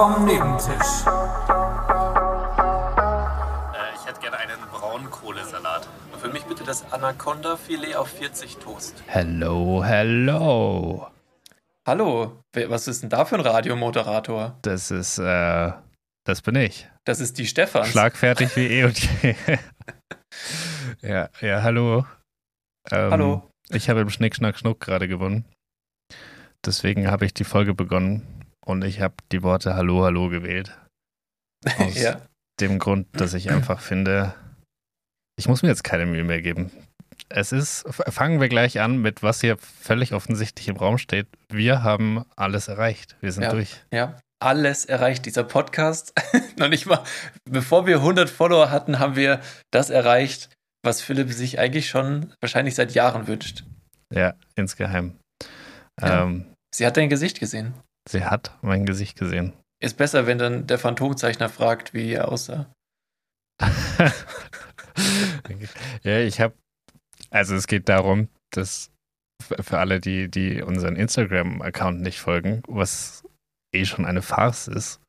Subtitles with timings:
[0.00, 1.04] vom Nebentisch.
[3.74, 5.86] Äh, ich hätte gerne einen Braunkohlesalat.
[6.10, 9.04] Und für mich bitte das Anaconda-Filet auf 40 Toast.
[9.08, 11.06] Hello, hello.
[11.86, 14.58] Hallo, was ist denn da für ein Radiomoderator?
[14.62, 15.72] Das ist, äh,
[16.24, 16.88] das bin ich.
[17.04, 17.88] Das ist die Stefans.
[17.88, 19.34] Schlagfertig wie eh und je.
[21.02, 22.06] ja, ja, hallo.
[22.90, 23.50] Ähm, Hallo.
[23.68, 25.44] Ich habe im Schnick, Schnack, Schnuck gerade gewonnen.
[26.64, 28.39] Deswegen habe ich die Folge begonnen
[28.70, 30.78] und ich habe die Worte Hallo, Hallo gewählt.
[31.78, 32.20] Aus ja.
[32.60, 34.34] dem Grund, dass ich einfach finde,
[35.36, 36.70] ich muss mir jetzt keine Mühe mehr geben.
[37.28, 41.26] Es ist, fangen wir gleich an mit, was hier völlig offensichtlich im Raum steht.
[41.48, 43.16] Wir haben alles erreicht.
[43.20, 43.50] Wir sind Ja.
[43.50, 43.84] durch.
[43.92, 46.12] Ja, alles erreicht dieser Podcast.
[46.56, 47.02] Noch nicht mal,
[47.44, 50.48] bevor wir 100 Follower hatten, haben wir das erreicht,
[50.82, 53.64] was Philipp sich eigentlich schon wahrscheinlich seit Jahren wünscht.
[54.12, 55.16] Ja, insgeheim.
[56.00, 56.22] Ja.
[56.22, 57.74] Ähm, Sie hat dein Gesicht gesehen.
[58.10, 59.52] Sie hat mein Gesicht gesehen.
[59.82, 62.70] Ist besser, wenn dann der Phantomzeichner fragt, wie er aussah.
[66.02, 66.54] ja, ich habe,
[67.30, 68.90] also es geht darum, dass
[69.42, 73.22] für alle, die, die unseren Instagram-Account nicht folgen, was
[73.74, 75.00] eh schon eine Farce ist,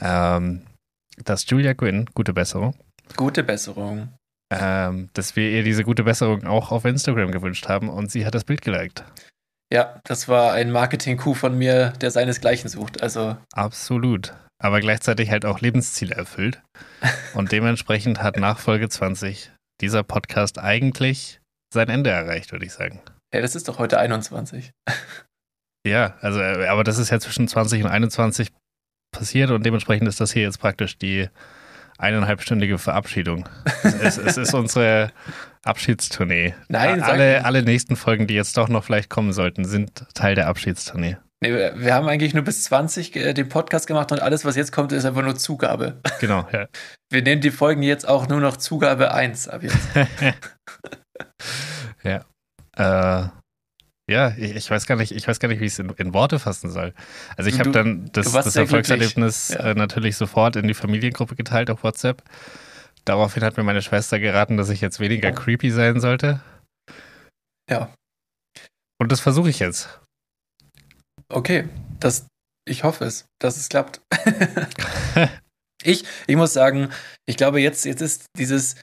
[0.00, 0.66] ähm,
[1.24, 2.74] dass Julia Gwynn, gute Besserung,
[3.16, 4.14] Gute Besserung.
[4.52, 8.34] ähm, dass wir ihr diese gute Besserung auch auf Instagram gewünscht haben und sie hat
[8.34, 9.04] das Bild geliked.
[9.72, 13.02] Ja, das war ein Marketing-Coup von mir, der seinesgleichen sucht.
[13.02, 14.34] Also, Absolut.
[14.60, 16.62] Aber gleichzeitig halt auch Lebensziele erfüllt.
[17.34, 21.40] Und dementsprechend hat nach Folge 20 dieser Podcast eigentlich
[21.72, 23.00] sein Ende erreicht, würde ich sagen.
[23.32, 24.72] ja, das ist doch heute 21.
[25.86, 28.52] Ja, also, äh, aber das ist ja zwischen 20 und 21
[29.16, 31.28] passiert und dementsprechend ist das hier jetzt praktisch die
[31.98, 33.48] eineinhalbstündige Verabschiedung.
[33.82, 35.12] es, es ist unsere
[35.64, 36.54] Abschiedstournee.
[36.68, 40.48] Nein, alle, alle nächsten Folgen, die jetzt doch noch vielleicht kommen sollten, sind Teil der
[40.48, 41.16] Abschiedstournee.
[41.40, 44.72] Nee, wir, haben eigentlich nur bis 20 äh, den Podcast gemacht und alles, was jetzt
[44.72, 46.00] kommt, ist einfach nur Zugabe.
[46.20, 46.66] Genau, ja.
[47.10, 49.78] Wir nennen die Folgen jetzt auch nur noch Zugabe 1 ab jetzt.
[52.02, 52.24] ja.
[52.76, 53.28] Äh,
[54.10, 56.12] ja, ich, ich weiß gar nicht, ich weiß gar nicht, wie ich es in, in
[56.12, 56.92] Worte fassen soll.
[57.36, 58.56] Also ich habe dann das, das.
[58.56, 59.70] Erfolgserlebnis Ja.
[59.70, 62.22] äh, natürlich sofort in die Familiengruppe geteilt auf WhatsApp.
[63.08, 66.42] Daraufhin hat mir meine Schwester geraten, dass ich jetzt weniger creepy sein sollte.
[67.70, 67.94] Ja.
[69.00, 69.98] Und das versuche ich jetzt.
[71.30, 71.68] Okay,
[72.00, 72.26] das,
[72.68, 74.02] ich hoffe es, dass es klappt.
[75.82, 76.90] ich, ich muss sagen,
[77.26, 78.76] ich glaube, jetzt, jetzt ist dieses,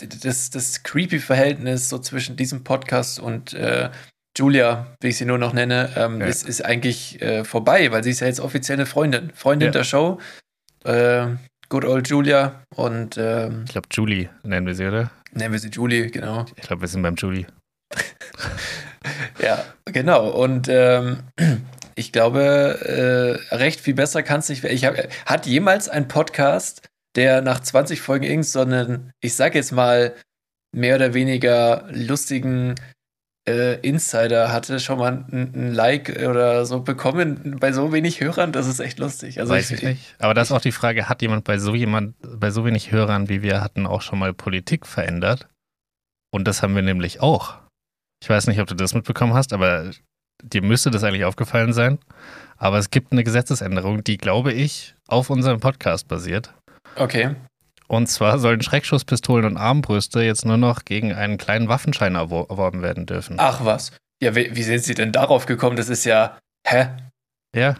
[0.00, 3.90] das, das creepy Verhältnis so zwischen diesem Podcast und äh,
[4.36, 6.26] Julia, wie ich sie nur noch nenne, ähm, Ja.
[6.28, 9.32] ist, ist eigentlich äh, vorbei, weil sie ist ja jetzt offiziell eine Freundin.
[9.34, 9.72] Freundin Ja.
[9.72, 10.20] der Show.
[10.84, 11.34] Äh,
[11.68, 15.10] good old Julia und ähm, Ich glaube, Julie nennen wir sie, oder?
[15.32, 16.46] nennen wir sie Julie, genau.
[16.56, 17.46] Ich glaube, wir sind beim Julie.
[19.40, 20.28] Ja, genau.
[20.28, 21.20] Und ähm,
[21.94, 24.74] ich glaube, äh, recht viel besser kann es nicht werden.
[24.74, 24.96] Ich hab,
[25.26, 30.14] hat jemals ein Podcast, der nach 20 Folgen irgend so einen, ich sag jetzt mal,
[30.74, 32.74] mehr oder weniger lustigen
[33.48, 38.52] äh, Insider hatte, schon mal ein, ein Like oder so bekommen bei so wenig Hörern?
[38.52, 39.40] Das ist echt lustig.
[39.40, 40.14] Also Weiß ich nicht.
[40.18, 43.28] Aber da ist auch die Frage, hat jemand bei so jemand, bei so wenig Hörern
[43.28, 45.48] wie wir hatten, auch schon mal Politik verändert?
[46.30, 47.56] Und das haben wir nämlich auch.
[48.22, 49.90] Ich weiß nicht, ob du das mitbekommen hast, aber
[50.42, 51.98] dir müsste das eigentlich aufgefallen sein.
[52.56, 56.52] Aber es gibt eine Gesetzesänderung, die, glaube ich, auf unserem Podcast basiert.
[56.96, 57.34] Okay.
[57.88, 62.82] Und zwar sollen Schreckschusspistolen und Armbrüste jetzt nur noch gegen einen kleinen Waffenschein erwor erworben
[62.82, 63.36] werden dürfen.
[63.38, 63.92] Ach was.
[64.22, 65.76] Ja, wie, wie sind Sie denn darauf gekommen?
[65.76, 66.38] Das ist ja.
[66.66, 66.88] Hä?
[67.56, 67.76] Ja.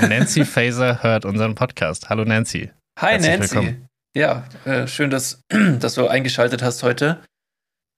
[0.00, 2.10] Nancy Faser hört unseren Podcast.
[2.10, 2.70] Hallo Nancy.
[3.00, 3.54] Hi Herzlich Nancy.
[3.54, 3.88] willkommen.
[4.14, 5.40] Ja, äh, schön, dass,
[5.78, 7.22] dass du eingeschaltet hast heute.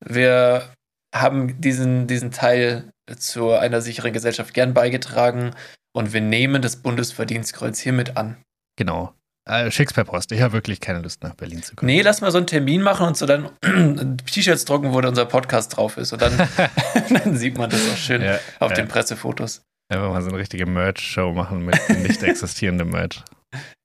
[0.04, 0.62] Wir
[1.14, 5.54] haben diesen, diesen Teil zu einer sicheren Gesellschaft gern beigetragen
[5.92, 8.36] und wir nehmen das Bundesverdienstkreuz hiermit an.
[8.76, 9.14] Genau.
[9.48, 10.30] Äh, schick's per Post.
[10.32, 11.86] Ich habe wirklich keine Lust, nach Berlin zu kommen.
[11.86, 13.48] Nee, lass mal so einen Termin machen und so dann
[14.26, 16.12] T-Shirts drucken, wo dann unser Podcast drauf ist.
[16.12, 16.32] Und dann,
[17.24, 18.76] dann sieht man das auch schön Ja, auf ja.
[18.76, 19.62] den Pressefotos.
[19.90, 23.22] Einfach mal so eine richtige Merch-Show machen mit nicht existierendem Merch.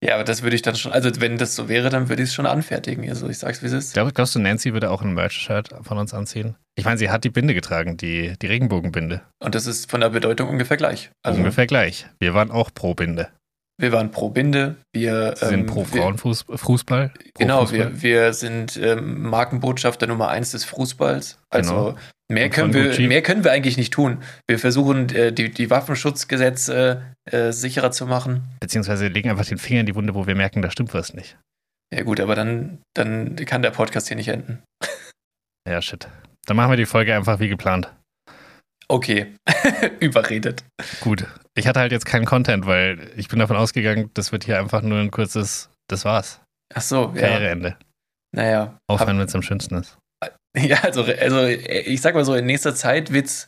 [0.03, 2.29] Ja, aber das würde ich dann schon, also wenn das so wäre, dann würde ich
[2.29, 3.07] es schon anfertigen.
[3.07, 3.93] Also ich sag's, wie es ist.
[3.93, 6.57] Glaub, glaubst du, Nancy würde auch ein Merch-Shirt von uns anziehen?
[6.75, 9.21] Ich meine, sie hat die Binde getragen, die, die Regenbogenbinde.
[9.41, 11.11] Und das ist von der Bedeutung ungefähr gleich.
[11.23, 12.07] Also Ungefähr gleich.
[12.19, 13.29] Wir waren auch pro Binde.
[13.83, 17.13] Wir waren pro Binde, wir Sie sind ähm, pro Frauenfußball.
[17.37, 17.93] Genau, Fußball.
[17.93, 21.37] wir, wir sind ähm, Markenbotschafter Nummer eins des Fußballs.
[21.51, 21.97] Also Genau.
[22.31, 23.07] mehr, können wir, Gucci.
[23.07, 24.23] mehr können wir eigentlich nicht tun.
[24.49, 28.43] Wir versuchen, äh, die, die Waffenschutzgesetze äh, sicherer zu machen.
[28.59, 31.37] Beziehungsweise legen einfach den Finger in die Wunde, wo wir merken, da stimmt was nicht.
[31.93, 34.63] Ja gut, aber dann, dann kann der Podcast hier nicht enden.
[35.69, 36.07] Ja, shit.
[36.45, 37.93] Dann machen wir die Folge einfach wie geplant.
[38.87, 39.35] Okay,
[39.99, 40.63] überredet.
[41.01, 41.25] Gut.
[41.55, 44.81] Ich hatte halt jetzt keinen Content, weil ich bin davon ausgegangen, das wird hier einfach
[44.81, 46.41] nur ein kurzes, das war's.
[46.73, 47.27] Ach so, ja.
[47.27, 47.77] Karriereende.
[48.35, 48.77] Naja.
[48.87, 49.97] Aufhören, wenn es am schönsten ist.
[50.55, 53.47] Ja, also, also ich sag mal so, in nächster Zeit wird es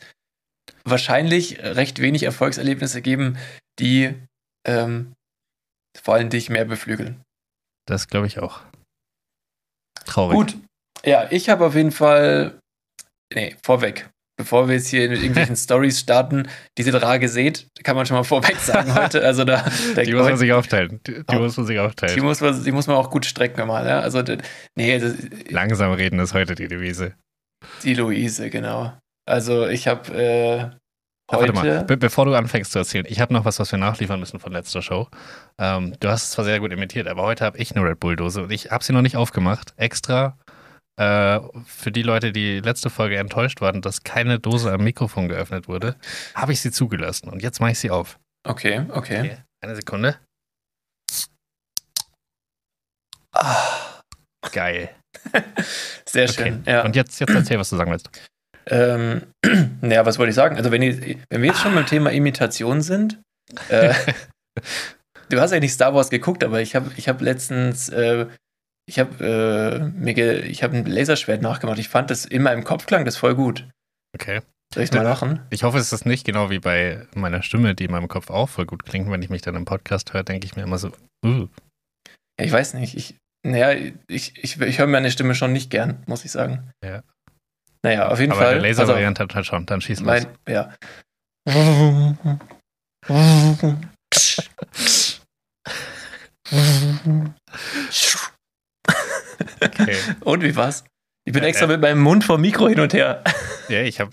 [0.85, 3.37] wahrscheinlich recht wenig Erfolgserlebnisse geben,
[3.77, 4.15] die
[4.65, 5.13] ähm,
[5.95, 7.21] vor allem dich mehr beflügeln.
[7.87, 8.61] Das glaube ich auch.
[10.05, 10.35] Traurig.
[10.35, 10.57] Gut.
[11.05, 12.59] Ja, ich habe auf jeden Fall.
[13.31, 14.09] Nee, vorweg.
[14.37, 16.47] Bevor wir jetzt hier mit irgendwelchen Stories starten,
[16.77, 19.23] diese Drage seht, kann man schon mal vorweg sagen heute.
[19.23, 19.65] Also da,
[19.95, 20.99] die muss man sich aufteilen.
[21.07, 22.15] Die, die muss man sich aufteilen.
[22.15, 23.87] Die muss man, die muss man auch gut strecken mal.
[23.87, 24.01] Ja?
[24.01, 24.21] Also,
[24.75, 25.15] nee, das,
[25.49, 27.13] Langsam reden ist heute die Devise.
[27.83, 28.93] Die Luise, genau.
[29.25, 30.59] Also ich habe äh,
[31.31, 31.53] heute.
[31.53, 34.19] Warte mal, be bevor du anfängst zu erzählen, ich habe noch was, was wir nachliefern
[34.19, 35.07] müssen von letzter Show.
[35.57, 38.43] Ähm, du hast es zwar sehr gut imitiert, aber heute habe ich eine Red Bull-Dose
[38.43, 39.73] und ich habe sie noch nicht aufgemacht.
[39.77, 40.37] Extra
[40.97, 45.67] äh, für die Leute, die letzte Folge enttäuscht waren, dass keine Dose am Mikrofon geöffnet
[45.67, 45.95] wurde,
[46.33, 48.19] habe ich sie zugelassen und jetzt mache ich sie auf.
[48.47, 49.19] Okay, okay.
[49.19, 50.17] okay eine Sekunde.
[53.33, 54.01] Ah.
[54.51, 54.95] Geil.
[56.05, 56.61] Sehr schön.
[56.61, 56.71] Okay.
[56.71, 56.85] Ja.
[56.85, 58.09] Und jetzt, jetzt erzähl, was du sagen willst.
[58.67, 59.23] Ähm,
[59.81, 60.55] naja, was wollte ich sagen?
[60.55, 63.21] Also, wenn, ich, wenn wir jetzt schon beim Thema Imitation sind,
[63.69, 63.93] äh,
[65.29, 68.27] du hast ja nicht Star Wars geguckt, aber ich habe ich hab letztens, äh,
[68.87, 71.79] ich habe äh, mir ich hab ein Laserschwert nachgemacht.
[71.79, 73.67] Ich fand das in meinem Kopf klang das voll gut.
[74.13, 74.41] Okay.
[74.73, 75.41] Soll ich mal machen?
[75.51, 78.49] Ich hoffe, es ist nicht genau wie bei meiner Stimme, die in meinem Kopf auch
[78.49, 79.09] voll gut klingt.
[79.09, 80.89] Wenn ich mich dann im Podcast höre, denke ich mir immer so,
[81.25, 81.47] uh.
[82.39, 82.95] Ja, ich weiß nicht.
[82.95, 83.15] Ich,
[83.45, 86.71] naja, ich, ich, ich höre meine Stimme schon nicht gern, muss ich sagen.
[86.83, 87.03] Ja.
[87.83, 88.55] Naja, auf jeden Aber Fall.
[88.55, 90.07] Aber Laser-Variante also, halt schon, dann schieß los.
[90.07, 90.73] Mein, ja.
[99.65, 99.95] okay.
[100.21, 100.83] Und wie war's?
[101.25, 103.23] Ich bin ja, extra äh, mit meinem Mund vom Mikro hin und her.
[103.67, 104.11] Ja, ich habe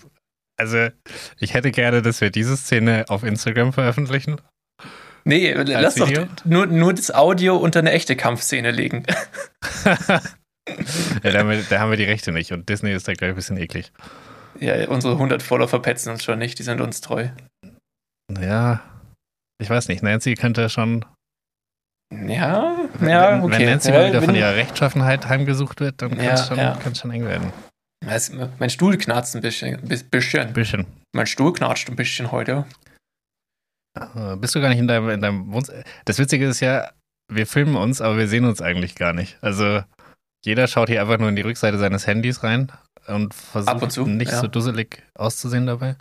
[0.57, 0.87] also
[1.39, 4.41] ich hätte gerne, dass wir diese Szene auf Instagram veröffentlichen.
[5.25, 6.25] Nee, lass Video?
[6.25, 9.03] doch nur, nur das Audio unter eine echte Kampfszene legen.
[9.85, 10.19] ja,
[11.21, 13.35] da haben, wir, da haben, wir, die Rechte nicht und Disney ist da gleich ein
[13.35, 13.91] bisschen eklig.
[14.59, 17.29] Ja, unsere 100 Follower verpetzen uns schon nicht, die sind uns treu.
[18.39, 18.81] Ja,
[19.61, 21.05] ich weiß nicht, Nancy könnte schon.
[22.27, 23.59] Ja, ja, okay.
[23.59, 26.95] Wenn Nancy ja, mal wieder von ihrer Rechtschaffenheit heimgesucht wird, dann kann es ja, schon,
[26.95, 27.51] schon eng werden.
[28.59, 29.81] mein Stuhl knarzt ein bisschen.
[29.81, 30.53] Bisschen.
[30.53, 30.85] bisschen.
[31.13, 32.65] Mein Stuhl knarzt ein bisschen heute.
[33.99, 35.83] Äh, bist du gar nicht in deinem, in deinem Wohnzimmer?
[36.05, 36.91] Das Witzige ist ja,
[37.31, 39.37] wir filmen uns, aber wir sehen uns eigentlich gar nicht.
[39.41, 39.81] Also
[40.45, 42.71] jeder schaut hier einfach nur in die Rückseite seines Handys rein
[43.07, 44.41] und versucht und zu, nicht ja.
[44.41, 45.95] so dusselig auszusehen dabei.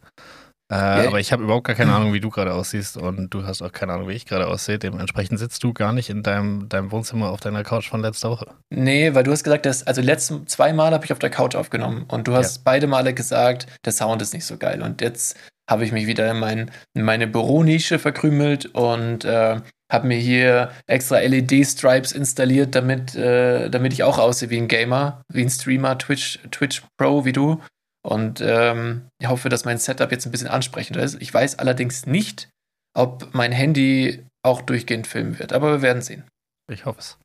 [0.73, 1.09] Äh, ja.
[1.09, 3.73] Aber ich habe überhaupt gar keine Ahnung, wie du gerade aussiehst und du hast auch
[3.73, 4.79] keine Ahnung, wie ich gerade aussehe.
[4.79, 8.47] Dementsprechend sitzt du gar nicht in deinem, deinem Wohnzimmer auf deiner Couch von letzter Woche.
[8.71, 11.57] Nee, weil du hast gesagt, dass, also letzten zwei Mal habe ich auf der Couch
[11.57, 12.63] aufgenommen und du hast ja.
[12.65, 14.81] beide Male gesagt, der Sound ist nicht so geil.
[14.81, 15.37] Und jetzt
[15.69, 19.61] habe ich mich wieder in, mein, in meine Büronische verkrümelt und äh,
[19.91, 25.23] habe mir hier extra LED-Stripes installiert, damit, äh, damit ich auch aussehe wie ein Gamer,
[25.29, 27.61] wie ein Streamer, Twitch, Twitch Pro wie du.
[28.05, 31.21] Und ähm, ich hoffe, dass mein Setup jetzt ein bisschen ansprechender ist.
[31.21, 32.51] Ich weiß allerdings nicht,
[32.97, 36.25] ob mein Handy auch durchgehend filmen wird, aber wir werden sehen.
[36.71, 37.19] Ich hoffe es.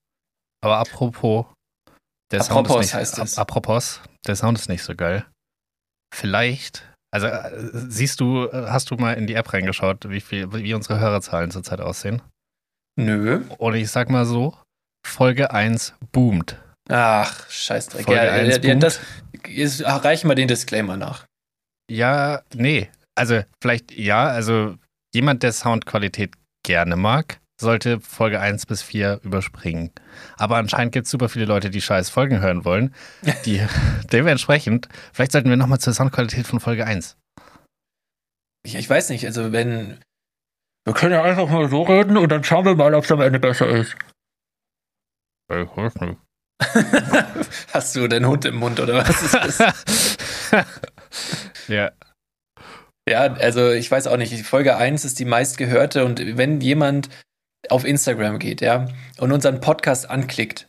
[0.64, 1.46] Aber apropos,
[2.32, 3.38] der apropos Sound ist nicht, heißt es.
[3.38, 5.26] Apropos, der Sound ist nicht so geil.
[6.14, 10.52] Vielleicht also äh, siehst du, äh, hast du mal in die App reingeschaut, wie viel,
[10.54, 12.22] wie unsere Hörerzahlen zurzeit aussehen?
[13.00, 13.44] Nö.
[13.58, 14.58] Und ich sag mal so,
[15.06, 16.62] Folge 1 boomt.
[16.90, 18.06] Ach, Scheißdreck.
[18.06, 19.00] Folge ja, 1 ja, das
[19.50, 21.26] ist, reichen wir den Disclaimer nach.
[21.90, 22.90] Ja, nee.
[23.16, 24.76] Also vielleicht ja, also
[25.14, 29.92] jemand, der Soundqualität gerne mag, sollte Folge 1 bis 4 überspringen.
[30.38, 32.94] Aber anscheinend gibt es super viele Leute, die scheiß Folgen hören wollen.
[33.46, 33.66] Die,
[34.12, 37.18] dementsprechend, vielleicht sollten wir nochmal zur Soundqualität von Folge 1.
[38.64, 40.00] Ich, ich weiß nicht, also wenn.
[40.86, 43.22] Wir können ja einfach mal so reden und dann schauen wir mal, ob es am
[43.22, 43.96] Ende besser ist.
[45.50, 46.18] Ich weiß nicht.
[47.74, 50.18] Hast du deinen Hund im Mund oder was ist das?
[51.68, 51.92] ja.
[53.08, 54.46] Ja, also ich weiß auch nicht.
[54.46, 57.10] Folge 1 ist die meistgehörte und wenn jemand
[57.70, 58.88] auf Instagram geht, ja,
[59.18, 60.68] und unseren Podcast anklickt,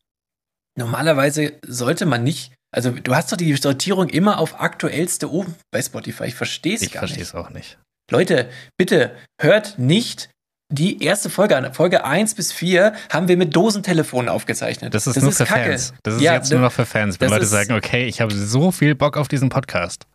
[0.77, 5.83] normalerweise sollte man nicht, also du hast doch die Sortierung immer auf aktuellste oben bei
[5.83, 6.25] Spotify.
[6.25, 6.95] Ich verstehe es gar nicht.
[6.95, 7.79] Ich verstehe es auch nicht.
[8.11, 10.31] Leute, bitte hört nicht
[10.71, 11.71] die erste Folge.
[11.73, 14.95] Folge 1 bis 4 haben wir mit Dosentelefonen aufgezeichnet.
[14.95, 15.71] Das ist das nur ist für Kacke.
[15.71, 15.95] Fans.
[16.03, 18.71] Das ist ja, jetzt nur noch für Fans, wenn Leute sagen, okay, ich habe so
[18.71, 20.07] viel Bock auf diesen Podcast.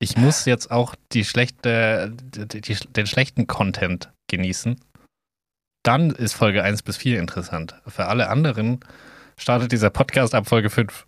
[0.00, 4.76] Ich muss jetzt auch die schlechte, die, die, den schlechten Content genießen
[5.88, 7.74] dann ist Folge 1 bis 4 interessant.
[7.86, 8.80] Für alle anderen
[9.38, 11.06] startet dieser Podcast ab Folge 5.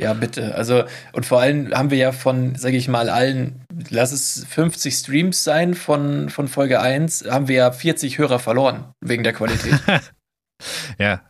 [0.00, 0.54] Ja, bitte.
[0.54, 4.94] Also, und vor allem haben wir ja von, sage ich mal, allen, lass es 50
[4.94, 9.74] Streams sein von, von Folge 1, haben wir ja 40 Hörer verloren, wegen der Qualität.
[10.98, 11.28] ja.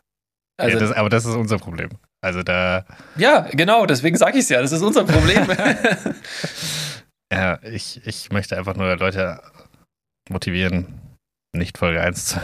[0.59, 1.89] Also, ja das, aber das ist unser Problem.
[2.21, 2.85] Also da.
[3.15, 5.47] Ja, genau, deswegen sage ich es ja, das ist unser Problem.
[7.33, 9.41] ja, ich, ich möchte einfach nur Leute
[10.29, 11.01] motivieren,
[11.55, 12.41] nicht Folge 1 zu.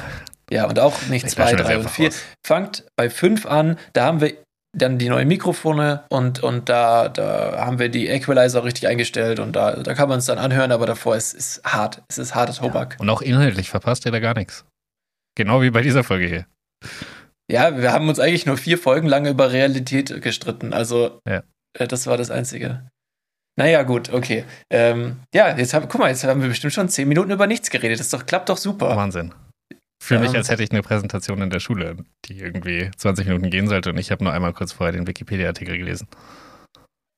[0.50, 2.12] Ja, und auch nicht 2, 3 und 4.
[2.46, 4.45] Fangt bei 5 an, da haben wir
[4.76, 9.56] dann die neuen Mikrofone und, und da, da haben wir die Equalizer richtig eingestellt und
[9.56, 12.04] da, da kann man es dann anhören, aber davor ist es hart.
[12.10, 12.94] Es ist harter Tobak.
[12.94, 13.00] Ja.
[13.00, 14.66] Und auch inhaltlich verpasst ihr da gar nichts.
[15.36, 16.46] Genau wie bei dieser Folge hier.
[17.50, 20.74] Ja, wir haben uns eigentlich nur vier Folgen lang über Realität gestritten.
[20.74, 21.44] Also, ja.
[21.78, 22.90] äh, das war das Einzige.
[23.58, 24.44] Naja, gut, okay.
[24.70, 27.70] Ähm, ja, jetzt haben, guck mal, jetzt haben wir bestimmt schon zehn Minuten über nichts
[27.70, 28.00] geredet.
[28.00, 28.96] Das doch, klappt doch super.
[28.96, 29.34] Wahnsinn.
[30.06, 33.68] Fühle mich, als hätte ich eine Präsentation in der Schule, die irgendwie 20 Minuten gehen
[33.68, 36.08] sollte und ich habe nur einmal kurz vorher den Wikipedia-Artikel gelesen.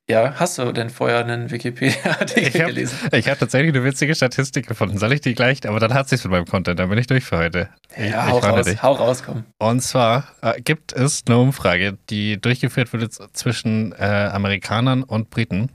[0.09, 2.97] Ja, hast du denn vorher einen Wikipedia-Artikel gelesen?
[3.11, 4.97] Ich habe tatsächlich eine witzige Statistik gefunden.
[4.97, 5.67] Soll ich die gleich?
[5.67, 6.79] Aber dann hat sich mit meinem Content.
[6.79, 7.69] Dann bin ich durch für heute.
[7.97, 8.81] Ja, ich, hau, raus, dich.
[8.81, 9.43] hau raus, komm.
[9.59, 15.71] Und zwar äh, gibt es eine Umfrage, die durchgeführt wird zwischen äh, Amerikanern und Briten.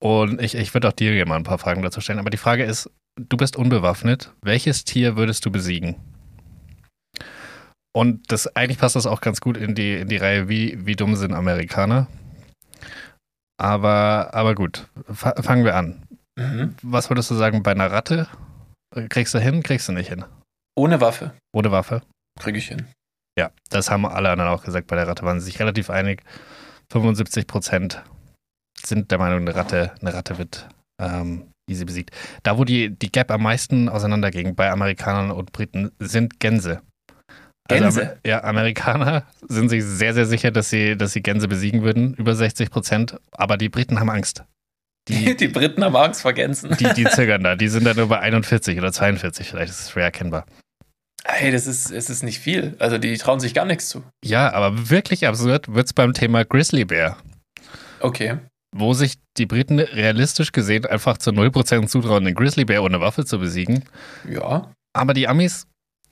[0.00, 2.18] Und ich, ich würde auch dir mal ein paar Fragen dazu stellen.
[2.18, 4.32] Aber die Frage ist, du bist unbewaffnet.
[4.42, 5.96] Welches Tier würdest du besiegen?
[7.96, 10.96] Und das eigentlich passt das auch ganz gut in die, in die Reihe, wie, wie
[10.96, 12.08] dumm sind Amerikaner.
[13.56, 16.02] Aber, aber gut, fangen wir an.
[16.36, 16.74] Mhm.
[16.82, 18.26] Was würdest du sagen bei einer Ratte?
[19.08, 20.24] Kriegst du hin, kriegst du nicht hin?
[20.76, 21.32] Ohne Waffe.
[21.52, 22.02] Ohne Waffe?
[22.40, 22.88] Krieg ich hin.
[23.38, 24.88] Ja, das haben alle anderen auch gesagt.
[24.88, 26.22] Bei der Ratte waren sie sich relativ einig.
[26.92, 28.02] 75 Prozent
[28.84, 30.68] sind der Meinung, eine Ratte, eine Ratte wird
[31.00, 32.10] ähm, easy besiegt.
[32.42, 36.82] Da, wo die, die Gap am meisten auseinanderging bei Amerikanern und Briten, sind Gänse.
[37.68, 38.18] Also, Gänse?
[38.26, 42.34] ja, Amerikaner sind sich sehr, sehr sicher, dass sie, dass sie Gänse besiegen würden, über
[42.34, 43.18] 60 Prozent.
[43.32, 44.44] Aber die Briten haben Angst.
[45.08, 46.76] Die, die Briten haben Angst vor Gänsen.
[46.76, 47.56] Die, die zögern da.
[47.56, 50.46] Die sind dann nur bei 41 oder 42, vielleicht ist es schwer erkennbar.
[51.26, 52.76] Hey, das ist, es ist nicht viel.
[52.78, 54.04] Also die trauen sich gar nichts zu.
[54.22, 57.16] Ja, aber wirklich absurd wird es beim Thema Grizzly Bear.
[58.00, 58.38] Okay.
[58.76, 63.24] Wo sich die Briten realistisch gesehen einfach zu 0% zutrauen, den Grizzly Bear ohne Waffe
[63.24, 63.84] zu besiegen.
[64.28, 64.72] Ja.
[64.92, 65.66] Aber die Amis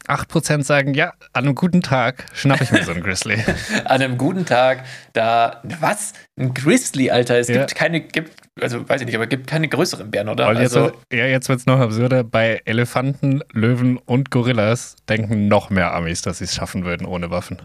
[0.07, 3.35] 8% sagen, ja, an einem guten Tag schnappe ich mir so einen Grizzly.
[3.85, 6.12] an einem guten Tag, da, was?
[6.38, 7.38] Ein Grizzly, Alter.
[7.38, 7.59] Es ja.
[7.59, 10.49] gibt keine, gibt, also weiß ich nicht, aber es gibt keine größeren Bären, oder?
[10.49, 12.25] Und jetzt, also, ja, jetzt wird es noch absurder.
[12.25, 17.31] Bei Elefanten, Löwen und Gorillas denken noch mehr Amis, dass sie es schaffen würden ohne
[17.31, 17.62] Waffen.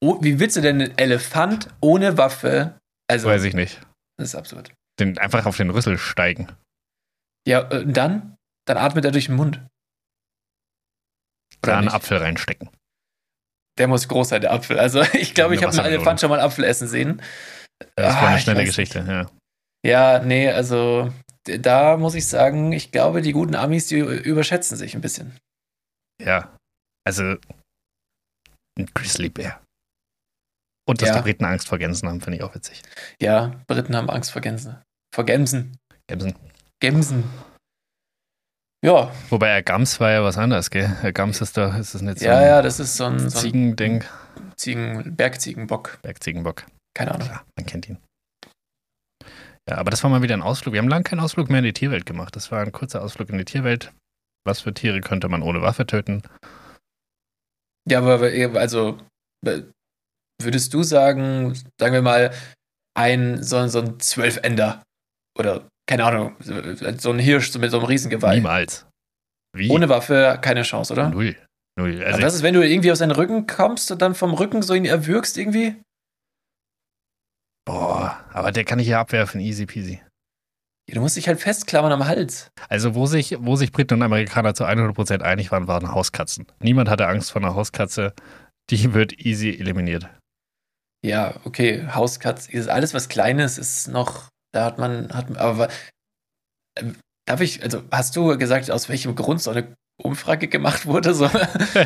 [0.00, 2.74] Oh, wie willst du denn einen Elefant ohne Waffe?
[3.08, 3.80] Also, weiß ich nicht.
[4.18, 4.72] Das ist absurd.
[4.98, 6.48] Den, einfach auf den Rüssel steigen.
[7.46, 8.36] Ja, äh, dann?
[8.66, 9.66] Dann atmet er durch den Mund.
[11.62, 12.70] Oder einen Apfel reinstecken.
[13.78, 14.78] Der muss groß sein, der Apfel.
[14.78, 17.22] Also ich glaube, ich habe einen Elefant schon mal Apfel essen sehen.
[17.96, 19.30] Das war eine ah, schnelle Geschichte, ja.
[19.84, 21.12] Ja, nee, also
[21.44, 25.36] da muss ich sagen, ich glaube, die guten Amis, die überschätzen sich ein bisschen.
[26.22, 26.56] Ja,
[27.04, 27.36] also
[28.78, 29.61] ein Grizzlybär.
[30.88, 31.16] Und dass ja.
[31.16, 32.82] die Briten Angst vor Gänsen haben, finde ich auch witzig.
[33.20, 34.82] Ja, Briten haben Angst vor Gänsen.
[35.14, 35.78] Vor Gämsen.
[36.08, 36.34] Gämsen.
[36.80, 37.24] Gämsen.
[38.84, 39.12] Ja.
[39.30, 40.88] Wobei er Gams war ja was anderes, gell?
[40.88, 43.18] Herr Gams ist doch, ist das nicht so Ja, ein ja, das ist so ein,
[43.18, 44.04] so ein Ziegending.
[44.56, 46.00] Ziegen, Bergziegenbock.
[46.02, 46.66] Bergziegenbock.
[46.94, 47.28] Keine Ahnung.
[47.28, 47.98] Klar, man kennt ihn.
[49.68, 50.72] Ja, aber das war mal wieder ein Ausflug.
[50.72, 52.34] Wir haben lange keinen Ausflug mehr in die Tierwelt gemacht.
[52.34, 53.92] Das war ein kurzer Ausflug in die Tierwelt.
[54.44, 56.22] Was für Tiere könnte man ohne Waffe töten?
[57.88, 58.20] Ja, aber
[58.58, 58.98] also
[60.44, 62.32] würdest du sagen, sagen wir mal,
[62.94, 64.82] ein so, so ein Zwölfender
[65.38, 68.36] oder keine Ahnung, so ein Hirsch mit so einem Riesengeweih.
[68.36, 68.86] Niemals.
[69.54, 69.70] Wie?
[69.70, 71.10] Ohne Waffe keine Chance, oder?
[71.10, 71.36] Null.
[71.78, 72.02] Null.
[72.04, 74.74] Also das ist, wenn du irgendwie auf seinen Rücken kommst und dann vom Rücken so
[74.74, 75.76] ihn erwürgst irgendwie?
[77.64, 80.02] Boah, aber der kann ich ja abwerfen, easy peasy.
[80.88, 82.50] Ja, du musst dich halt festklammern am Hals.
[82.68, 86.46] Also, wo sich, wo sich Briten und Amerikaner zu 100% einig waren, waren Hauskatzen.
[86.60, 88.14] Niemand hatte Angst vor einer Hauskatze.
[88.70, 90.08] Die wird easy eliminiert.
[91.04, 95.68] Ja, okay, Hauskatze, alles was Kleines ist noch da hat man, hat, aber
[96.78, 96.84] äh,
[97.26, 101.14] darf ich, also hast du gesagt, aus welchem Grund so eine Umfrage gemacht wurde?
[101.14, 101.30] So?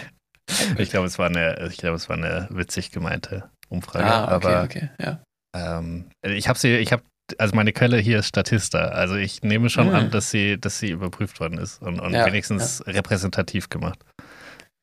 [0.79, 4.07] ich glaube, es war eine, ich glaube, es war eine witzig gemeinte Umfrage.
[4.07, 5.23] Ah, okay, aber, okay, ja.
[5.55, 7.03] Ähm, ich habe sie, ich habe,
[7.39, 8.89] also meine Quelle hier ist Statista.
[8.89, 9.95] Also ich nehme schon hm.
[9.95, 12.93] an, dass sie, dass sie überprüft worden ist und, und ja, wenigstens ja.
[12.93, 13.99] repräsentativ gemacht.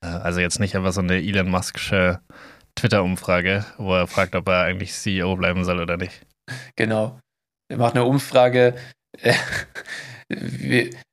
[0.03, 2.19] Äh, also jetzt nicht einfach so eine Elon Musk'sche
[2.75, 6.25] Twitter-Umfrage, wo er fragt, ob er eigentlich CEO bleiben soll oder nicht.
[6.75, 7.19] Genau
[7.73, 8.75] wir machen eine Umfrage.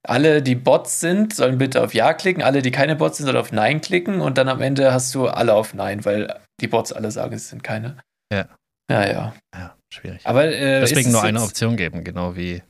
[0.07, 2.43] alle, die Bots sind, sollen bitte auf Ja klicken.
[2.43, 4.21] Alle, die keine Bots sind, sollen auf Nein klicken.
[4.21, 7.49] Und dann am Ende hast du alle auf Nein, weil die Bots alle sagen, es
[7.49, 7.99] sind keine.
[8.33, 8.49] Ja.
[8.91, 9.35] Ja, ja.
[9.55, 10.27] Ja, schwierig.
[10.27, 12.63] Aber äh, Deswegen es nur eine Option geben, genau wie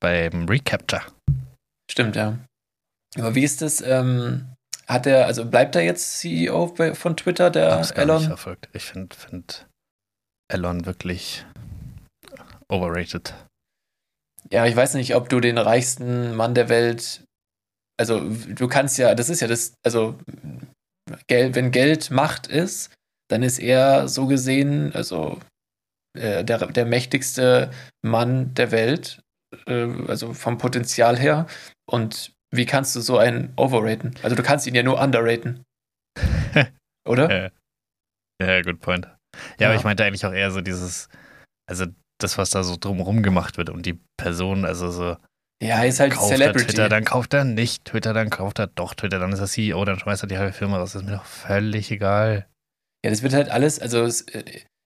[0.00, 1.02] beim Recapture.
[1.90, 2.38] Stimmt, ja.
[3.16, 3.80] Aber wie ist das?
[3.80, 4.54] Ähm,
[4.90, 8.26] hat er, also bleibt er jetzt CEO von Twitter, der Hab's gar nicht Elon?
[8.26, 8.68] verfolgt.
[8.72, 9.66] Ich finde find
[10.48, 11.46] Elon wirklich
[12.68, 13.34] overrated.
[14.50, 17.22] Ja, ich weiß nicht, ob du den reichsten Mann der Welt,
[17.98, 20.18] also du kannst ja, das ist ja das, also
[21.28, 22.92] Geld, wenn Geld Macht ist,
[23.28, 25.38] dann ist er so gesehen, also
[26.18, 27.70] äh, der, der mächtigste
[28.02, 29.20] Mann der Welt,
[29.66, 31.46] äh, also vom Potenzial her.
[31.88, 34.14] Und wie kannst du so einen overraten?
[34.22, 35.62] Also du kannst ihn ja nur underraten.
[37.08, 37.50] Oder?
[38.40, 39.08] Ja, ja good point.
[39.58, 41.08] Ja, aber ich meinte eigentlich auch eher so dieses,
[41.68, 41.86] also
[42.20, 45.16] das, was da so drumherum gemacht wird und die Person, also so,
[45.62, 46.66] Ja, er ist halt kauft er Celebrity.
[46.66, 49.84] Twitter, dann kauft er nicht Twitter, dann kauft er doch Twitter, dann ist er CEO,
[49.84, 50.92] dann schmeißt er die halbe Firma raus.
[50.92, 52.46] Das ist mir doch völlig egal.
[53.04, 54.44] Ja, das wird halt alles, also äh,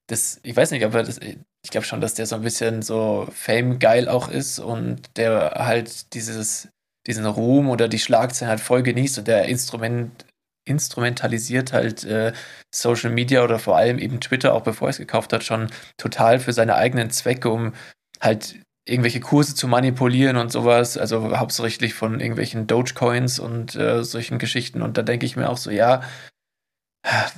[0.09, 3.27] das, ich weiß nicht, aber das, ich glaube schon, dass der so ein bisschen so
[3.33, 6.69] Fame-geil auch ist und der halt dieses,
[7.07, 10.25] diesen Ruhm oder die Schlagzeilen halt voll genießt und der Instrument,
[10.67, 12.33] instrumentalisiert halt äh,
[12.75, 16.41] Social Media oder vor allem eben Twitter, auch bevor er es gekauft hat, schon total
[16.41, 17.75] für seine eigenen Zwecke, um
[18.21, 18.57] halt
[18.87, 24.83] irgendwelche Kurse zu manipulieren und sowas, also hauptsächlich von irgendwelchen Dogecoins und äh, solchen Geschichten.
[24.83, 26.03] Und da denke ich mir auch so, ja,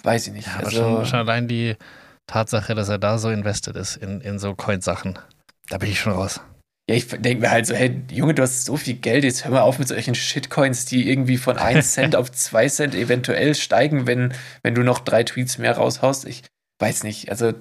[0.02, 0.46] weiß ich nicht.
[0.46, 1.76] Ja, aber also, schon, schon allein die
[2.26, 5.18] Tatsache, dass er da so invested ist in, in so Coinsachen,
[5.68, 6.40] da bin ich schon raus.
[6.88, 9.50] Ja, ich denke mir halt so, hey, Junge, du hast so viel Geld, jetzt hör
[9.50, 14.06] mal auf mit solchen Shitcoins, die irgendwie von 1 Cent auf 2 Cent eventuell steigen,
[14.06, 16.26] wenn, wenn du noch drei Tweets mehr raushaust.
[16.26, 16.44] Ich
[16.80, 17.52] weiß nicht, also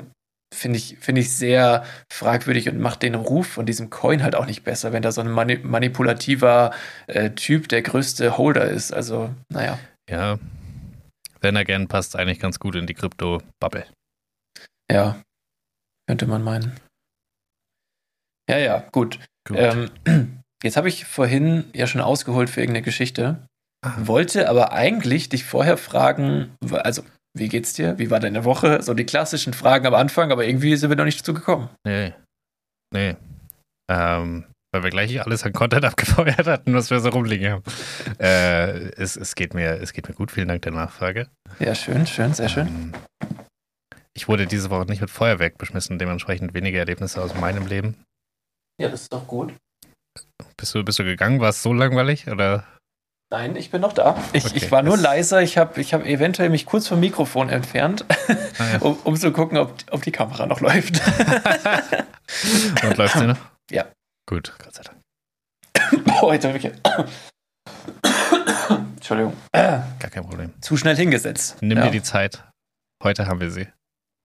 [0.53, 4.45] finde ich, finde ich sehr fragwürdig und macht den Ruf von diesem Coin halt auch
[4.45, 6.71] nicht besser, wenn da so ein mani manipulativer
[7.07, 8.93] äh, Typ der größte Holder ist.
[8.93, 9.79] Also, naja.
[10.07, 10.37] Ja,
[11.41, 13.85] Then Again passt eigentlich ganz gut in die Krypto-Bubble.
[14.91, 15.21] Ja,
[16.07, 16.79] könnte man meinen.
[18.49, 19.19] Ja, ja, gut.
[19.47, 19.57] Gut.
[19.57, 19.89] Ähm,
[20.63, 23.47] jetzt habe ich vorhin ja schon ausgeholt für irgendeine Geschichte.
[23.85, 23.93] Ah.
[23.99, 27.03] Wollte aber eigentlich dich vorher fragen, also,
[27.37, 27.99] wie geht's dir?
[27.99, 28.81] Wie war deine Woche?
[28.81, 31.69] So die klassischen Fragen am Anfang, aber irgendwie sind wir noch nicht dazu gekommen.
[31.85, 32.13] Nee.
[32.93, 33.15] Nee.
[33.91, 37.63] Ähm, weil wir gleich alles an Content abgefeuert hatten, was wir so rumliegen haben.
[38.19, 41.29] äh, es, es, geht mir, es geht mir gut, vielen Dank der Nachfrage.
[41.59, 42.67] Ja, schön, schön, sehr schön.
[42.67, 42.93] Ähm,
[44.13, 47.95] ich wurde diese Woche nicht mit Feuerwerk beschmissen, dementsprechend wenige Erlebnisse aus meinem Leben.
[48.81, 49.53] Ja, das ist doch gut.
[50.57, 51.39] Bist du, bist du gegangen?
[51.39, 52.27] War es so langweilig?
[52.27, 52.65] Oder?
[53.31, 54.21] Nein, ich bin noch da.
[54.33, 55.41] Ich, Okay, ich war nur leiser.
[55.41, 58.05] Ich habe ich hab eventuell mich kurz vom Mikrofon entfernt,
[58.57, 58.79] Ah, ja.
[58.79, 61.01] um, um zu gucken, ob, ob die Kamera noch läuft.
[62.83, 63.37] Und läuft sie noch?
[63.71, 63.85] Ja.
[64.27, 64.99] Gut, Gott sei Dank.
[66.05, 66.65] Boah, jetzt habe ich.
[68.95, 69.33] Entschuldigung.
[69.53, 70.53] Gar kein Problem.
[70.61, 71.57] Zu schnell hingesetzt.
[71.61, 71.85] Nimm ja.
[71.85, 72.43] dir die Zeit.
[73.03, 73.67] Heute haben wir sie.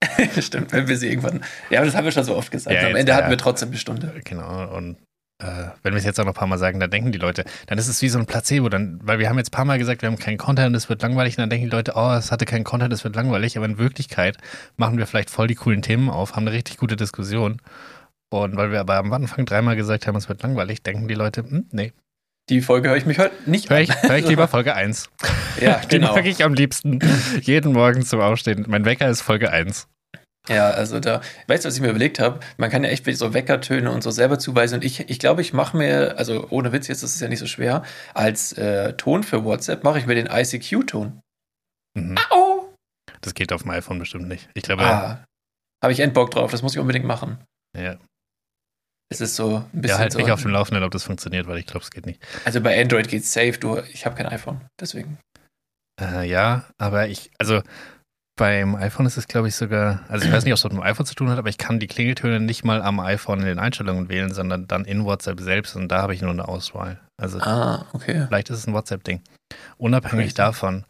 [0.41, 1.43] Stimmt, wenn wir sie irgendwann.
[1.69, 2.75] Ja, aber das haben wir schon so oft gesagt.
[2.75, 3.31] Ja, Am jetzt, Ende hatten ja.
[3.31, 4.15] wir trotzdem eine Stunde.
[4.25, 4.75] Genau.
[4.75, 4.97] Und
[5.39, 7.45] äh, wenn wir es jetzt auch noch ein paar Mal sagen, dann denken die Leute,
[7.67, 8.69] dann ist es wie so ein Placebo.
[8.69, 11.03] Dann, weil wir haben jetzt ein paar Mal gesagt, wir haben keinen Content, es wird
[11.03, 11.35] langweilig.
[11.37, 13.57] Und dann denken die Leute, oh, es hatte keinen Content, es wird langweilig.
[13.57, 14.37] Aber in Wirklichkeit
[14.77, 17.61] machen wir vielleicht voll die coolen Themen auf, haben eine richtig gute Diskussion.
[18.33, 21.43] Und weil wir aber am Anfang dreimal gesagt haben, es wird langweilig, denken die Leute,
[21.43, 21.93] hm, nee,
[22.49, 23.83] Die Folge höre ich mich heute nicht höre an.
[23.83, 25.11] ich, hör ich lieber Folge 1.
[25.61, 26.15] Ja, Die genau.
[26.15, 27.01] mag ich am liebsten
[27.43, 28.65] jeden Morgen zum Aufstehen.
[28.69, 29.89] Mein Wecker ist Folge 1.
[30.51, 32.41] Ja, also da, weißt du, was ich mir überlegt habe?
[32.57, 34.75] Man kann ja echt so Weckertöne und so selber zuweisen.
[34.77, 37.39] Und ich, ich glaube, ich mache mir, also ohne Witz, jetzt ist es ja nicht
[37.39, 37.85] so schwer,
[38.15, 41.21] als äh, Ton für WhatsApp mache ich mir den ICQ-Ton.
[41.97, 42.19] Mhm.
[42.31, 42.69] Oh!
[43.21, 44.49] Das geht auf dem iPhone bestimmt nicht.
[44.55, 45.25] Ich glaube, Ah,
[45.83, 47.39] habe ich Endbock drauf, das muss ich unbedingt machen.
[47.77, 47.97] ja.
[49.13, 50.21] Es ist so ein bisschen Ja, halt so.
[50.21, 52.23] mich auf dem Laufenden, ob das funktioniert, weil ich glaube, es geht nicht.
[52.45, 55.19] also bei Android geht's safe, du, ich habe kein iPhone, deswegen.
[56.01, 57.61] Äh, ja, aber ich, also
[58.41, 60.81] beim iPhone ist es, glaube ich, sogar, also ich weiß nicht, ob es mit dem
[60.81, 63.59] iPhone zu tun hat, aber ich kann die Klingeltöne nicht mal am iPhone in den
[63.59, 66.99] Einstellungen wählen, sondern dann in WhatsApp selbst und da habe ich nur eine Auswahl.
[67.19, 68.25] Also Ah, okay.
[68.29, 69.21] vielleicht ist es ein WhatsApp-Ding.
[69.77, 70.35] Unabhängig Crazy.
[70.37, 70.87] davon,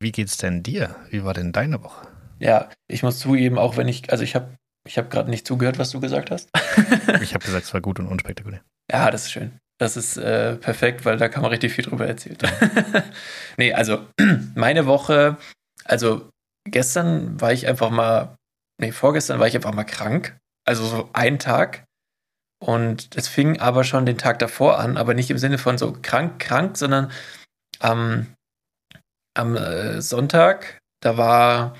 [0.00, 0.94] wie geht's denn dir?
[1.10, 2.06] Wie war denn deine Woche?
[2.38, 4.54] Ja, ich muss zugeben, auch wenn ich, also ich habe
[4.86, 6.48] ich hab gerade nicht zugehört, was du gesagt hast.
[7.20, 8.60] Ich habe gesagt, es war gut und unspektakulär.
[8.92, 9.58] Ja, das ist schön.
[9.78, 12.38] Das ist äh, perfekt, weil da kann man richtig viel drüber erzählen.
[13.56, 14.06] nee, also
[14.54, 15.36] meine Woche,
[15.84, 16.30] also
[16.70, 18.36] gestern war ich einfach mal,
[18.80, 20.36] nee, vorgestern war ich einfach mal krank.
[20.66, 21.84] Also so ein Tag.
[22.64, 25.92] Und es fing aber schon den Tag davor an, aber nicht im Sinne von so
[26.00, 27.10] krank, krank, sondern
[27.80, 28.34] am,
[29.34, 31.78] am äh, Sonntag, da war,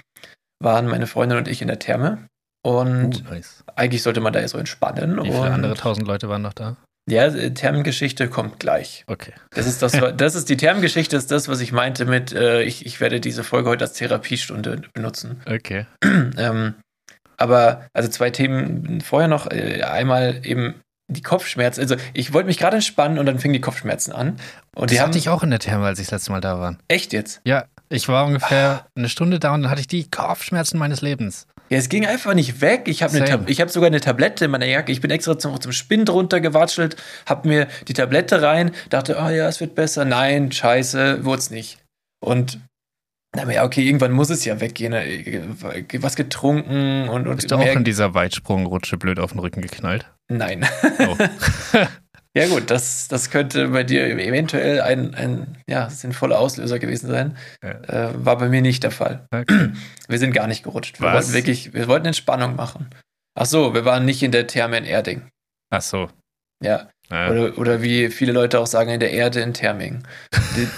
[0.62, 2.26] waren meine Freundin und ich in der Therme.
[2.62, 3.64] Und uh, nice.
[3.74, 5.16] eigentlich sollte man da ja so entspannen.
[5.22, 6.76] Wie viele und andere tausend Leute waren noch da?
[7.08, 9.04] Ja, äh, Thermengeschichte kommt gleich.
[9.06, 9.32] Okay.
[9.50, 12.84] Das ist das, das ist die Thermengeschichte, ist das, was ich meinte mit, äh, ich,
[12.84, 15.40] ich werde diese Folge heute als Therapiestunde benutzen.
[15.46, 15.86] Okay.
[16.04, 16.74] ähm,
[17.36, 19.50] Aber, also zwei Themen vorher noch.
[19.50, 20.74] Äh, einmal eben
[21.08, 21.80] die Kopfschmerzen.
[21.80, 24.40] Also, ich wollte mich gerade entspannen und dann fingen die Kopfschmerzen an.
[24.74, 25.10] Und die das haben.
[25.10, 26.76] hatte ich auch in der Therme, als ich das letzte Mal da war.
[26.88, 27.40] Echt jetzt?
[27.44, 31.46] Ja, ich war ungefähr eine Stunde da und dann hatte ich die Kopfschmerzen meines Lebens.
[31.68, 32.82] Ja, es ging einfach nicht weg.
[32.86, 34.92] Ich habe hab sogar eine Tablette in meiner Jacke.
[34.92, 39.48] Ich bin extra zum, zum Spind runtergewatschelt, habe mir die Tablette rein, dachte, oh ja,
[39.48, 40.04] es wird besser.
[40.04, 41.78] Nein, scheiße, wurde es nicht.
[42.20, 42.60] Und
[43.34, 44.94] na ja, okay, irgendwann muss es ja weggehen.
[46.00, 50.06] Was getrunken und, und Bist du auch in dieser Weitsprungrutsche blöd auf den Rücken geknallt?
[50.28, 50.66] Nein.
[51.00, 51.16] Oh.
[52.36, 57.38] Ja, gut, das, das könnte bei dir eventuell ein, ein ja, sinnvoller Auslöser gewesen sein.
[57.62, 58.10] Ja.
[58.10, 59.26] Äh, war bei mir nicht der Fall.
[59.30, 59.70] Okay.
[60.08, 61.00] Wir sind gar nicht gerutscht.
[61.00, 61.14] Wir Was?
[61.14, 62.90] wollten wirklich, wir wollten Entspannung machen.
[63.34, 65.28] Ach so, wir waren nicht in der Therme in Erding.
[65.70, 66.08] Ach so.
[66.62, 66.88] Ja.
[67.10, 67.30] Ja.
[67.30, 70.04] Oder, oder wie viele Leute auch sagen, in der Erde in Therming.
[70.56, 70.68] Die,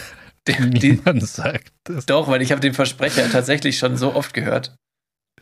[0.47, 2.07] die, die, Niemand sagt das.
[2.07, 4.77] doch, weil ich habe den Versprecher tatsächlich schon so oft gehört.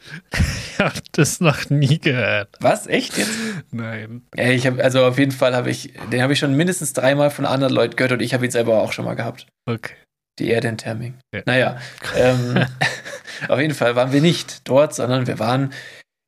[0.79, 2.49] Ich habe das noch nie gehört.
[2.61, 2.87] Was?
[2.87, 3.31] Echt jetzt?
[3.73, 4.23] Nein.
[4.37, 7.31] Ja, ich habe, also auf jeden Fall habe ich, den habe ich schon mindestens dreimal
[7.31, 9.47] von anderen Leuten gehört und ich habe ihn selber auch schon mal gehabt.
[9.69, 9.95] Okay.
[10.39, 11.15] Die Erde in Therming.
[11.35, 11.43] Ja.
[11.47, 11.79] Naja,
[12.17, 12.65] ähm,
[13.49, 15.73] auf jeden Fall waren wir nicht dort, sondern wir waren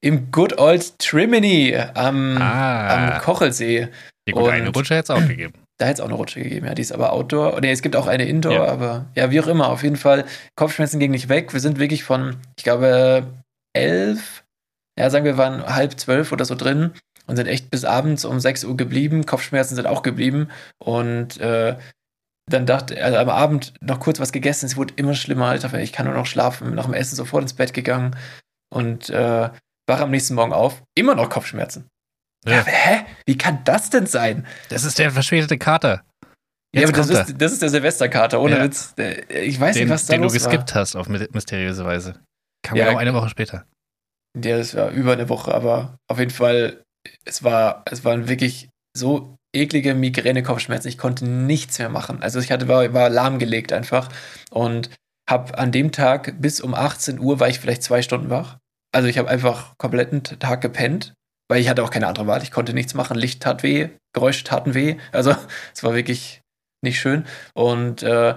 [0.00, 3.16] im Good Old Trimini am, Ah.
[3.16, 3.88] am Kochelsee.
[4.28, 5.54] Ja, gut, Und- eine Rutsche hätte es auch gegeben.
[5.80, 6.74] Da hätte es auch eine Rutsche gegeben, ja.
[6.74, 7.60] Die ist aber Outdoor.
[7.60, 8.64] Nee, es gibt auch eine Indoor, Ja.
[8.66, 9.68] aber ja, wie auch immer.
[9.68, 10.24] Auf jeden Fall,
[10.56, 11.52] Kopfschmerzen gingen nicht weg.
[11.52, 13.28] Wir sind wirklich von, ich glaube,
[13.74, 14.44] elf,
[14.98, 16.92] ja, sagen wir, waren halb zwölf oder so drin
[17.26, 19.26] und sind echt bis abends um 6 Uhr geblieben.
[19.26, 20.48] Kopfschmerzen sind auch geblieben.
[20.82, 21.76] Und äh,
[22.50, 24.66] dann dachte also am Abend noch kurz was gegessen.
[24.66, 25.72] Es wurde immer schlimmer, Alter.
[25.78, 26.74] Ich kann nur noch schlafen.
[26.74, 28.16] Nach dem Essen sofort ins Bett gegangen
[28.74, 29.50] und äh,
[29.86, 30.82] wach am nächsten Morgen auf.
[30.96, 31.86] Immer noch Kopfschmerzen.
[32.46, 32.56] Ja.
[32.56, 32.64] Ja.
[32.64, 33.04] hä?
[33.26, 34.46] Wie kann das denn sein?
[34.70, 36.02] Das ist der verspätete Kater.
[36.74, 38.64] Ja, Jetzt aber das ist, das ist der Silvesterkater, ohne Ja.
[38.64, 38.94] Witz.
[39.28, 40.50] Ich weiß den, nicht, was da den du los war.
[40.50, 42.20] geskippt hast auf my- mysteriöse Weise.
[42.62, 43.66] Kam Ja, genau eine Woche später.
[44.36, 46.84] Ja, das war über eine Woche, aber auf jeden Fall,
[47.24, 50.88] es war, es waren wirklich so eklige Migräne-Kopfschmerzen.
[50.88, 52.22] Ich konnte nichts mehr machen.
[52.22, 54.08] Also ich hatte, war, war lahmgelegt einfach
[54.50, 54.90] und
[55.28, 58.58] habe an dem Tag bis um 18 Uhr war ich vielleicht zwei Stunden wach.
[58.92, 61.14] Also ich habe einfach kompletten Tag gepennt,
[61.48, 62.42] weil ich hatte auch keine andere Wahl.
[62.42, 63.18] Ich konnte nichts machen.
[63.18, 64.96] Licht tat weh, Geräusche taten weh.
[65.12, 65.34] Also
[65.74, 66.40] es war wirklich
[66.82, 67.24] nicht schön.
[67.54, 68.36] Und äh,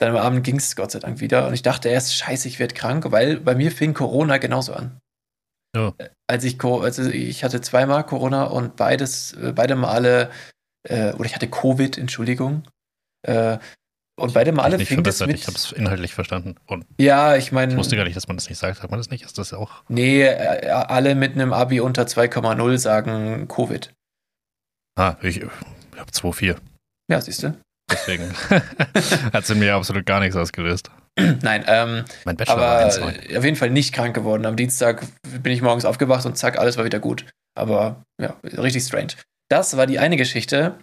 [0.00, 1.46] dann am Abend ging es Gott sei Dank wieder.
[1.46, 4.98] Und ich dachte erst, scheiße, ich werde krank, weil bei mir fing Corona genauso an.
[5.76, 5.92] Oh.
[6.26, 10.30] Als ich, also ich hatte zweimal Corona und beides, äh, beide Male,
[10.88, 12.66] äh, oder ich hatte Covid, Entschuldigung.
[13.22, 13.58] Äh,
[14.18, 15.36] und beide Male nicht fing das mit.
[15.36, 16.56] Ich habe es inhaltlich verstanden.
[16.66, 18.78] Und ja, ich meine, ich wusste gar nicht, dass man das nicht sagt.
[18.78, 19.24] Sagt man das nicht?
[19.24, 19.84] Ist das auch.
[19.88, 23.92] nee, äh, alle mit einem Abi unter 2,0 sagen Covid.
[24.98, 25.44] Ah, ich, ich
[25.96, 26.56] habe 2,4.
[27.10, 27.54] Ja, siehst du?
[27.90, 28.32] Deswegen
[29.32, 30.90] hat es in mir absolut gar nichts ausgelöst.
[31.42, 33.36] Nein, ähm, Mein Bachelor war aber 1,9.
[33.38, 34.46] auf jeden Fall nicht krank geworden.
[34.46, 35.02] Am Dienstag
[35.42, 37.26] bin ich morgens aufgewacht und zack, alles war wieder gut.
[37.58, 39.14] Aber ja, richtig strange.
[39.50, 40.78] Das war die eine Geschichte.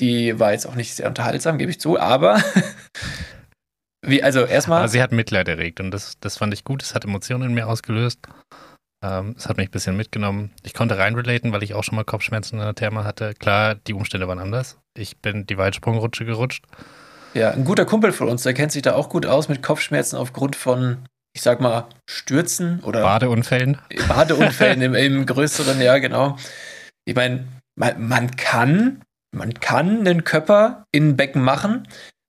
[0.00, 2.42] Die war jetzt auch nicht sehr unterhaltsam, gebe ich zu, aber
[4.06, 4.78] wie, also erstmal.
[4.80, 6.82] Aber sie hat Mitleid erregt und das, das fand ich gut.
[6.82, 8.20] Es hat Emotionen in mir ausgelöst.
[9.04, 10.50] Ähm, es hat mich ein bisschen mitgenommen.
[10.62, 13.34] Ich konnte reinrelaten, weil ich auch schon mal Kopfschmerzen in der Therme hatte.
[13.34, 14.78] Klar, die Umstände waren anders.
[14.96, 16.64] Ich bin die Weitsprungrutsche gerutscht.
[17.34, 20.16] Ja, ein guter Kumpel von uns, der kennt sich da auch gut aus mit Kopfschmerzen
[20.16, 23.76] aufgrund von, ich sag mal, Stürzen oder Badeunfällen.
[24.08, 26.38] Badeunfällen im, im größeren, ja, genau.
[27.04, 27.44] Ich meine,
[27.78, 29.02] man, man kann,
[29.36, 31.88] man kann einen Körper in ein Becken machen,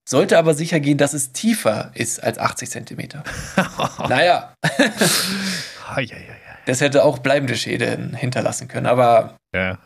[0.10, 3.24] sollte aber sicher gehen, dass es tiefer ist als 80 Zentimeter.
[4.10, 4.54] Naja,
[5.96, 6.45] Eieiei.
[6.66, 9.80] Das hätte auch bleibende Schäden hinterlassen können, aber ja.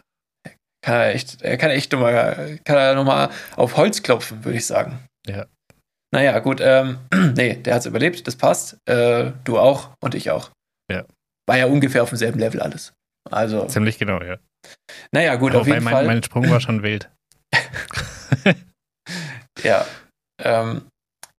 [0.82, 4.66] kann er echt, er kann echt nochmal, kann er nochmal auf Holz klopfen, würde ich
[4.66, 5.00] sagen.
[5.28, 5.46] Ja.
[6.12, 7.00] Naja, gut, ähm,
[7.36, 8.78] nee, der hat's überlebt, das passt.
[8.88, 10.52] Äh, du auch und ich auch.
[10.92, 11.06] Ja.
[11.48, 12.94] War ja ungefähr auf demselben Level alles.
[13.30, 14.38] Also, Ziemlich genau, ja.
[15.12, 16.06] naja, gut, Aber auf jeden mein, Fall.
[16.06, 17.10] mein Sprung war schon wild.
[19.64, 19.86] Ja.
[20.42, 20.84] Ähm,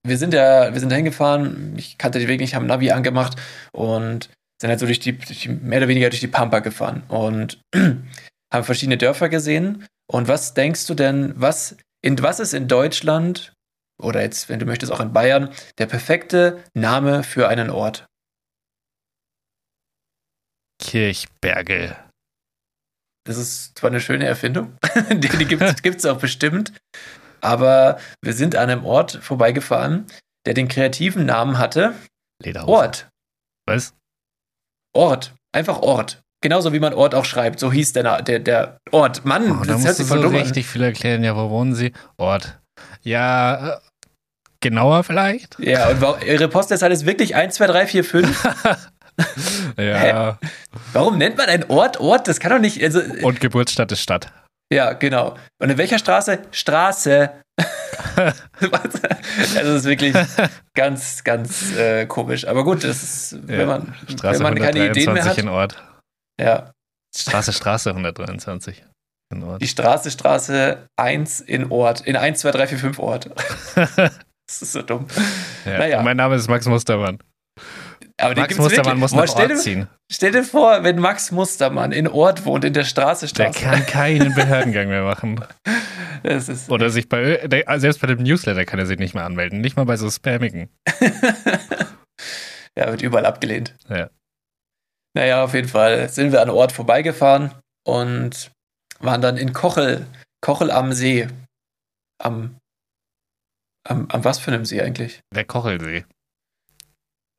[0.05, 3.39] wir sind ja, wir sind da hingefahren, ich kannte den Weg nicht, haben Navi angemacht
[3.71, 4.29] und
[4.61, 7.59] sind halt so durch die, durch die mehr oder weniger durch die Pampa gefahren und
[7.75, 9.87] haben verschiedene Dörfer gesehen.
[10.07, 13.53] Und was denkst du denn, was, in, was ist in Deutschland
[13.99, 18.05] oder jetzt, wenn du möchtest, auch in Bayern, der perfekte Name für einen Ort?
[20.79, 21.95] Kirchberge.
[23.25, 24.77] Das ist zwar eine schöne Erfindung,
[25.09, 26.73] die, die gibt es auch bestimmt,
[27.39, 30.05] aber wir sind an einem Ort vorbeigefahren,
[30.45, 31.95] der den kreativen Namen hatte
[32.43, 32.71] Lederhose.
[32.71, 33.09] Ort.
[33.67, 33.93] Was?
[34.93, 35.33] Ort.
[35.51, 36.21] Einfach Ort.
[36.41, 37.59] Genauso wie man Ort auch schreibt.
[37.59, 39.25] So hieß der, der, der Ort.
[39.25, 41.23] Mann, Oh, da das hört sich voll so dumm richtig viel erklären.
[41.23, 41.91] Ja, wo wohnen Sie?
[42.17, 42.59] Ort.
[43.03, 43.77] Ja, äh,
[44.59, 45.59] genauer vielleicht?
[45.59, 48.47] Ja, und ihre Postleitzahl ist wirklich 1, 2, 3, 4, 5.
[49.77, 50.39] Ja.
[50.93, 52.27] Warum nennt man einen Ort Ort?
[52.27, 52.81] Das kann doch nicht.
[52.83, 54.31] Also, Und Geburtsstadt ist Stadt.
[54.71, 55.35] Ja, genau.
[55.59, 56.39] Und in welcher Straße?
[56.51, 57.31] Straße.
[58.15, 58.99] Also,
[59.53, 60.15] das ist wirklich
[60.75, 62.45] ganz, ganz äh, komisch.
[62.47, 63.65] Aber gut, das ist, wenn Ja.
[63.65, 65.37] man, Straße wenn man keine Ideen mehr 123 hat.
[65.37, 65.83] in Ort.
[66.39, 66.71] Ja,
[67.15, 68.83] Straße, Straße 123
[69.33, 69.61] in Ort.
[69.61, 72.01] die Straße, Straße 1 in Ort.
[72.01, 73.29] In 1, 2, 3, 4, 5 Ort.
[73.75, 75.07] das ist so dumm.
[75.65, 75.77] Ja.
[75.77, 76.01] Naja.
[76.01, 77.19] Mein Name ist Max Mustermann.
[78.17, 79.87] Aber Max Mustermann muss nach stell, Ort dir, ziehen.
[80.11, 83.59] stell dir vor, wenn Max Mustermann in Ort wohnt, in der Straße, Der Straße.
[83.63, 85.43] kann keinen Behördengang mehr machen.
[86.23, 89.25] Das ist, Oder sich bei, der, selbst bei dem Newsletter kann er sich nicht mehr
[89.25, 89.59] anmelden.
[89.59, 90.69] Nicht mal bei so Spammigen.
[92.77, 93.75] ja, wird überall abgelehnt.
[93.89, 94.11] Ja.
[95.15, 97.51] Naja, auf jeden Fall sind wir an Ort vorbeigefahren
[97.87, 98.51] und
[98.99, 100.05] waren dann in Kochel,
[100.41, 101.27] Kochel am See.
[102.19, 102.55] Am,
[103.89, 105.21] am, am was für einem See eigentlich?
[105.33, 106.05] Der Kochelsee.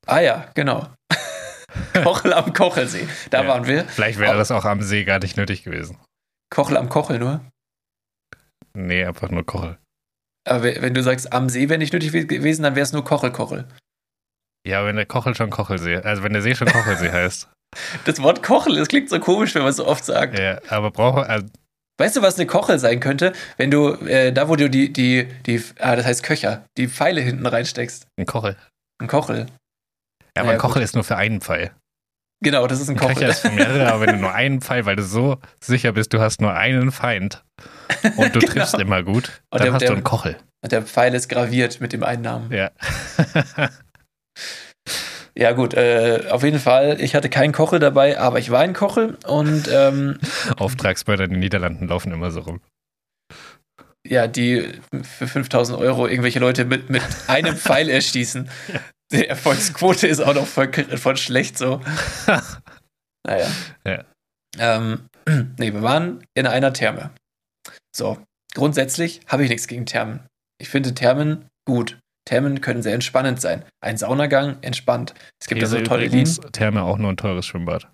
[0.06, 0.88] Ah ja, genau.
[2.02, 3.06] Kochel am Kochelsee.
[3.30, 3.48] Da Ja.
[3.48, 3.84] waren wir.
[3.84, 5.98] Vielleicht wäre das auch am See gar nicht nötig gewesen.
[6.50, 7.40] Kochel am Kochel nur.
[8.74, 9.78] Nee, einfach nur Kochel.
[10.48, 12.92] Aber we- wenn du sagst, am See wäre nicht nötig we- gewesen, dann wäre es
[12.92, 13.66] nur Kochel, Kochel.
[14.66, 17.48] Ja, wenn der Kochel schon Kochelsee, also wenn der See schon Kochelsee heißt.
[18.04, 20.38] Das Wort Kochel, das klingt so komisch, wenn man es so oft sagt.
[20.38, 21.46] Ja, aber brauche, also,
[22.00, 23.32] Weißt du, was eine Kochel sein könnte?
[23.58, 27.20] Wenn du, äh, da wo du die, die, die, ah, das heißt Köcher, die Pfeile
[27.20, 28.06] hinten reinsteckst.
[28.18, 28.56] ein Kochel.
[29.00, 29.46] Ein Kochel.
[30.36, 31.72] Ja, aber Ja, ein Kochel ist nur für einen Pfeil.
[32.44, 33.14] Genau, das ist ein Kochel.
[33.14, 36.12] Köcher ist für mehrere, aber wenn du nur einen Pfeil, weil du so sicher bist,
[36.12, 37.44] du hast nur einen Feind
[38.16, 38.52] und du Genau.
[38.52, 40.36] triffst immer gut, Und dann der- hast der- du einen Kochel.
[40.64, 42.52] Und der Pfeil ist graviert mit dem einen Namen.
[42.52, 42.70] Ja.
[45.34, 47.00] Ja, gut, äh, auf jeden Fall.
[47.00, 50.18] Ich hatte keinen Kochel dabei, aber ich war ein Kochel und ähm,
[50.58, 52.60] Auftragsmörder in den Niederlanden laufen immer so rum.
[54.06, 54.68] ja, die
[55.02, 58.50] für 5000 Euro irgendwelche Leute mit, mit einem Pfeil erschießen.
[59.12, 61.80] Die Erfolgsquote ist auch noch voll, voll schlecht so.
[63.24, 63.46] Naja.
[63.86, 64.04] Ja.
[64.58, 65.08] Ähm,
[65.58, 67.12] nee, wir waren in einer Therme.
[67.94, 68.18] So,
[68.54, 70.26] grundsätzlich habe ich nichts gegen Thermen.
[70.60, 71.98] Ich finde Thermen gut.
[72.24, 73.64] Thermen können sehr entspannend sein.
[73.80, 75.14] Ein Saunagang entspannt.
[75.40, 76.52] Es gibt ja so Hier ist tolle Linien.
[76.52, 77.90] Therme auch nur ein teures Schwimmbad.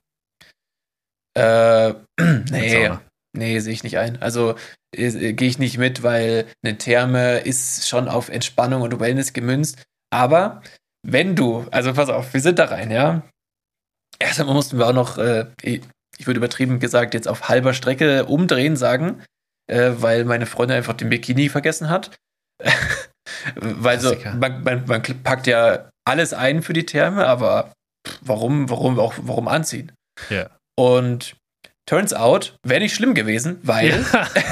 [1.35, 1.95] Äh,
[2.51, 2.91] nee,
[3.37, 4.21] nee, sehe ich nicht ein.
[4.21, 4.57] Also
[4.95, 9.83] äh, gehe ich nicht mit, weil eine Therme ist schon auf Entspannung und Wellness gemünzt.
[10.11, 10.63] Aber
[11.11, 13.23] wenn du, also pass auf, wir sind da rein, ja.
[14.19, 15.83] Erst einmal mussten wir auch noch, äh, ich
[16.27, 19.23] würde übertrieben gesagt, jetzt auf halber Strecke umdrehen sagen,
[19.71, 22.17] äh, weil meine Freundin einfach den Bikini vergessen hat.
[23.55, 27.73] weil so, man, man, man packt ja alles ein für die Therme, aber
[28.21, 29.93] warum, warum auch, warum anziehen?
[30.29, 30.51] Ja.
[30.77, 31.37] Und
[31.87, 34.05] turns out, wäre nicht schlimm gewesen, weil,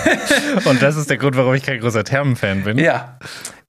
[0.64, 2.78] Und das ist der Grund, warum ich kein großer Thermen-Fan bin.
[2.78, 3.18] ja,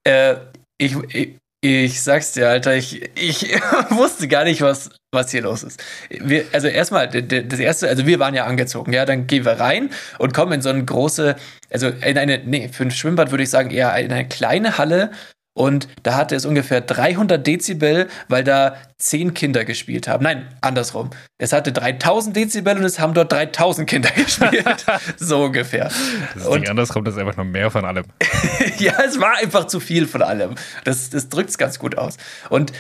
[0.06, 0.36] äh,
[0.78, 1.38] ich, ich,
[1.68, 3.44] ich sag's dir, Alter, ich, ich
[3.90, 5.84] wusste gar nicht, was, was hier los ist.
[6.10, 9.90] Wir, also erstmal, das erste, also wir waren ja angezogen, ja, dann gehen wir rein
[10.20, 11.36] und kommen in so eine große,
[11.72, 15.12] also in eine, nee, für ein Schwimmbad würde ich sagen, eher in eine kleine Halle
[15.58, 20.24] und da hatte es ungefähr 300 Dezibel, weil da zehn Kinder gespielt haben.
[20.24, 21.10] Nein, andersrum.
[21.40, 24.86] Es hatte 3000 Dezibel und es haben dort 3000 Kinder gespielt.
[25.18, 25.92] so ungefähr.
[26.36, 28.06] Das Und- nicht andersrum, das ist einfach nur mehr von allem.
[28.78, 30.56] ja, es war einfach zu viel von allem.
[30.84, 32.18] Das, das drückt es ganz gut aus.
[32.50, 32.72] Und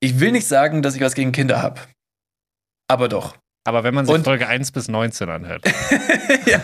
[0.00, 1.80] ich will nicht sagen, dass ich was gegen Kinder habe.
[2.88, 3.36] Aber doch.
[3.68, 5.62] Aber wenn man sich Und- Folge 1 bis 19 anhört,
[6.46, 6.58] ja,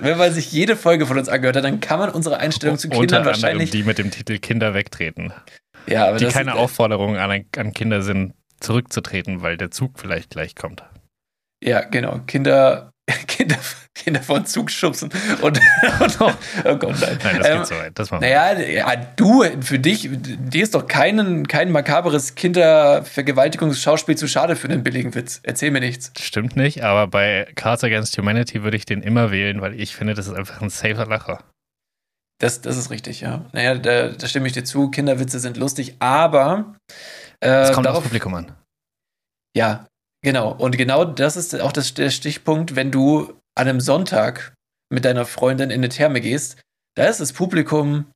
[0.00, 2.86] wenn man sich jede Folge von uns angehört hat, dann kann man unsere Einstellung zu
[2.86, 3.70] unter Kindern anderem wahrscheinlich.
[3.72, 5.32] die mit dem Titel Kinder wegtreten,
[5.88, 10.30] ja, aber die keine ist, Aufforderung an, an Kinder sind, zurückzutreten, weil der Zug vielleicht
[10.30, 10.84] gleich kommt.
[11.64, 12.20] Ja, genau.
[12.28, 12.92] Kinder,
[13.26, 13.56] Kinder,
[13.94, 15.10] Kinder von Zug schubsen.
[15.42, 15.58] Und,
[16.00, 17.18] und oh Gott, nein.
[17.22, 17.98] Nein, das Ähm, geht so weit.
[17.98, 18.10] Das.
[18.10, 24.68] Naja, ja, du, für dich, dir ist doch kein, kein makaberes Kindervergewaltigungsschauspiel zu schade für
[24.68, 25.40] einen billigen Witz.
[25.42, 26.12] Erzähl mir nichts.
[26.20, 30.14] Stimmt nicht, aber bei Cards Against Humanity würde ich den immer wählen, weil ich finde,
[30.14, 31.42] das ist einfach ein safer Lacher.
[32.38, 33.44] Das, das ist richtig, ja.
[33.52, 34.90] Naja, da, da stimme ich dir zu.
[34.90, 36.74] Kinderwitze sind lustig, aber
[37.40, 38.52] äh, kommt aufs darauf, Publikum an.
[39.54, 39.86] ja,
[40.22, 40.52] genau.
[40.52, 44.54] Und genau das ist auch das, der Stichpunkt, wenn du an einem Sonntag
[44.92, 46.60] mit deiner Freundin in eine Therme gehst,
[46.96, 48.06] da ist das Publikum,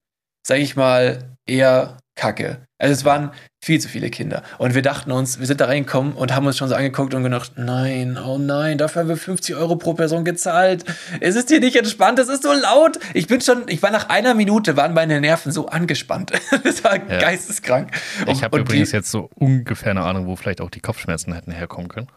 [0.47, 2.65] sag ich mal, eher kacke.
[2.79, 3.31] Also es waren
[3.65, 4.43] viel zu viele Kinder.
[4.59, 7.23] Und wir dachten uns, wir sind da reingekommen und haben uns schon so angeguckt und
[7.23, 10.85] gedacht, nein, oh nein, dafür haben wir 50 Euro pro Person gezahlt.
[11.21, 12.99] Es ist hier nicht entspannt, es ist so laut.
[13.15, 16.33] Ich bin schon, ich war nach einer Minute, waren meine Nerven so angespannt.
[16.65, 17.19] das war Ja.
[17.19, 17.91] geisteskrank.
[18.27, 21.53] Ich habe übrigens die, jetzt so ungefähr eine Ahnung, wo vielleicht auch die Kopfschmerzen hätten
[21.53, 22.09] herkommen können.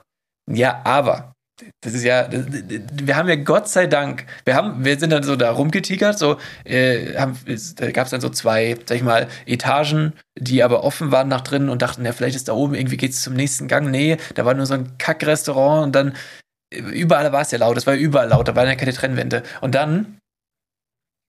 [0.49, 1.33] Ja, aber
[1.81, 5.23] das ist ja, das, wir haben ja Gott sei Dank, wir haben, wir sind dann
[5.23, 7.37] so da rumgetigert, so, äh, haben,
[7.75, 11.41] da gab es dann so zwei, sag ich mal, Etagen, die aber offen waren nach
[11.41, 13.89] drinnen und dachten, ja, vielleicht ist da oben, irgendwie geht's zum nächsten Gang.
[13.89, 16.15] Nee, da war nur so ein Kackrestaurant und dann
[16.71, 19.43] überall war es ja laut, es war überall laut, da waren ja keine Trennwände.
[19.61, 20.19] Und dann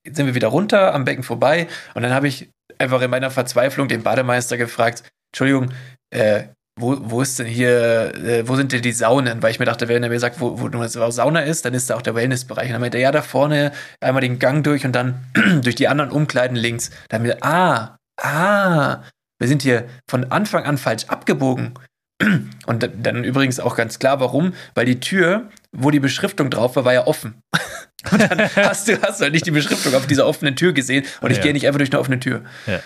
[0.06, 3.88] sind wir wieder runter am Becken vorbei und dann habe ich einfach in meiner Verzweiflung
[3.88, 5.72] den Bademeister gefragt, Entschuldigung,
[6.10, 6.44] äh,
[6.78, 9.42] wo, wo ist denn hier, äh, wo sind denn die Saunen?
[9.42, 11.90] Weil ich mir dachte, wenn er mir sagt, wo, wo eine Sauna ist, dann ist
[11.90, 12.66] da auch der Wellnessbereich.
[12.66, 15.26] Und dann meinte er, ja, da vorne einmal den Gang durch und dann
[15.62, 16.90] durch die anderen Umkleiden links.
[17.08, 19.02] Da haben wir, ah, ah,
[19.38, 21.74] wir sind hier von Anfang an falsch abgebogen.
[22.66, 24.52] Und dann übrigens auch ganz klar, warum?
[24.74, 27.40] Weil die Tür, wo die Beschriftung drauf war, war ja offen.
[28.10, 31.04] Und dann hast du, hast du halt nicht die Beschriftung auf dieser offenen Tür gesehen
[31.20, 31.44] und ich ja.
[31.44, 32.42] gehe nicht einfach durch eine offene Tür.
[32.66, 32.80] Ja.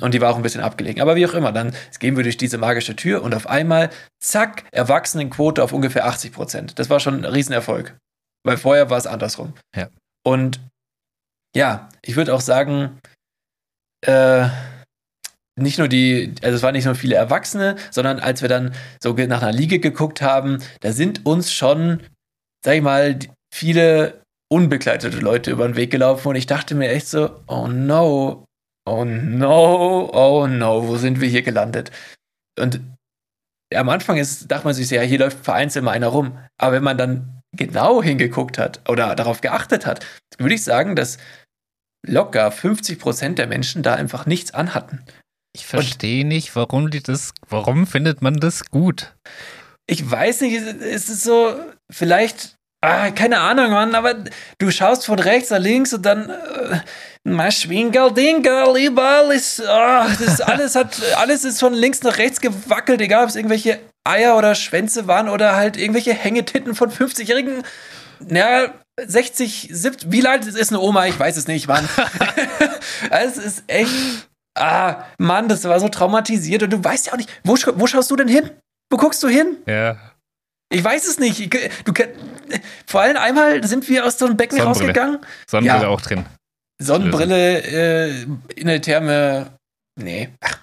[0.00, 1.00] Und die war auch ein bisschen abgelegen.
[1.00, 4.64] Aber wie auch immer, dann gehen wir durch diese magische Tür und auf einmal, zack,
[4.72, 6.78] Erwachsenenquote auf ungefähr 80 Prozent.
[6.78, 7.96] Das war schon ein Riesenerfolg.
[8.44, 9.54] Weil vorher war es andersrum.
[9.76, 9.88] Ja.
[10.24, 10.60] Und
[11.54, 12.98] ja, ich würde auch sagen,
[14.04, 14.48] äh,
[15.56, 19.12] nicht nur die, also es waren nicht nur viele Erwachsene, sondern als wir dann so
[19.12, 22.02] nach einer Liege geguckt haben, da sind uns schon,
[22.64, 23.18] sag ich mal,
[23.52, 28.44] viele unbegleitete Leute über den Weg gelaufen und ich dachte mir echt so, oh no,
[28.84, 31.90] oh no, oh no, wo sind wir hier gelandet?
[32.58, 32.80] Und
[33.74, 36.38] am Anfang ist, dachte man sich, ja, hier läuft vereinzelt mal einer rum.
[36.58, 40.04] Aber wenn man dann genau hingeguckt hat oder darauf geachtet hat,
[40.38, 41.18] würde ich sagen, dass
[42.06, 45.04] locker 50 Prozent der Menschen da einfach nichts anhatten.
[45.54, 49.14] Ich verstehe nicht, warum die das, warum findet man das gut?
[49.86, 51.54] Ich weiß nicht, es ist so,
[51.90, 54.14] vielleicht, ah, keine Ahnung, Mann, aber
[54.58, 56.80] du schaust von rechts nach links und dann, äh,
[57.24, 63.00] Maschwinkel, Dinkel, überall ist, oh, das alles hat, alles ist von links nach rechts gewackelt,
[63.00, 67.62] egal ob es irgendwelche Eier oder Schwänze waren oder halt irgendwelche Hängetitten von 50-Jährigen.
[68.28, 71.06] Ja, 60, 70, wie alt ist eine Oma?
[71.06, 71.88] Ich weiß es nicht, Mann.
[73.10, 77.30] es ist echt, ah, Mann, das war so traumatisiert und du weißt ja auch nicht,
[77.44, 78.50] wo, wo schaust du denn hin?
[78.90, 79.58] Wo guckst du hin?
[79.66, 79.96] Ja.
[80.72, 81.54] Ich weiß es nicht.
[81.84, 81.92] Du,
[82.86, 84.86] vor allem einmal sind wir aus so einem Becken Sonnenbrille.
[84.86, 85.18] rausgegangen.
[85.46, 85.88] Sonnenbrille ja.
[85.88, 86.24] auch drin.
[86.80, 89.52] Sonnenbrille äh, in der Therme.
[90.00, 90.30] Nee.
[90.40, 90.58] Ach,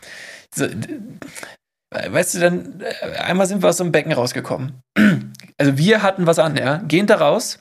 [0.53, 0.67] so,
[1.91, 4.81] weißt du, dann äh, einmal sind wir aus so einem Becken rausgekommen.
[5.57, 6.77] Also wir hatten was an, ja.
[6.87, 7.59] Gehen da raus.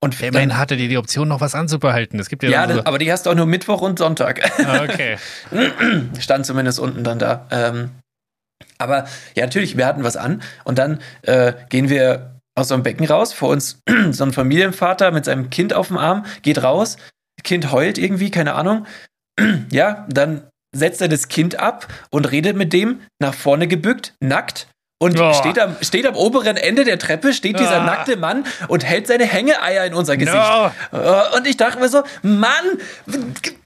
[0.00, 2.18] Und Immerhin hatte die die Option, noch was anzubehalten.
[2.18, 4.40] Es gibt ja, ja so aber die hast du auch nur Mittwoch und Sonntag.
[4.64, 5.16] Ah, okay.
[6.18, 7.46] Stand zumindest unten dann da.
[7.50, 7.90] Ähm,
[8.78, 10.42] aber ja, natürlich, wir hatten was an.
[10.64, 13.32] Und dann äh, gehen wir aus so einem Becken raus.
[13.32, 16.96] Vor uns so ein Familienvater mit seinem Kind auf dem Arm geht raus,
[17.42, 18.86] Kind heult irgendwie, keine Ahnung.
[19.70, 24.68] ja, dann setzt er das Kind ab und redet mit dem nach vorne gebückt, nackt.
[25.02, 25.34] Und oh.
[25.34, 27.86] steht, am, steht am oberen Ende der Treppe, steht dieser oh.
[27.86, 30.36] nackte Mann und hält seine Hängeeier in unser Gesicht.
[30.36, 30.70] No.
[30.92, 32.78] Äh, und ich dachte mir so, Mann,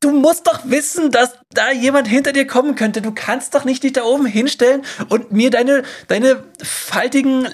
[0.00, 3.02] du musst doch wissen, dass da jemand hinter dir kommen könnte.
[3.02, 7.48] Du kannst doch nicht dich da oben hinstellen und mir deine, deine faltigen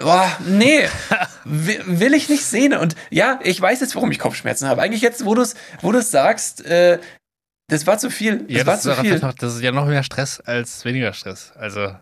[0.00, 0.88] Boah, nee,
[1.44, 2.74] will ich nicht sehen.
[2.74, 4.82] Und ja, ich weiß jetzt, warum ich Kopfschmerzen habe.
[4.82, 6.98] Eigentlich jetzt, wo du es wo sagst, äh,
[7.68, 8.38] das war zu viel.
[8.48, 9.20] Das ja, war zu viel.
[9.20, 11.52] Noch, das ist ja noch mehr Stress als weniger Stress.
[11.54, 11.94] Also.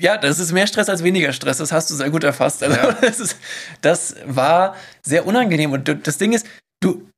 [0.00, 1.58] Ja, das ist mehr Stress als weniger Stress.
[1.58, 2.62] Das hast du sehr gut erfasst.
[2.62, 2.92] Also, ja.
[3.00, 3.36] das, ist,
[3.82, 5.72] das war sehr unangenehm.
[5.72, 6.46] Und das Ding ist,
[6.80, 7.08] du,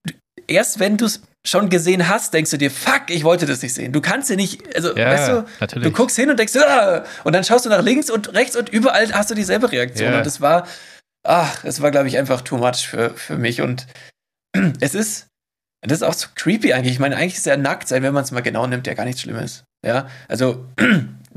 [0.47, 3.75] erst wenn du es schon gesehen hast, denkst du dir, fuck, ich wollte das nicht
[3.75, 3.93] sehen.
[3.93, 5.89] Du kannst dir nicht, also ja, weißt du, natürlich.
[5.89, 7.05] du guckst hin und denkst, ah!
[7.23, 10.13] und dann schaust du nach links und rechts und überall hast du dieselbe Reaktion.
[10.13, 10.19] Ja.
[10.19, 10.67] Und das war,
[11.23, 13.61] ach, es war, glaube ich, einfach too much für, für mich.
[13.61, 13.87] Und
[14.81, 15.27] es ist,
[15.83, 16.95] das ist auch so creepy eigentlich.
[16.95, 19.05] Ich meine, eigentlich ist ja nackt sein, wenn man es mal genau nimmt, ja gar
[19.05, 19.65] nichts Schlimmes.
[19.87, 20.67] Ja, also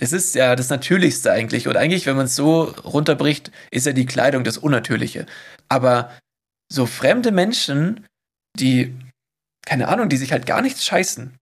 [0.00, 1.68] es ist ja das Natürlichste eigentlich.
[1.68, 5.26] Und eigentlich, wenn man es so runterbricht, ist ja die Kleidung das Unnatürliche.
[5.68, 6.10] Aber
[6.72, 8.06] so fremde Menschen,
[8.58, 8.94] die
[9.66, 11.36] keine Ahnung, die sich halt gar nichts scheißen.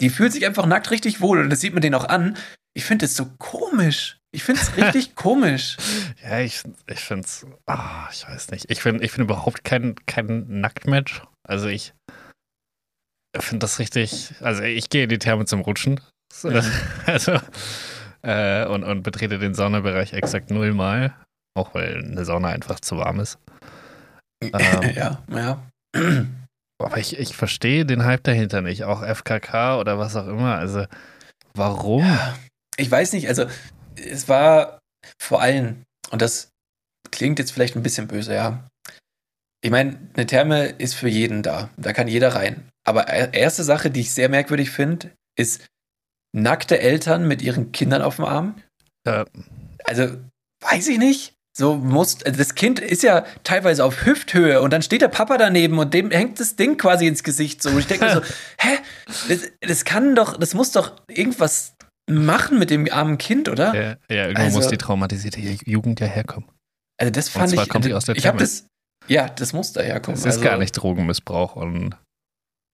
[0.00, 2.36] Die fühlt sich einfach nackt richtig wohl und das sieht man denen auch an.
[2.74, 4.18] Ich finde es so komisch.
[4.32, 5.76] Ich finde es richtig komisch.
[6.22, 8.70] Ja, ich, ich finde es, ah, ich weiß nicht.
[8.70, 11.22] Ich finde ich find überhaupt kein, kein Nacktmatch.
[11.46, 11.92] Also ich
[13.38, 16.00] finde das richtig, also ich gehe in die Therme zum Rutschen.
[17.06, 17.38] Also,
[18.22, 21.14] äh, und, und betrete den Saunabereich exakt nullmal.
[21.54, 23.38] Auch weil eine Sauna einfach zu warm ist.
[24.42, 24.52] Ähm,
[24.94, 25.62] ja, ja.
[26.82, 28.84] Aber ich, ich verstehe den Hype dahinter nicht.
[28.84, 30.56] Auch FKK oder was auch immer.
[30.56, 30.86] Also,
[31.54, 32.04] warum?
[32.04, 32.36] Ja,
[32.76, 33.28] ich weiß nicht.
[33.28, 33.46] Also,
[33.96, 34.80] es war
[35.20, 36.48] vor allem, und das
[37.10, 38.66] klingt jetzt vielleicht ein bisschen böse, ja.
[39.64, 41.70] Ich meine, eine Therme ist für jeden da.
[41.76, 42.68] Da kann jeder rein.
[42.84, 45.64] Aber erste Sache, die ich sehr merkwürdig finde, ist
[46.32, 48.54] nackte Eltern mit ihren Kindern auf dem Arm.
[49.06, 49.24] Ja.
[49.84, 50.16] Also,
[50.60, 51.34] weiß ich nicht.
[51.54, 55.78] So muss, das Kind ist ja teilweise auf Hüfthöhe und dann steht der Papa daneben
[55.78, 57.68] und dem hängt das Ding quasi ins Gesicht so.
[57.68, 58.22] Und ich denke mir so,
[58.58, 58.78] hä?
[59.28, 61.74] Das, das, kann doch, das muss doch irgendwas
[62.08, 63.74] machen mit dem armen Kind, oder?
[63.74, 66.48] Ja, ja irgendwo also, muss die traumatisierte Jugend ja herkommen.
[66.98, 67.68] Also das fand und zwar ich.
[67.68, 68.66] kommt die aus der ich habe das,
[69.06, 70.14] ja, das muss da herkommen.
[70.14, 71.96] Es ist also, gar nicht Drogenmissbrauch und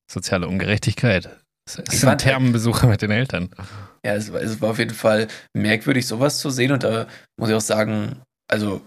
[0.09, 1.31] soziale Ungerechtigkeit.
[1.77, 3.51] Es sind Thermenbesuche mit den Eltern.
[4.05, 6.73] Ja, es war, es war auf jeden Fall merkwürdig, sowas zu sehen.
[6.73, 7.07] Und da
[7.39, 8.83] muss ich auch sagen, also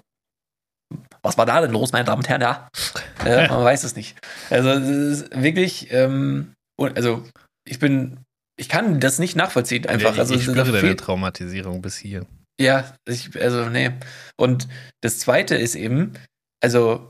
[1.22, 2.42] was war da denn los, meine Damen und Herren?
[2.42, 2.68] Ja,
[3.26, 4.18] äh, man weiß es nicht.
[4.50, 7.24] Also es ist wirklich, ähm, also
[7.68, 8.18] ich bin,
[8.60, 10.18] ich kann das nicht nachvollziehen einfach.
[10.18, 12.26] Also ich spüre deine Traumatisierung bis hier.
[12.60, 13.92] Ja, ich, also nee.
[14.38, 14.68] Und
[15.02, 16.14] das Zweite ist eben,
[16.62, 17.10] also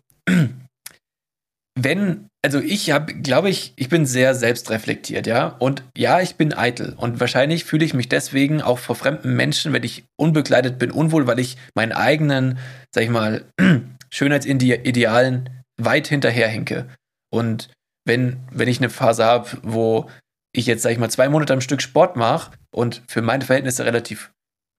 [1.80, 5.48] wenn, also ich habe, glaube ich, ich bin sehr selbstreflektiert, ja.
[5.60, 6.94] Und ja, ich bin eitel.
[6.98, 11.28] Und wahrscheinlich fühle ich mich deswegen auch vor fremden Menschen, wenn ich unbekleidet bin, unwohl,
[11.28, 12.58] weil ich meinen eigenen,
[12.94, 13.46] sag ich mal,
[14.10, 16.88] Schönheitsidealen weit hinterherhinke.
[17.32, 17.70] Und
[18.06, 20.10] wenn, wenn ich eine Phase habe, wo
[20.52, 23.86] ich jetzt, sag ich mal, zwei Monate am Stück Sport mache und für meine Verhältnisse
[23.86, 24.32] relativ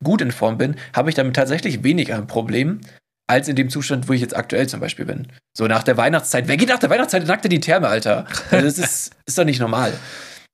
[0.03, 2.81] gut in Form bin, habe ich damit tatsächlich weniger ein Problem,
[3.29, 5.29] als in dem Zustand, wo ich jetzt aktuell zum Beispiel bin.
[5.57, 6.49] So nach der Weihnachtszeit.
[6.49, 8.27] Wer geht nach der Weihnachtszeit nackt in die Therme, Alter?
[8.51, 9.93] Also das ist, ist doch nicht normal.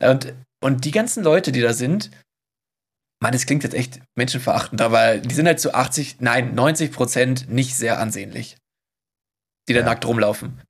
[0.01, 2.11] Und, und die ganzen Leute, die da sind,
[3.21, 7.51] man, das klingt jetzt echt menschenverachtend, aber die sind halt zu 80, nein, 90 Prozent
[7.51, 8.57] nicht sehr ansehnlich,
[9.69, 9.87] die da ja.
[9.87, 10.63] nackt rumlaufen.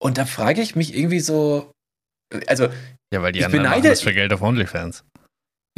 [0.00, 1.70] Und da frage ich mich irgendwie so,
[2.48, 2.68] also.
[3.12, 5.04] Ja, weil die anderen beneide, machen das für Geld auf OnlyFans.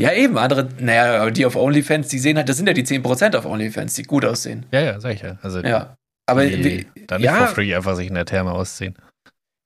[0.00, 2.84] Ja, eben, andere, naja, aber die auf OnlyFans, die sehen halt, das sind ja die
[2.84, 4.66] 10% auf OnlyFans, die gut aussehen.
[4.72, 5.38] Ja, ja, sag ich ja.
[5.42, 5.96] Also, ja.
[6.26, 8.96] Aber die, wie, dann nicht ja, for free einfach sich in der Therme ausziehen.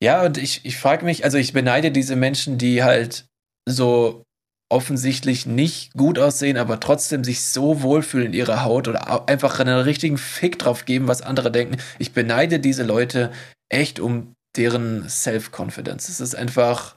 [0.02, 3.26] Ja, und ich, ich frage mich, also ich beneide diese Menschen, die halt
[3.68, 4.24] so
[4.70, 9.80] offensichtlich nicht gut aussehen, aber trotzdem sich so wohlfühlen in ihrer Haut oder einfach einen
[9.80, 11.78] richtigen Fick drauf geben, was andere denken.
[11.98, 13.32] Ich beneide diese Leute
[13.70, 16.08] echt um deren Self-Confidence.
[16.08, 16.96] Es ist einfach,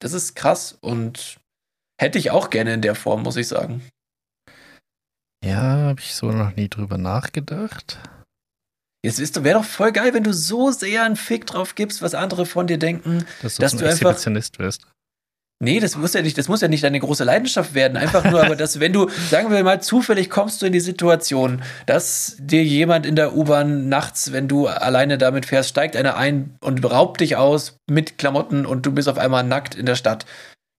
[0.00, 1.38] das ist krass und
[2.00, 3.82] Hätte ich auch gerne in der Form, muss ich sagen.
[5.44, 7.98] Ja, habe ich so noch nie drüber nachgedacht.
[9.04, 12.14] Jetzt ist wäre doch voll geil, wenn du so sehr einen Fick drauf gibst, was
[12.14, 14.18] andere von dir denken, dass du, dass du einfach
[14.58, 14.86] wirst.
[15.58, 17.96] Nee, das muss ja nicht, das muss ja nicht deine große Leidenschaft werden.
[17.96, 21.62] Einfach nur, aber dass, wenn du, sagen wir mal, zufällig kommst du in die Situation,
[21.86, 26.56] dass dir jemand in der U-Bahn nachts, wenn du alleine damit fährst, steigt einer ein
[26.60, 30.26] und raubt dich aus mit Klamotten und du bist auf einmal nackt in der Stadt.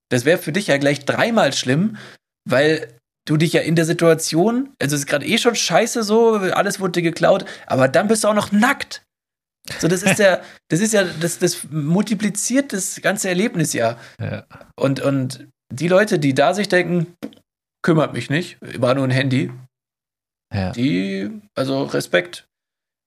[0.09, 1.97] Das wäre für dich ja gleich dreimal schlimm,
[2.45, 6.35] weil du dich ja in der Situation, also es ist gerade eh schon scheiße so,
[6.35, 9.03] alles wurde dir geklaut, aber dann bist du auch noch nackt.
[9.79, 13.97] So, das ist ja, das ist ja, das, das multipliziert das ganze Erlebnis ja.
[14.19, 14.45] ja.
[14.75, 17.15] Und, und die Leute, die da sich denken,
[17.81, 19.51] kümmert mich nicht, war nur ein Handy,
[20.53, 20.71] ja.
[20.71, 22.47] die, also Respekt.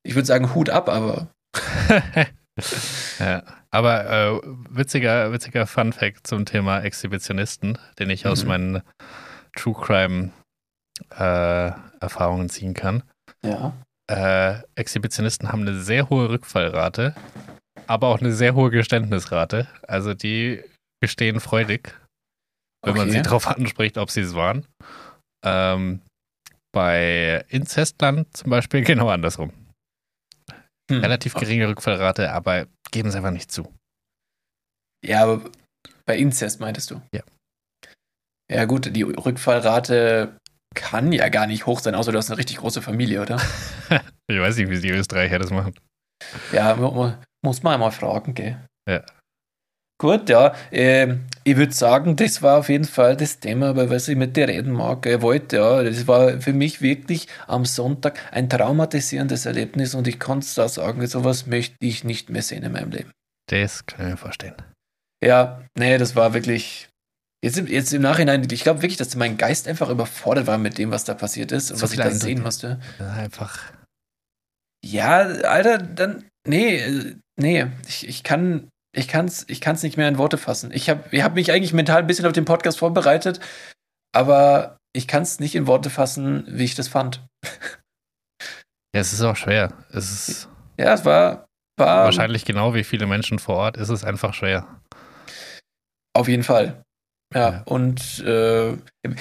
[0.02, 1.28] Ich würde sagen, Hut ab, aber.
[3.18, 3.42] ja.
[3.70, 8.30] Aber äh, witziger, witziger Fun Fact zum Thema Exhibitionisten, den ich mhm.
[8.30, 8.82] aus meinen
[9.56, 10.30] True Crime
[11.16, 11.70] äh,
[12.00, 13.02] Erfahrungen ziehen kann.
[13.44, 13.72] Ja.
[14.10, 17.14] Äh, Exhibitionisten haben eine sehr hohe Rückfallrate,
[17.86, 19.68] aber auch eine sehr hohe Geständnisrate.
[19.86, 20.62] Also die
[21.00, 21.94] gestehen freudig,
[22.82, 22.98] wenn okay.
[22.98, 24.66] man sie darauf anspricht, ob sie es waren.
[25.44, 26.02] Ähm,
[26.72, 29.52] bei Inzestland zum Beispiel genau andersrum.
[30.90, 31.00] Hm.
[31.00, 33.72] Relativ geringe Rückfallrate, aber geben es einfach nicht zu.
[35.06, 35.50] Ja, aber
[36.04, 37.00] bei Inzest meintest du?
[37.14, 37.22] Ja.
[38.50, 40.36] Ja, gut, die Rückfallrate
[40.74, 43.36] kann ja gar nicht hoch sein, außer du hast eine richtig große Familie, oder?
[44.28, 45.74] ich weiß nicht, wie die Österreicher das machen.
[46.52, 46.74] Ja,
[47.42, 48.66] muss man einmal fragen, gell?
[48.88, 49.04] Ja.
[50.00, 50.54] Gut, ja.
[50.70, 54.34] Äh, ich würde sagen, das war auf jeden Fall das Thema, über was ich mit
[54.34, 55.04] dir reden mag.
[55.04, 60.18] Ich wollte, ja, das war für mich wirklich am Sonntag ein traumatisierendes Erlebnis und ich
[60.18, 63.12] kann es da sagen, sowas möchte ich nicht mehr sehen in meinem Leben.
[63.50, 64.54] Das kann ich mir vorstellen.
[65.22, 66.88] Ja, nee, das war wirklich.
[67.44, 70.90] Jetzt, jetzt im Nachhinein, ich glaube wirklich, dass mein Geist einfach überfordert war mit dem,
[70.92, 72.80] was da passiert ist und so was ich da sehen musste.
[72.98, 73.70] Einfach.
[74.82, 76.24] Ja, Alter, dann.
[76.48, 80.38] Nee, äh, nee, ich, ich kann ich kann es ich kann's nicht mehr in Worte
[80.38, 80.70] fassen.
[80.72, 83.40] Ich habe ich hab mich eigentlich mental ein bisschen auf den Podcast vorbereitet,
[84.12, 87.24] aber ich kann es nicht in Worte fassen, wie ich das fand.
[88.92, 89.72] Ja, es ist auch schwer.
[89.92, 94.02] Es ist ja, es war, war wahrscheinlich genau wie viele Menschen vor Ort ist es
[94.02, 94.80] einfach schwer.
[96.12, 96.82] Auf jeden Fall.
[97.32, 97.62] Ja, ja.
[97.66, 98.76] und äh,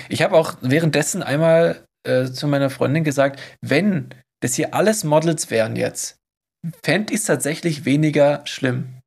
[0.08, 4.10] ich habe auch währenddessen einmal äh, zu meiner Freundin gesagt, wenn
[4.42, 6.18] das hier alles Models wären jetzt,
[6.84, 8.99] fände ich es tatsächlich weniger schlimm.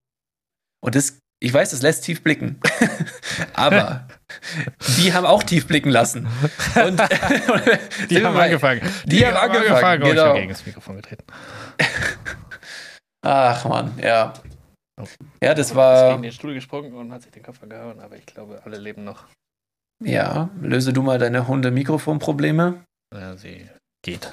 [0.83, 2.61] Und das ich weiß, es lässt tief blicken.
[3.55, 4.07] Aber
[4.97, 6.29] die haben auch tief blicken lassen.
[6.77, 7.01] Und,
[8.11, 8.81] die haben angefangen.
[9.05, 9.73] Die, die haben angefangen.
[9.73, 10.03] angefangen.
[10.05, 10.35] Oh, genau.
[10.35, 11.25] ich gegen das Mikrofon getreten.
[13.27, 14.35] Ach man, ja.
[15.01, 15.07] Oh.
[15.43, 16.11] Ja, das war.
[16.11, 18.79] Ist gegen den Stuhl gesprungen und hat sich den Kopf gehauen, aber ich glaube, alle
[18.79, 19.25] leben noch.
[20.05, 22.85] Ja, löse du mal deine Hunde-Mikrofonprobleme.
[23.13, 23.69] Ja, sie
[24.05, 24.31] geht.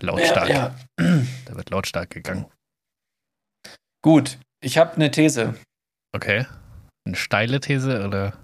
[0.00, 0.50] Lautstark.
[0.50, 1.22] Ja, ja.
[1.46, 2.44] Da wird lautstark gegangen.
[4.02, 5.54] Gut, ich habe eine These.
[6.14, 6.46] Okay.
[7.06, 8.38] Eine steile These oder?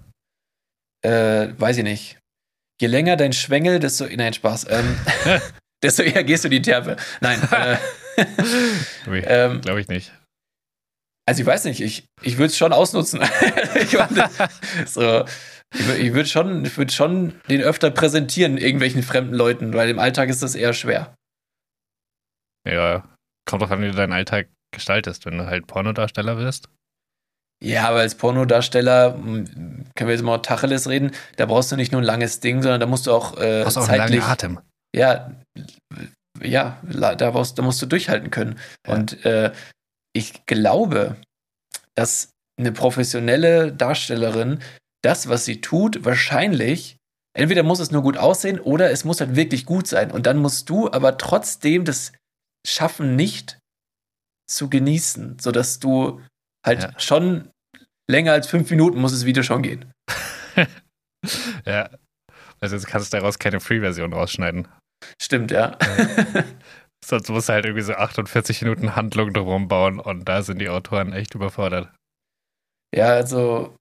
[1.03, 2.19] Äh, weiß ich nicht.
[2.81, 4.07] Je länger dein Schwengel, desto.
[4.07, 4.67] Nein, Spaß.
[4.71, 4.97] Ähm,
[5.83, 6.97] desto eher gehst du die Terpe.
[7.21, 7.41] Nein.
[7.51, 7.77] Äh,
[9.07, 10.12] ähm, Glaube ich nicht.
[11.29, 13.21] Also ich weiß nicht, ich, ich würde es schon ausnutzen.
[13.75, 14.31] ich meine,
[14.87, 15.25] so,
[15.75, 20.29] ich, ich würde schon, würd schon den öfter präsentieren, irgendwelchen fremden Leuten, weil im Alltag
[20.29, 21.14] ist das eher schwer.
[22.64, 23.09] Ja,
[23.45, 26.69] kommt doch an, wie du deinen Alltag gestaltest, wenn du halt Pornodarsteller wirst.
[27.62, 29.47] Ja, aber als Pornodarsteller, hm,
[29.95, 32.81] können wir jetzt mal Tacheles reden, da brauchst du nicht nur ein langes Ding, sondern
[32.81, 34.21] da musst du auch, äh, brauchst auch zeitlich.
[34.21, 34.61] Einen Atem.
[34.95, 35.31] Ja,
[36.43, 38.59] ja, da, brauchst, da musst du durchhalten können.
[38.87, 38.95] Ja.
[38.95, 39.53] Und äh,
[40.12, 41.17] ich glaube,
[41.95, 44.61] dass eine professionelle Darstellerin
[45.03, 46.97] das, was sie tut, wahrscheinlich
[47.37, 50.11] entweder muss es nur gut aussehen oder es muss halt wirklich gut sein.
[50.11, 52.12] Und dann musst du aber trotzdem das
[52.67, 53.59] schaffen, nicht
[54.47, 56.20] zu genießen, sodass du
[56.64, 56.99] halt ja.
[56.99, 57.51] schon
[58.11, 59.92] länger als fünf Minuten muss das Video schon gehen.
[61.64, 61.90] ja.
[62.61, 64.68] Also jetzt kannst du daraus keine Free-Version rausschneiden.
[65.20, 65.76] Stimmt, ja.
[67.05, 70.68] Sonst musst du halt irgendwie so 48 Minuten Handlung drum bauen und da sind die
[70.68, 71.92] Autoren echt überfordert.
[72.94, 73.76] Ja, also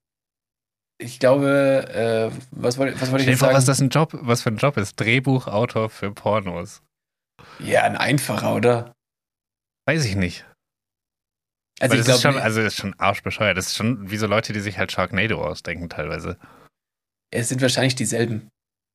[0.97, 3.55] ich glaube, äh, was wollte was wollt ich jetzt sagen?
[3.55, 4.99] Was das ein Job, was für ein Job ist?
[4.99, 6.81] Drehbuchautor für Pornos.
[7.59, 8.93] Ja, ein einfacher, oder?
[9.87, 10.45] Weiß ich nicht.
[11.79, 13.57] Also, Weil ich das ist schon, also ist schon arschbescheuert.
[13.57, 16.37] Das ist schon wie so Leute, die sich halt Sharknado ausdenken teilweise.
[17.31, 18.49] Es sind wahrscheinlich dieselben.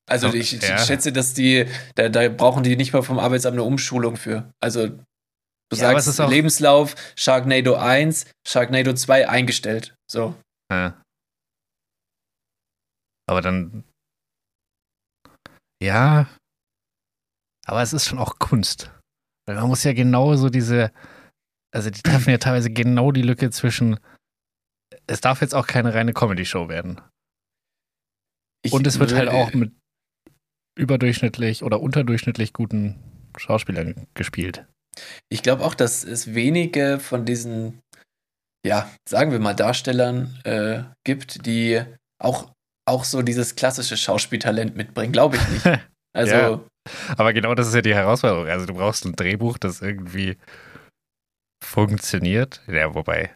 [0.08, 0.78] Also oh, ich, ja.
[0.78, 4.50] schätze, dass die, da, da, brauchen die nicht mal vom Arbeitsamt eine Umschulung für.
[4.60, 9.94] Also du ja, sagst Lebenslauf, Sharknado 1, Sharknado 2 eingestellt.
[10.10, 10.34] So.
[10.72, 11.00] Ja.
[13.28, 13.84] Aber dann.
[15.80, 16.28] Ja.
[17.66, 18.90] Aber es ist schon auch Kunst.
[19.46, 20.90] Weil man muss ja genau so diese.
[21.72, 23.98] Also die treffen ja teilweise genau die Lücke zwischen.
[25.06, 27.00] Es darf jetzt auch keine reine Comedy-Show werden.
[28.62, 29.72] Ich Und es wird halt auch mit
[30.78, 32.98] überdurchschnittlich oder unterdurchschnittlich guten
[33.36, 34.66] Schauspielern gespielt.
[35.28, 37.80] Ich glaube auch, dass es wenige von diesen,
[38.66, 41.82] ja, sagen wir mal, Darstellern äh, gibt, die
[42.18, 42.52] auch,
[42.88, 45.12] auch so dieses klassische Schauspieltalent mitbringen.
[45.12, 45.80] Glaube ich nicht.
[46.12, 46.34] Also.
[46.34, 46.60] ja,
[47.16, 48.48] aber genau das ist ja die Herausforderung.
[48.48, 50.38] Also du brauchst ein Drehbuch, das irgendwie
[51.62, 52.62] funktioniert.
[52.66, 53.30] Ja, wobei,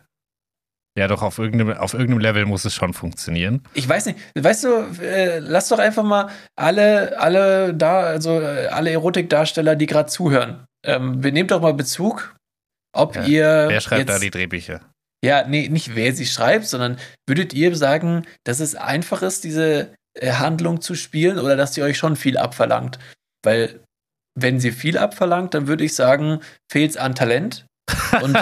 [0.97, 3.63] ja, doch, auf irgendeinem, auf irgendeinem Level muss es schon funktionieren.
[3.75, 4.69] Ich weiß nicht, weißt du,
[5.03, 10.67] äh, lass doch einfach mal alle, alle da, also äh, alle Erotikdarsteller, die gerade zuhören,
[10.87, 12.37] ähm, wir nehmen doch mal Bezug,
[12.95, 13.65] ob ja, ihr.
[13.69, 14.81] Wer schreibt da die Drehbücher?
[15.25, 19.95] Ja, nee, nicht wer sie schreibt, sondern würdet ihr sagen, dass es einfach ist, diese
[20.17, 23.01] äh, Handlung zu spielen oder dass sie euch schon viel abverlangt?
[23.43, 23.81] Weil,
[24.39, 27.67] wenn sie viel abverlangt, dann würde ich sagen, fehlt es an Talent.
[28.23, 28.37] und,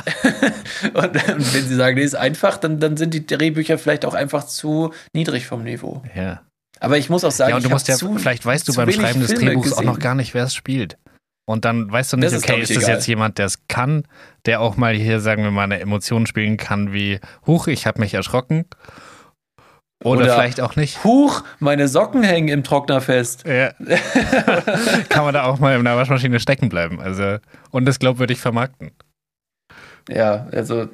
[0.95, 4.47] und, wenn sie sagen, nee, ist einfach, dann, dann sind die Drehbücher vielleicht auch einfach
[4.47, 6.03] zu niedrig vom Niveau.
[6.15, 6.43] Ja.
[6.81, 8.91] Aber ich muss auch sagen, ja, und du musst ja, zu, vielleicht weißt du beim
[8.91, 9.89] Schreiben des Filme Drehbuchs gesehen.
[9.89, 10.99] auch noch gar nicht, wer es spielt.
[11.45, 14.05] Und dann weißt du nicht, das okay, ist, ist das jetzt jemand, der es kann,
[14.47, 18.01] der auch mal hier, sagen wir mal, eine Emotion spielen kann, wie, huch, ich habe
[18.01, 18.65] mich erschrocken.
[20.05, 21.05] Oder, Oder, vielleicht auch nicht.
[21.05, 23.45] Huch, meine Socken hängen im Trockner fest.
[23.47, 23.73] Ja.
[25.09, 27.01] kann man da auch mal in der Waschmaschine stecken bleiben.
[27.01, 27.39] Also,
[27.71, 28.91] und das glaubwürdig vermarkten.
[30.09, 30.89] Ja, also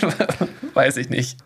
[0.74, 1.38] weiß ich nicht.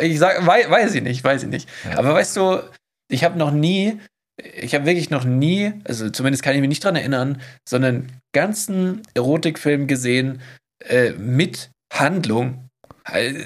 [0.00, 1.68] Ich sag, weiß ich nicht, weiß ich nicht.
[1.84, 1.98] Ja.
[1.98, 2.62] Aber weißt du,
[3.08, 4.00] ich habe noch nie,
[4.42, 9.02] ich habe wirklich noch nie, also zumindest kann ich mich nicht dran erinnern, sondern ganzen
[9.14, 10.40] Erotikfilm gesehen
[10.84, 12.68] äh, mit Handlung.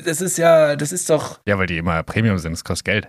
[0.04, 1.40] Das ist ja, das ist doch.
[1.46, 3.08] Ja, weil die immer Premium sind, es kostet Geld.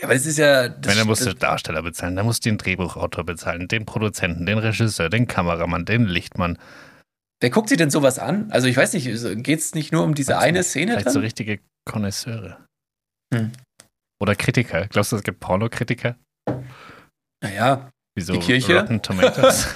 [0.00, 0.74] Ja, aber das ist ja.
[0.82, 4.58] Wenn, dann musst du Darsteller bezahlen, dann musst du den Drehbuchautor bezahlen, den Produzenten, den
[4.58, 6.58] Regisseur, den Kameramann, den Lichtmann.
[7.40, 8.50] Wer guckt sich denn sowas an?
[8.50, 9.06] Also ich weiß nicht,
[9.42, 10.92] geht es nicht nur um diese eine Szene?
[10.92, 11.14] Vielleicht dann?
[11.14, 12.64] so richtige Konnoisseure.
[13.34, 13.52] Hm.
[14.20, 14.86] Oder Kritiker.
[14.88, 16.16] Glaubst du, es gibt Pornokritiker?
[17.42, 18.78] Naja, Wieso die Kirche.
[18.78, 19.66] Rotten Tomatoes.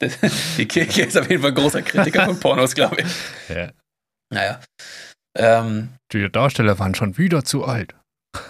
[0.58, 3.08] die Kirche ist auf jeden Fall ein großer Kritiker von Pornos, glaube ich.
[3.48, 3.72] Ja.
[4.32, 4.60] Naja.
[5.36, 7.96] Ähm, die Darsteller waren schon wieder zu alt.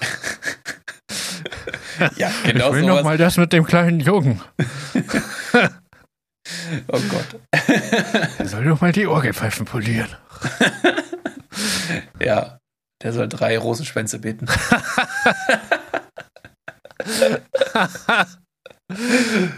[2.16, 2.96] ja, genau Ich will sowas.
[2.96, 4.42] noch mal das mit dem kleinen Jungen.
[6.88, 7.40] Oh Gott.
[8.38, 10.08] Er soll doch mal die Orgelpfeifen polieren.
[12.20, 12.58] ja,
[13.02, 14.46] der soll drei Rosenschwänze beten.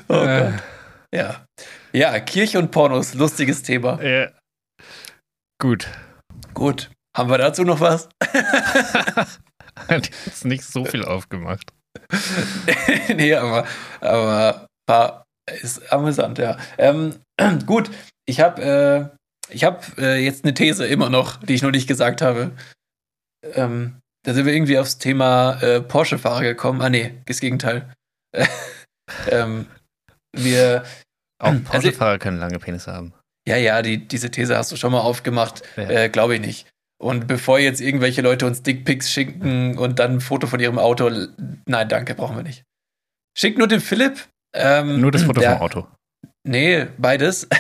[0.08, 0.54] oh Gott.
[1.14, 1.44] Ja.
[1.92, 4.02] Ja, Kirche und Pornos, lustiges Thema.
[4.02, 4.30] Ja.
[5.60, 5.88] Gut.
[6.54, 6.90] Gut.
[7.16, 8.08] Haben wir dazu noch was?
[9.90, 11.72] Die ist nicht so viel aufgemacht.
[13.14, 13.66] nee, aber,
[14.00, 16.56] aber war, ist amüsant, ja.
[16.78, 17.16] Ähm,
[17.66, 17.90] gut,
[18.26, 19.10] ich habe
[19.50, 22.52] äh, hab, äh, jetzt eine These immer noch, die ich noch nicht gesagt habe.
[23.54, 26.80] Ähm, da sind wir irgendwie aufs Thema äh, Porsche-Fahrer gekommen.
[26.80, 27.92] Ah, nee, das Gegenteil.
[29.30, 29.66] ähm,
[30.32, 30.84] wir.
[31.40, 33.12] Auch also Porsche-Fahrer also, können lange Penisse haben.
[33.48, 35.62] Ja, ja, die, diese These hast du schon mal aufgemacht.
[35.76, 35.90] Ja.
[35.90, 36.68] Äh, Glaube ich nicht.
[37.02, 41.10] Und bevor jetzt irgendwelche Leute uns Dickpics schicken und dann ein Foto von ihrem Auto,
[41.66, 42.62] nein, danke, brauchen wir nicht.
[43.36, 44.28] Schickt nur den Philipp.
[44.54, 45.88] Ähm, nur das Foto der, vom Auto.
[46.44, 47.48] Nee, beides.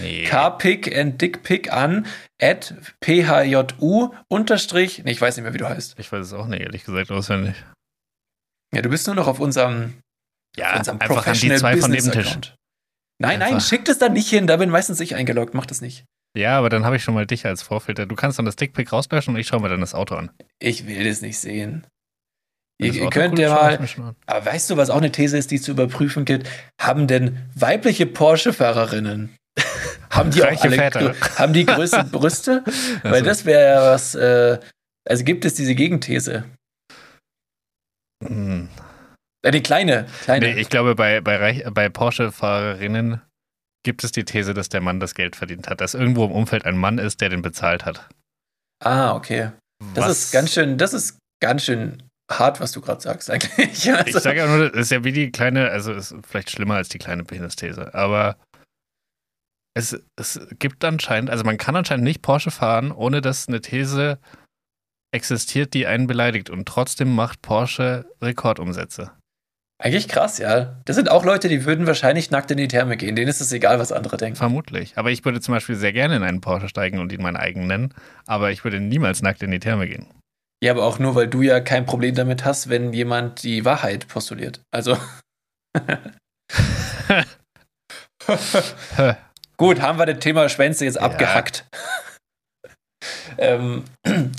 [0.00, 0.24] Nee.
[0.24, 2.06] Carpic and Dickpic an
[2.40, 5.02] at phju unterstrich.
[5.04, 5.98] Nee, ich weiß nicht mehr, wie du heißt.
[5.98, 7.56] Ich weiß es auch nicht, ehrlich gesagt, auswendig.
[8.72, 9.94] Ja, du bist nur noch auf unserem,
[10.56, 12.54] ja, auf unserem einfach an die zwei von dem Tisch.
[13.18, 13.50] Nein, einfach.
[13.50, 16.04] nein, schickt es dann nicht hin, da bin meistens ich eingeloggt, mach das nicht.
[16.36, 18.06] Ja, aber dann habe ich schon mal dich als Vorfilter.
[18.06, 20.30] Du kannst dann das Dickpick rauslöschen und ich schaue mir dann das Auto an.
[20.60, 21.86] Ich will das nicht sehen.
[22.80, 23.78] Ihr, ihr könnt ja mal.
[24.26, 26.48] Aber weißt du, was auch eine These ist, die zu überprüfen gilt?
[26.80, 29.36] Haben denn weibliche Porsche-Fahrerinnen
[30.10, 31.14] haben die auch alle, Väter.
[31.36, 32.64] haben die größere Brüste?
[32.64, 33.00] Also.
[33.02, 34.14] Weil das wäre ja was.
[34.14, 34.58] Äh,
[35.06, 36.44] also gibt es diese Gegenthese?
[38.24, 38.68] Hm.
[39.42, 40.54] Äh, die kleine, kleine.
[40.54, 43.20] Nee, ich glaube, bei, bei, bei Porsche-Fahrerinnen
[43.82, 46.64] gibt es die These, dass der Mann das Geld verdient hat, dass irgendwo im Umfeld
[46.64, 48.08] ein Mann ist, der den bezahlt hat.
[48.82, 49.52] Ah, okay.
[49.94, 50.10] Das was?
[50.24, 53.90] ist ganz schön, das ist ganz schön hart, was du gerade sagst, eigentlich.
[53.92, 54.18] Also.
[54.18, 56.88] Ich sage ja nur, das ist ja wie die kleine, also ist vielleicht schlimmer als
[56.88, 58.36] die kleine Penis-These, aber
[59.74, 64.18] es, es gibt anscheinend, also man kann anscheinend nicht Porsche fahren, ohne dass eine These
[65.12, 69.12] existiert, die einen beleidigt und trotzdem macht Porsche Rekordumsätze.
[69.82, 70.78] Eigentlich krass, ja.
[70.84, 73.16] Das sind auch Leute, die würden wahrscheinlich nackt in die Therme gehen.
[73.16, 74.36] Denen ist es egal, was andere denken.
[74.36, 74.98] Vermutlich.
[74.98, 77.66] Aber ich würde zum Beispiel sehr gerne in einen Porsche steigen und ihn meinen eigenen
[77.66, 77.94] nennen.
[78.26, 80.06] Aber ich würde niemals nackt in die Therme gehen.
[80.62, 84.08] Ja, aber auch nur, weil du ja kein Problem damit hast, wenn jemand die Wahrheit
[84.08, 84.60] postuliert.
[84.70, 84.98] Also.
[89.56, 91.66] Gut, haben wir das Thema Schwänze jetzt abgehackt.
[93.38, 93.84] ähm,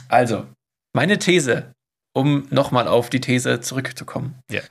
[0.08, 0.48] also,
[0.96, 1.72] meine These,
[2.16, 4.40] um nochmal auf die These zurückzukommen.
[4.52, 4.62] Ja.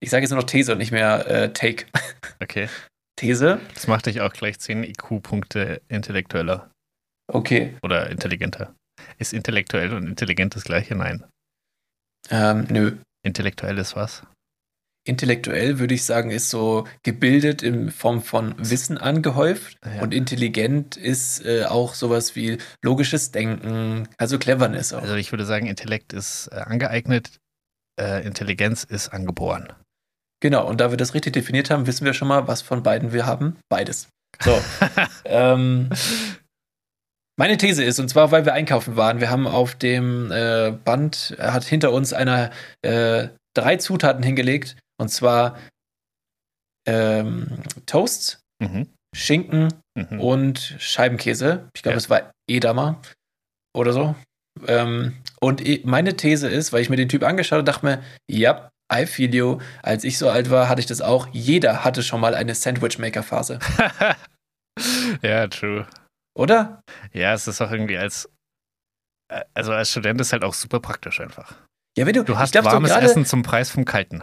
[0.00, 1.86] Ich sage jetzt nur noch These und nicht mehr äh, Take.
[2.42, 2.68] Okay.
[3.16, 3.60] These.
[3.74, 6.70] Das macht dich auch gleich 10 IQ-Punkte intellektueller.
[7.32, 7.76] Okay.
[7.82, 8.74] Oder intelligenter.
[9.22, 10.96] Ist intellektuell und intelligent das gleiche?
[10.96, 11.22] Nein.
[12.28, 12.96] Ähm, nö.
[13.24, 14.24] Intellektuell ist was?
[15.04, 19.78] Intellektuell würde ich sagen, ist so gebildet in Form von Wissen angehäuft.
[19.84, 20.02] Ja.
[20.02, 25.02] Und intelligent ist äh, auch sowas wie logisches Denken, also Cleverness auch.
[25.02, 27.38] Also ich würde sagen, Intellekt ist äh, angeeignet,
[28.00, 29.72] äh, Intelligenz ist angeboren.
[30.40, 33.12] Genau, und da wir das richtig definiert haben, wissen wir schon mal, was von beiden
[33.12, 33.56] wir haben.
[33.68, 34.08] Beides.
[34.40, 34.60] So.
[35.24, 35.90] ähm,
[37.36, 41.36] meine These ist, und zwar, weil wir einkaufen waren, wir haben auf dem äh, Band,
[41.38, 42.50] hat hinter uns einer
[42.82, 45.58] äh, drei Zutaten hingelegt, und zwar
[46.86, 48.88] ähm, Toasts, mhm.
[49.14, 50.20] Schinken mhm.
[50.20, 51.68] und Scheibenkäse.
[51.74, 52.10] Ich glaube, es ja.
[52.10, 53.00] war Edamer
[53.76, 54.14] oder so.
[54.66, 58.70] Ähm, und meine These ist, weil ich mir den Typ angeschaut habe, dachte mir, ja,
[58.92, 59.58] I feel you.
[59.82, 61.28] Als ich so alt war, hatte ich das auch.
[61.32, 63.58] Jeder hatte schon mal eine Sandwich-Maker-Phase.
[65.22, 65.86] ja, true.
[66.34, 66.82] Oder?
[67.12, 68.28] Ja, es ist auch irgendwie als,
[69.28, 71.54] äh, also als Student ist halt auch super praktisch einfach.
[71.96, 74.22] Ja, wenn du, du hast glaub, warmes so Essen zum Preis vom Kalten.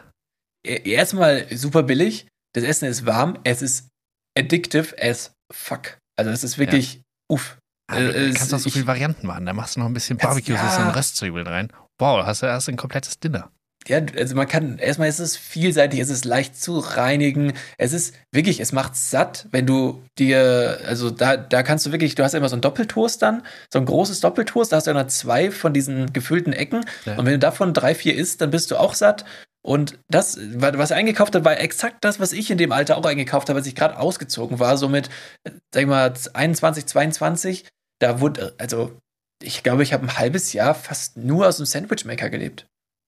[0.65, 2.27] E, erstmal super billig.
[2.55, 3.37] Das Essen ist warm.
[3.43, 3.89] Es ist
[4.37, 5.99] addictive as fuck.
[6.17, 7.01] Also, es ist wirklich, ja.
[7.31, 7.57] uff.
[7.91, 9.45] Ah, du äh, kannst auch so viele Varianten machen.
[9.45, 10.87] Da machst du noch ein bisschen Barbecue-Soße ja.
[10.87, 11.73] und Röstzwiebeln rein.
[11.99, 13.51] Wow, hast du erst ein komplettes Dinner
[13.87, 18.13] ja, also man kann, erstmal ist es vielseitig, es ist leicht zu reinigen, es ist
[18.31, 22.33] wirklich, es macht satt, wenn du dir, also da, da kannst du wirklich, du hast
[22.33, 25.73] immer so ein Doppeltoast dann, so ein großes Doppeltoast, da hast du immer zwei von
[25.73, 27.13] diesen gefüllten Ecken ja.
[27.17, 29.25] und wenn du davon drei, vier isst, dann bist du auch satt
[29.61, 33.05] und das, was er eingekauft hat, war exakt das, was ich in dem Alter auch
[33.05, 35.09] eingekauft habe, als ich gerade ausgezogen war, so mit,
[35.73, 37.65] sag ich mal, 21, 22,
[37.99, 38.97] da wurde, also
[39.41, 42.67] ich glaube, ich habe ein halbes Jahr fast nur aus dem Sandwichmaker gelebt.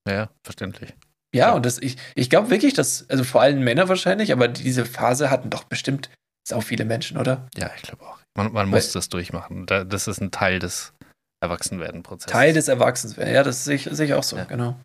[0.10, 0.94] Ja, verständlich.
[1.34, 1.54] Ja, ja.
[1.54, 5.30] und das, ich, ich glaube wirklich, dass, also vor allem Männer wahrscheinlich, aber diese Phase
[5.30, 6.10] hatten doch bestimmt
[6.52, 7.48] auch viele Menschen, oder?
[7.56, 8.20] Ja, ich glaube auch.
[8.36, 9.66] Man, man muss das durchmachen.
[9.66, 10.94] Das ist ein Teil des
[11.42, 12.32] Erwachsenwerden-Prozesses.
[12.32, 14.46] Teil des Erwachsenwerden, ja, das sehe ich, sehe ich auch so, ja.
[14.46, 14.80] genau.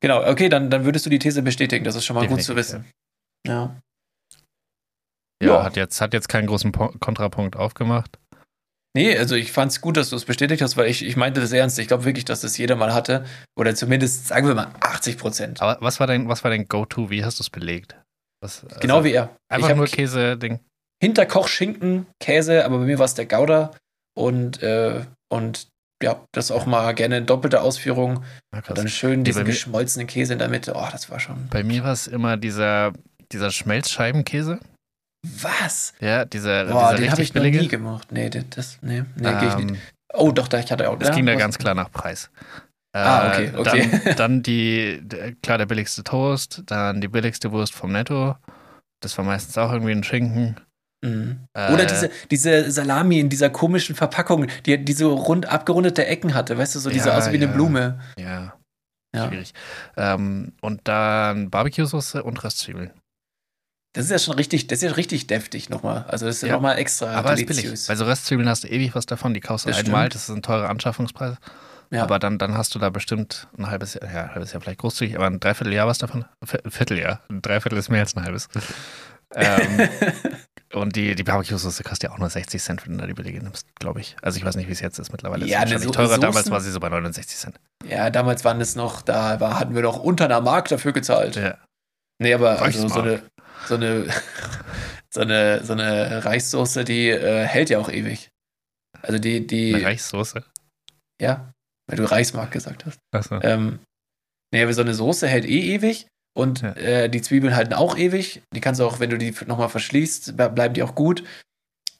[0.00, 2.54] Genau, okay, dann, dann würdest du die These bestätigen, das ist schon mal Definitiv, gut
[2.54, 2.90] zu wissen.
[3.46, 3.80] Ja.
[5.42, 5.64] Ja, ja.
[5.64, 8.18] Hat, jetzt, hat jetzt keinen großen po Kontrapunkt aufgemacht.
[8.96, 11.40] Nee, also ich fand es gut, dass du es bestätigt hast, weil ich, ich meinte
[11.40, 11.78] das ernst.
[11.78, 13.24] Ich glaube wirklich, dass das jeder mal hatte.
[13.56, 15.62] Oder zumindest, sagen wir mal, 80 Prozent.
[15.62, 17.08] Aber was war dein, was war dein Go-To?
[17.08, 17.96] Wie hast du es belegt?
[18.42, 19.36] Was, also genau wie er.
[19.48, 20.58] Einfach nur Käse-Ding.
[21.02, 23.70] Hinterkochschinken, Käse, aber bei mir war es der Gouda.
[24.14, 25.68] Und, äh, und
[26.02, 28.24] ja, das auch mal gerne in doppelter Ausführung.
[28.54, 30.72] Ja, dann schön diesen mir, geschmolzenen Käse in der Mitte.
[30.74, 31.48] Oh, das war schon.
[31.50, 32.92] Bei mir war es immer dieser,
[33.30, 34.58] dieser Schmelzscheibenkäse.
[35.22, 35.92] Was?
[36.00, 37.56] Ja, dieser, Boah, dieser den habe ich billige.
[37.58, 38.08] noch nie gemacht.
[38.10, 39.82] Nee, das, nee, nee, ähm, ich nicht.
[40.14, 40.98] Oh, doch, da ich hatte auch.
[40.98, 42.30] Das ja, ging da ganz klar nach Preis.
[42.92, 44.00] Ah, okay, äh, okay.
[44.04, 45.02] Dann, dann die,
[45.42, 48.36] klar, der billigste Toast, dann die billigste Wurst vom Netto.
[49.00, 50.56] Das war meistens auch irgendwie ein Schinken.
[51.02, 51.46] Mhm.
[51.54, 56.34] Äh, Oder diese, diese Salami in dieser komischen Verpackung, die, die so rund abgerundete Ecken
[56.34, 58.00] hatte, weißt du, so diese ja, aus wie ja, eine Blume.
[58.18, 58.54] Ja.
[59.14, 59.28] ja.
[59.28, 59.54] Schwierig.
[59.96, 62.90] Ähm, und dann Barbecue-Soße und Röstzwiebeln.
[63.92, 66.04] Das ist ja schon richtig, das ist ja richtig deftig nochmal.
[66.06, 67.62] Also das ist ja, nochmal extra aber deliziös.
[67.62, 67.86] billig.
[67.88, 70.34] Bei so Röstzwiebeln hast du ewig was davon, die kaufst du das einmal, das ist
[70.34, 71.36] ein teurer Anschaffungspreis.
[71.90, 72.04] Ja.
[72.04, 74.78] Aber dann, dann hast du da bestimmt ein halbes Jahr, ja, ein halbes Jahr vielleicht
[74.78, 76.24] großzügig, aber ein Dreivierteljahr was davon.
[76.40, 77.20] Ein Vierteljahr.
[77.28, 78.48] Ein Dreiviertel ist mehr als ein halbes.
[79.34, 79.88] ähm,
[80.72, 83.42] und die, die Barbecue-Soße kostet ja auch nur 60 Cent, wenn du da die billige
[83.42, 84.14] nimmst, glaube ich.
[84.22, 85.46] Also ich weiß nicht, wie es jetzt ist mittlerweile.
[85.46, 86.08] Ja, ist so teurer.
[86.10, 87.60] Soßen, Damals war sie so bei 69 Cent.
[87.88, 91.34] Ja, damals waren es noch, da war, hatten wir noch unter einer Mark dafür gezahlt.
[91.34, 91.56] Ja.
[92.20, 93.22] Nee, aber also so eine,
[93.66, 94.06] so eine,
[95.10, 98.30] so eine, so eine Reissoße, die äh, hält ja auch ewig.
[99.02, 99.74] Also die, die.
[99.74, 100.44] Eine Reissoße?
[101.20, 101.52] Ja,
[101.86, 102.98] weil du Reismark gesagt hast.
[103.12, 103.40] Achso.
[103.42, 103.80] Ähm,
[104.52, 106.06] nee, aber so eine Soße hält eh ewig
[106.36, 106.72] und ja.
[106.74, 108.42] äh, die Zwiebeln halten auch ewig.
[108.54, 111.24] Die kannst du auch, wenn du die nochmal verschließt, bleiben die auch gut.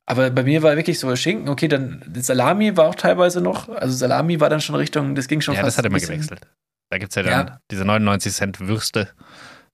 [0.07, 3.69] Aber bei mir war wirklich so Schinken, okay, dann Salami war auch teilweise noch.
[3.69, 5.77] Also Salami war dann schon Richtung, das ging schon ja, fast.
[5.77, 6.41] Ja, das hat immer gewechselt.
[6.91, 7.61] Da gibt es ja dann ja.
[7.71, 9.09] diese 99 Cent Würste.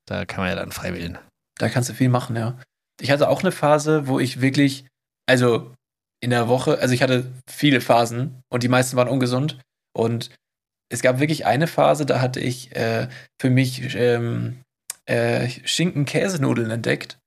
[0.04, 1.18] Da kann man ja dann frei wählen.
[1.58, 2.58] Da kannst du viel machen, ja.
[3.00, 4.86] Ich hatte auch eine Phase, wo ich wirklich,
[5.26, 5.74] also
[6.20, 9.58] in der Woche, also ich hatte viele Phasen und die meisten waren ungesund.
[9.94, 10.30] Und
[10.90, 13.08] es gab wirklich eine Phase, da hatte ich äh,
[13.40, 14.60] für mich ähm,
[15.06, 17.18] äh, Schinken-Käsenudeln entdeckt.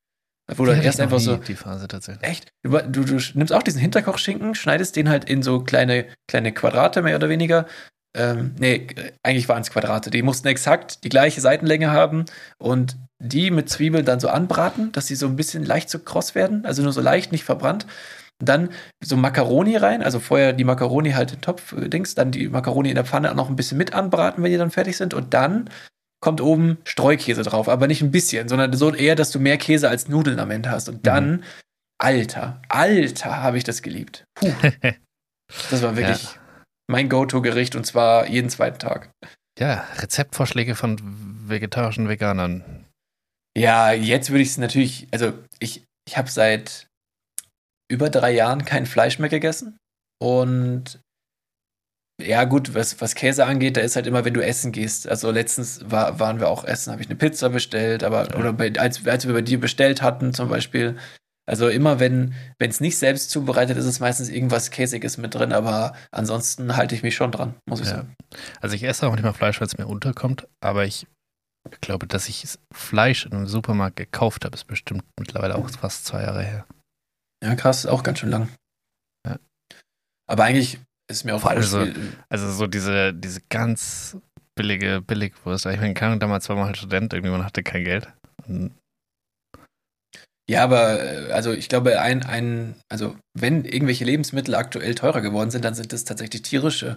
[0.56, 1.38] Wo du erst einfach so.
[1.38, 2.28] Die Phase tatsächlich.
[2.28, 2.50] Echt?
[2.64, 7.04] Du, du, du nimmst auch diesen Hinterkochschinken, schneidest den halt in so kleine, kleine Quadrate
[7.04, 7.68] mehr oder weniger,
[8.16, 8.88] ähm, nee,
[9.24, 10.10] eigentlich waren es Quadrate.
[10.10, 12.26] Die mussten exakt die gleiche Seitenlänge haben
[12.58, 16.36] und die mit Zwiebeln dann so anbraten, dass sie so ein bisschen leicht zu kross
[16.36, 17.86] werden, also nur so leicht, nicht verbrannt.
[18.40, 18.70] Dann
[19.04, 23.06] so Macaroni rein, also vorher die Macaroni halt in Topf-Dings, dann die Macaroni in der
[23.06, 25.70] Pfanne noch ein bisschen mit anbraten, wenn die dann fertig sind und dann
[26.22, 29.90] kommt oben Streukäse drauf, aber nicht ein bisschen, sondern so eher, dass du mehr Käse
[29.90, 30.90] als Nudeln am Ende hast.
[30.90, 31.44] Und dann, mhm.
[31.98, 34.24] Alter, Alter, habe ich das geliebt.
[34.36, 34.52] Puh.
[35.72, 36.26] Das war wirklich.
[36.26, 36.40] Ja
[36.90, 39.12] mein Go-To-Gericht und zwar jeden zweiten Tag.
[39.60, 40.98] Ja, Rezeptvorschläge von
[41.48, 42.86] vegetarischen Veganern.
[43.58, 46.88] Ja, jetzt würde ich es natürlich, also ich, ich habe seit
[47.92, 49.78] über drei Jahren kein Fleisch mehr gegessen.
[50.22, 51.00] Und
[52.22, 55.08] ja, gut, was, was Käse angeht, da ist halt immer, wenn du essen gehst.
[55.08, 58.74] Also letztens war, waren wir auch essen, habe ich eine Pizza bestellt, aber oder bei,
[58.78, 60.98] als, als wir bei dir bestellt hatten zum Beispiel,
[61.50, 65.96] also immer wenn es nicht selbst zubereitet ist, ist meistens irgendwas Käsiges mit drin, aber
[66.12, 67.96] ansonsten halte ich mich schon dran, muss ich ja.
[67.96, 68.16] sagen.
[68.62, 71.08] Also ich esse auch nicht mehr Fleisch, weil es mir unterkommt, aber ich
[71.82, 76.22] glaube, dass ich Fleisch in einem Supermarkt gekauft habe, ist bestimmt mittlerweile auch fast zwei
[76.22, 76.68] Jahre her.
[77.44, 78.50] Ja, krass, auch ganz schön lang.
[79.28, 79.40] Ja.
[80.30, 80.80] Aber eigentlich
[81.10, 81.88] ist mir auch also,
[82.30, 84.16] also so diese, diese ganz
[84.56, 85.66] billige Billigwurst.
[85.66, 88.08] Ich meine, keine damals war man halt Student, irgendwie man hatte kein Geld.
[88.48, 88.76] Und
[90.50, 95.52] ja, aber äh, also ich glaube, ein, ein, also wenn irgendwelche Lebensmittel aktuell teurer geworden
[95.52, 96.96] sind, dann sind das tatsächlich tierische.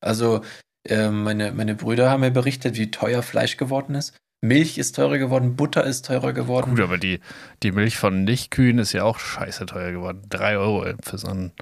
[0.00, 0.40] Also
[0.88, 4.16] äh, meine, meine Brüder haben mir berichtet, wie teuer Fleisch geworden ist.
[4.42, 6.70] Milch ist teurer geworden, Butter ist teurer geworden.
[6.70, 7.20] Gut, aber die,
[7.62, 10.22] die Milch von Nichtkühen ist ja auch scheiße teuer geworden.
[10.30, 11.52] Drei Euro für so einen.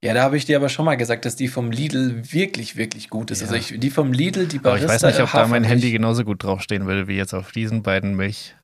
[0.00, 3.10] Ja, da habe ich dir aber schon mal gesagt, dass die vom Lidl wirklich, wirklich
[3.10, 3.40] gut ist.
[3.40, 3.48] Ja.
[3.48, 4.86] Also ich, die vom Lidl, die Barista.
[4.86, 7.50] Aber ich weiß nicht, ob da mein Handy genauso gut draufstehen würde, wie jetzt auf
[7.50, 8.54] diesen beiden Milch.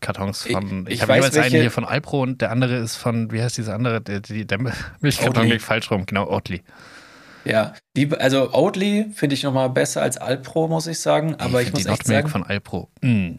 [0.00, 0.82] Kartons von.
[0.82, 1.56] Ich, ich, ich habe jeweils welche...
[1.56, 4.00] einen hier von Alpro und der andere ist von, wie heißt dieser andere?
[4.00, 4.58] Der, der, der
[5.00, 6.62] Milchkarton liegt falsch rum, genau, Oatly.
[7.44, 11.34] Ja, die, also Oatly finde ich nochmal besser als Alpro, muss ich sagen.
[11.36, 12.28] Aber ich, ich muss die echt sagen.
[12.28, 12.90] von Alpro.
[13.00, 13.36] Mm.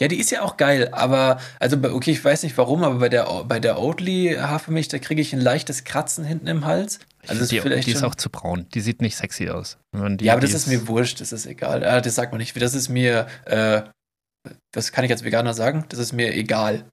[0.00, 3.08] Ja, die ist ja auch geil, aber, also, okay, ich weiß nicht warum, aber bei
[3.08, 6.98] der, bei der Oatly Hafermilch, da kriege ich ein leichtes Kratzen hinten im Hals.
[7.28, 8.66] Also die, ist, die ist auch zu braun.
[8.74, 9.78] Die sieht nicht sexy aus.
[9.94, 11.84] Die, ja, aber das ist, ist mir wurscht, das ist egal.
[11.84, 12.60] Ah, das sagt man nicht.
[12.60, 13.82] Das ist mir, äh,
[14.72, 16.84] das kann ich als Veganer sagen, das ist mir egal.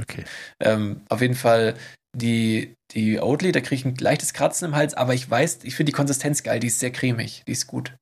[0.00, 0.24] Okay.
[0.60, 1.74] ähm, auf jeden Fall
[2.16, 5.74] die, die Oatly, da kriege ich ein leichtes Kratzen im Hals, aber ich weiß, ich
[5.74, 7.94] finde die Konsistenz geil, die ist sehr cremig, die ist gut.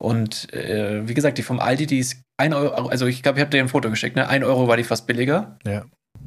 [0.00, 3.40] Und äh, wie gesagt, die vom Aldi, die ist 1 Euro, also ich glaube, ich
[3.40, 4.28] habe dir ein Foto geschickt, ne?
[4.28, 5.58] 1 Euro war die fast billiger.
[5.64, 5.84] Ja.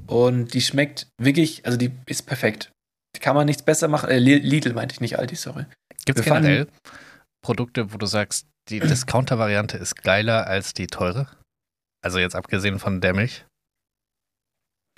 [0.07, 2.71] Und die schmeckt wirklich, also die ist perfekt.
[3.19, 4.09] kann man nichts besser machen.
[4.09, 5.65] Äh, Lidl meinte ich nicht, Aldi, sorry.
[6.05, 6.67] Gibt es generell
[7.41, 11.27] Produkte, wo du sagst, die Discounter-Variante ist geiler als die teure?
[12.05, 13.45] Also jetzt abgesehen von der Milch?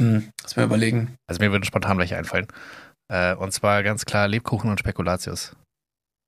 [0.01, 1.15] Hm, lass mir überlegen.
[1.25, 2.47] Also mir würden spontan welche einfallen.
[3.09, 5.55] Äh, und zwar ganz klar Lebkuchen und Spekulatius.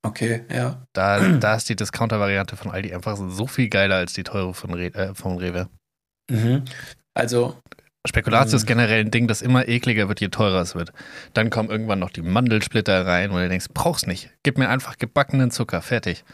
[0.02, 0.82] Okay, ja.
[0.94, 4.72] Da, da ist die Discounter-Variante von Aldi einfach so viel geiler als die teure von,
[4.72, 5.68] Re äh, von Rewe.
[6.30, 6.64] Mhm.
[7.12, 7.60] Also.
[8.08, 8.68] Spekulatius ist mhm.
[8.68, 10.94] generell ein Ding, das immer ekliger wird, je teurer es wird.
[11.34, 14.30] Dann kommen irgendwann noch die Mandelsplitter rein, wo du denkst, brauchst nicht.
[14.44, 16.24] Gib mir einfach gebackenen Zucker, fertig.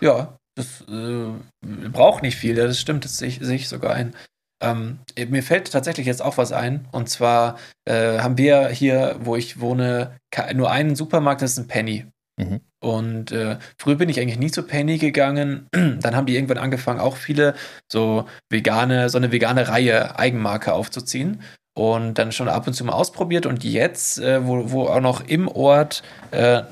[0.00, 4.14] Ja, das äh, braucht nicht viel, das stimmt, das sehe ich, seh ich sogar ein.
[4.62, 6.88] Ähm, mir fällt tatsächlich jetzt auch was ein.
[6.92, 10.18] Und zwar äh, haben wir hier, wo ich wohne,
[10.54, 12.06] nur einen Supermarkt, das ist ein Penny.
[12.38, 12.60] Mhm.
[12.80, 15.68] Und äh, früher bin ich eigentlich nie zu Penny gegangen.
[15.72, 17.54] Dann haben die irgendwann angefangen, auch viele
[17.90, 21.42] so vegane, so eine vegane Reihe Eigenmarke aufzuziehen.
[21.76, 23.44] Und dann schon ab und zu mal ausprobiert.
[23.44, 26.62] Und jetzt, äh, wo, wo auch noch im Ort äh,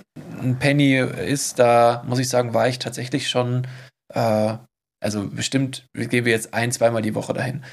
[0.41, 3.67] ein Penny ist, da muss ich sagen, war ich tatsächlich schon,
[4.15, 4.57] äh,
[5.01, 7.65] also bestimmt gehen wir jetzt ein, zweimal die Woche dahin.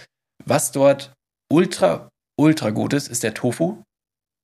[0.46, 1.14] Was dort
[1.50, 3.82] ultra, ultra gut ist, ist der Tofu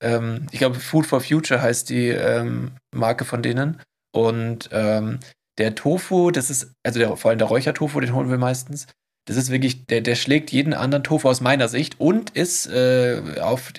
[0.01, 3.81] ähm, ich glaube, Food for Future heißt die ähm, Marke von denen.
[4.13, 5.19] Und ähm,
[5.57, 8.87] der Tofu, das ist, also der, vor allem der Räuchertofu, den holen wir meistens.
[9.27, 13.21] Das ist wirklich, der, der schlägt jeden anderen Tofu aus meiner Sicht und ist äh,
[13.41, 13.73] auf,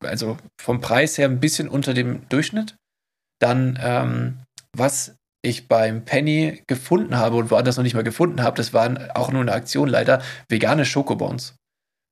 [0.00, 2.76] also vom Preis her ein bisschen unter dem Durchschnitt.
[3.40, 4.38] Dann, ähm,
[4.76, 9.10] was ich beim Penny gefunden habe und woanders noch nicht mal gefunden habe, das waren
[9.10, 11.56] auch nur eine Aktion leider, vegane Schokobons.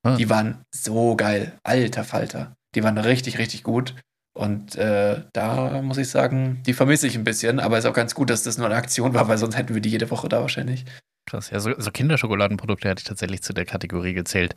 [0.03, 0.17] Ah.
[0.17, 1.53] Die waren so geil.
[1.63, 2.57] Alter Falter.
[2.75, 3.95] Die waren richtig, richtig gut.
[4.37, 8.15] Und äh, da muss ich sagen, die vermisse ich ein bisschen, aber ist auch ganz
[8.15, 10.41] gut, dass das nur eine Aktion war, weil sonst hätten wir die jede Woche da
[10.41, 10.85] wahrscheinlich.
[11.31, 14.57] Krass, ja, so, so Kinderschokoladenprodukte hätte ich tatsächlich zu der Kategorie gezählt.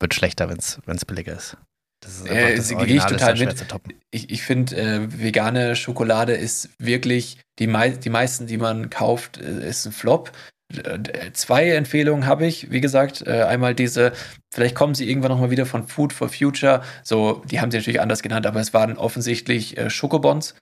[0.00, 1.56] Wird schlechter, wenn es billiger ist.
[2.02, 3.66] Das ist äh, das gehe ich total mit.
[4.10, 9.38] Ich, ich finde, äh, vegane Schokolade ist wirklich, die, mei die meisten, die man kauft,
[9.38, 10.30] äh, ist ein Flop.
[10.74, 13.26] Äh, zwei Empfehlungen habe ich, wie gesagt.
[13.26, 14.12] Äh, einmal diese,
[14.52, 16.82] vielleicht kommen sie irgendwann nochmal wieder von Food for Future.
[17.02, 20.54] So, die haben sie natürlich anders genannt, aber es waren offensichtlich äh, Schokobons.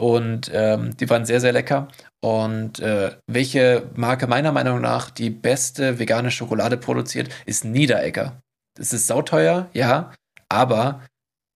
[0.00, 1.88] Und ähm, die waren sehr, sehr lecker.
[2.24, 8.40] Und äh, welche Marke meiner Meinung nach die beste vegane Schokolade produziert, ist Niederegger.
[8.78, 10.12] Es ist sauteuer, ja,
[10.48, 11.02] aber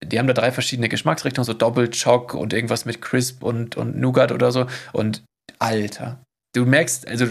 [0.05, 3.97] die haben da drei verschiedene Geschmacksrichtungen, so Double Choc und irgendwas mit Crisp und, und
[3.97, 4.67] Nougat oder so.
[4.93, 5.25] Und
[5.59, 6.23] Alter,
[6.55, 7.27] du merkst, also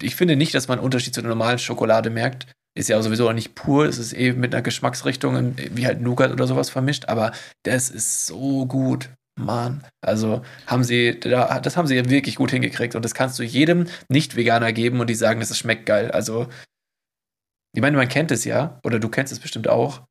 [0.00, 2.46] ich finde nicht, dass man einen Unterschied zu der normalen Schokolade merkt.
[2.74, 6.32] Ist ja sowieso auch nicht pur, es ist eben mit einer Geschmacksrichtung wie halt Nougat
[6.32, 7.32] oder sowas vermischt, aber
[7.64, 9.10] das ist so gut.
[9.36, 13.86] Mann, also haben sie, das haben sie wirklich gut hingekriegt und das kannst du jedem
[14.08, 16.10] Nicht-Veganer geben und die sagen, das schmeckt geil.
[16.12, 16.48] Also,
[17.74, 20.04] ich meine, man kennt es ja, oder du kennst es bestimmt auch,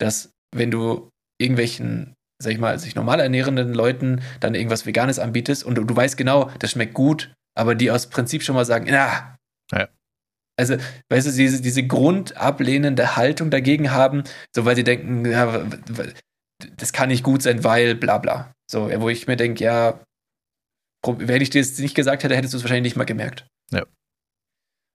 [0.00, 1.10] dass wenn du
[1.40, 5.94] irgendwelchen, sag ich mal, sich normal ernährenden Leuten dann irgendwas Veganes anbietest und du, du
[5.94, 9.36] weißt genau, das schmeckt gut, aber die aus Prinzip schon mal sagen, na.
[9.72, 9.88] Ja.
[10.56, 10.76] Also,
[11.10, 15.64] weißt du, diese, diese grundablehnende Haltung dagegen haben, so weil sie denken, ja,
[16.76, 18.52] das kann nicht gut sein, weil bla bla.
[18.70, 20.00] So, wo ich mir denke, ja,
[21.06, 23.46] wenn ich dir das nicht gesagt hätte, hättest du es wahrscheinlich nicht mal gemerkt.
[23.70, 23.84] Ja.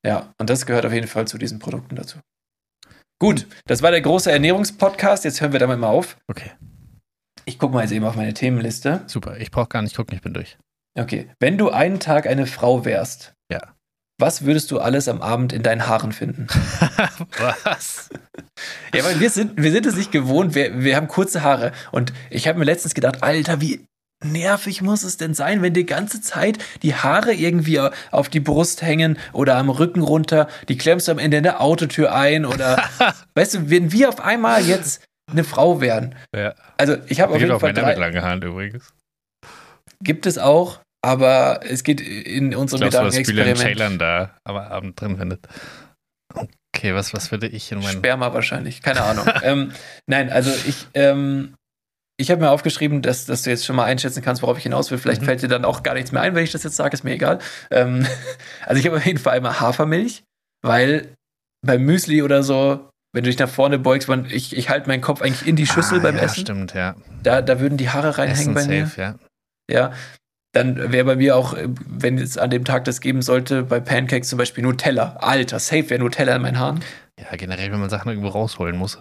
[0.06, 2.20] Ja, und das gehört auf jeden Fall zu diesen Produkten dazu.
[3.22, 5.26] Gut, das war der große Ernährungspodcast.
[5.26, 6.18] Jetzt hören wir damit mal auf.
[6.28, 6.52] Okay.
[7.46, 9.04] Ich gucke mal jetzt eben auf meine Themenliste.
[9.08, 10.58] Super, ich brauche gar nicht gucken, ich bin durch.
[10.98, 11.30] Okay.
[11.40, 13.34] Wenn du einen Tag eine Frau wärst.
[14.20, 16.48] Was würdest du alles am Abend in deinen Haaren finden?
[17.40, 18.10] was?
[18.94, 21.72] Ja, weil wir sind, wir sind es nicht gewohnt, wir, wir haben kurze Haare.
[21.92, 23.86] Und ich habe mir letztens gedacht, Alter, wie
[24.24, 27.80] nervig muss es denn sein, wenn die ganze Zeit die Haare irgendwie
[28.12, 31.62] auf die Brust hängen oder am Rücken runter, die klemmst du am Ende in der
[31.62, 32.84] Autotür ein oder
[33.36, 35.02] weißt du, wenn wir auf einmal jetzt
[35.32, 36.16] eine Frau wären.
[36.36, 36.54] Ja.
[36.78, 38.94] Also ich habe auf jeden Fall drei, mit langen Haaren übrigens.
[40.02, 43.62] Gibt es auch, aber es geht in unserem Gedankenexperiment.
[43.62, 45.48] Ich da am Abend drin findet.
[46.34, 47.98] Okay, was, was würde ich in meinem.
[47.98, 49.26] Sperma wahrscheinlich, keine Ahnung.
[49.44, 49.72] ähm,
[50.08, 51.56] nein, also ich, ähm,
[52.18, 54.92] ich habe mir aufgeschrieben, dass, dass du jetzt schon mal einschätzen kannst, worauf ich hinaus
[54.92, 54.98] will.
[54.98, 55.26] Vielleicht mhm.
[55.26, 57.14] fällt dir dann auch gar nichts mehr ein, wenn ich das jetzt sage, ist mir
[57.14, 57.40] egal.
[57.72, 58.06] Ähm,
[58.66, 60.24] also ich habe auf jeden Fall immer Hafermilch,
[60.62, 61.16] weil
[61.66, 65.02] beim Müsli oder so, wenn du dich nach vorne beugst, man, ich, ich halte meinen
[65.02, 66.42] Kopf eigentlich in die Schüssel ah, beim ja, Essen.
[66.42, 66.96] Stimmt, ja.
[67.24, 68.92] Da, da würden die Haare reinhängen Essen bei safe, mir.
[68.98, 69.16] Ja.
[69.72, 69.94] Ja,
[70.52, 71.56] dann wäre bei mir auch,
[71.88, 75.18] wenn es an dem Tag das geben sollte, bei Pancakes zum Beispiel Nutella.
[75.20, 76.84] Alter, safe wäre Nutella in meinen Haaren.
[77.20, 79.00] Ja, generell, wenn man Sachen irgendwo rausholen muss.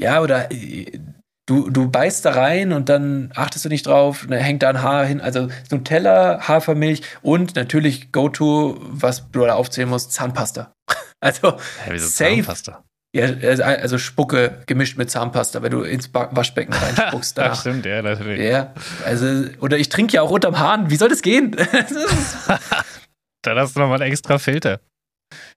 [0.00, 0.98] Ja, oder äh,
[1.46, 4.82] du, du beißt da rein und dann achtest du nicht drauf, dann hängt da ein
[4.82, 5.20] Haar hin.
[5.20, 10.72] Also Nutella, Hafermilch und natürlich Go-To, was du da aufzählen musst, Zahnpasta.
[11.24, 11.56] Also
[11.86, 12.34] ja, safe.
[12.34, 12.84] Zahnpasta?
[13.14, 17.36] Ja, also Spucke gemischt mit Zahnpasta, wenn du ins Waschbecken reinspuckst.
[17.38, 18.40] das stimmt, ja, natürlich.
[18.40, 18.72] Ja,
[19.04, 20.88] also, oder ich trinke ja auch unterm Hahn.
[20.88, 21.54] Wie soll das gehen?
[23.42, 24.80] Dann hast du nochmal einen extra Filter.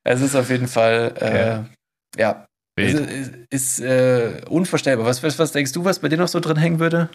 [0.03, 1.65] Es ist auf jeden Fall, äh, ja.
[2.17, 2.45] ja.
[2.77, 5.05] Also, ist, ist äh, unvorstellbar.
[5.05, 7.09] Was, was, was denkst du, was bei dir noch so drin hängen würde?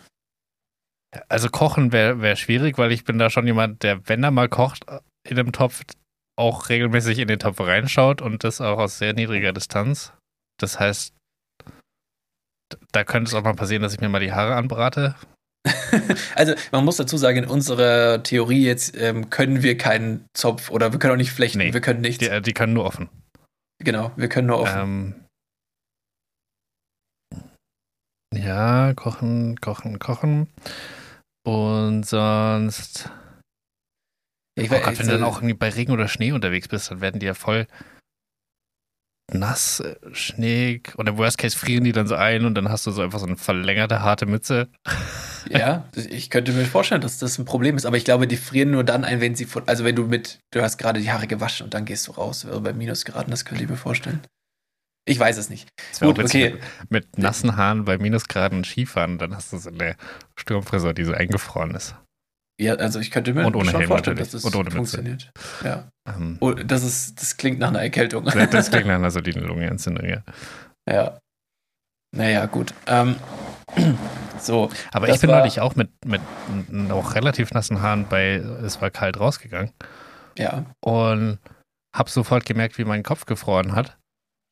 [1.28, 4.48] Also kochen wäre wär schwierig, weil ich bin da schon jemand, der, wenn er mal
[4.48, 4.86] kocht
[5.28, 5.82] in einem Topf,
[6.38, 10.14] auch regelmäßig in den Topf reinschaut und das auch aus sehr niedriger Distanz.
[10.60, 11.14] Das heißt,
[12.92, 15.16] da könnte es auch mal passieren, dass ich mir mal die Haare anbrate.
[16.34, 20.92] also man muss dazu sagen, in unserer Theorie jetzt ähm, können wir keinen Zopf oder
[20.92, 22.18] wir können auch nicht flechten, nee, wir können nichts.
[22.18, 23.08] Die, die können nur offen.
[23.82, 25.14] Genau, wir können nur offen.
[27.34, 27.44] Ähm,
[28.34, 30.48] ja, kochen, kochen, kochen.
[31.44, 33.10] Und sonst.
[34.56, 37.00] Ich oh Gott, wenn du dann auch irgendwie bei Regen oder Schnee unterwegs bist, dann
[37.00, 37.66] werden die ja voll
[39.32, 42.86] nass, äh, Schnee und im Worst Case frieren die dann so ein und dann hast
[42.86, 44.68] du so einfach so eine verlängerte, harte Mütze.
[45.48, 48.72] Ja, ich könnte mir vorstellen, dass das ein Problem ist, aber ich glaube, die frieren
[48.72, 51.64] nur dann ein, wenn sie, also wenn du mit, du hast gerade die Haare gewaschen
[51.64, 54.20] und dann gehst du raus, also bei Minusgraden, das könnte ich mir vorstellen.
[55.06, 55.68] Ich weiß es nicht.
[55.98, 56.56] Gut, okay.
[56.90, 59.96] Mit, mit, nassen Haaren bei Minusgraden Skifahren, dann hast du so eine
[60.36, 61.94] Sturmfrisur, die so eingefroren ist.
[62.60, 65.30] Ja, also ich könnte mir und ohne schon Helm vorstellen, dass das funktioniert.
[65.64, 65.88] Ja.
[66.06, 68.26] Ähm, oh, das, ist, das klingt nach einer Erkältung.
[68.26, 70.22] Das klingt nach einer soliden Lungenentzündung, ja.
[70.86, 71.18] Ja.
[72.14, 72.74] Naja, gut.
[72.86, 73.16] Ähm,
[74.38, 74.68] so.
[74.92, 76.20] Aber ich bin neulich auch mit, mit
[76.70, 79.72] noch relativ nassen Haaren bei Es war kalt rausgegangen.
[80.36, 80.66] Ja.
[80.84, 81.38] Und
[81.96, 83.96] habe sofort gemerkt, wie mein Kopf gefroren hat.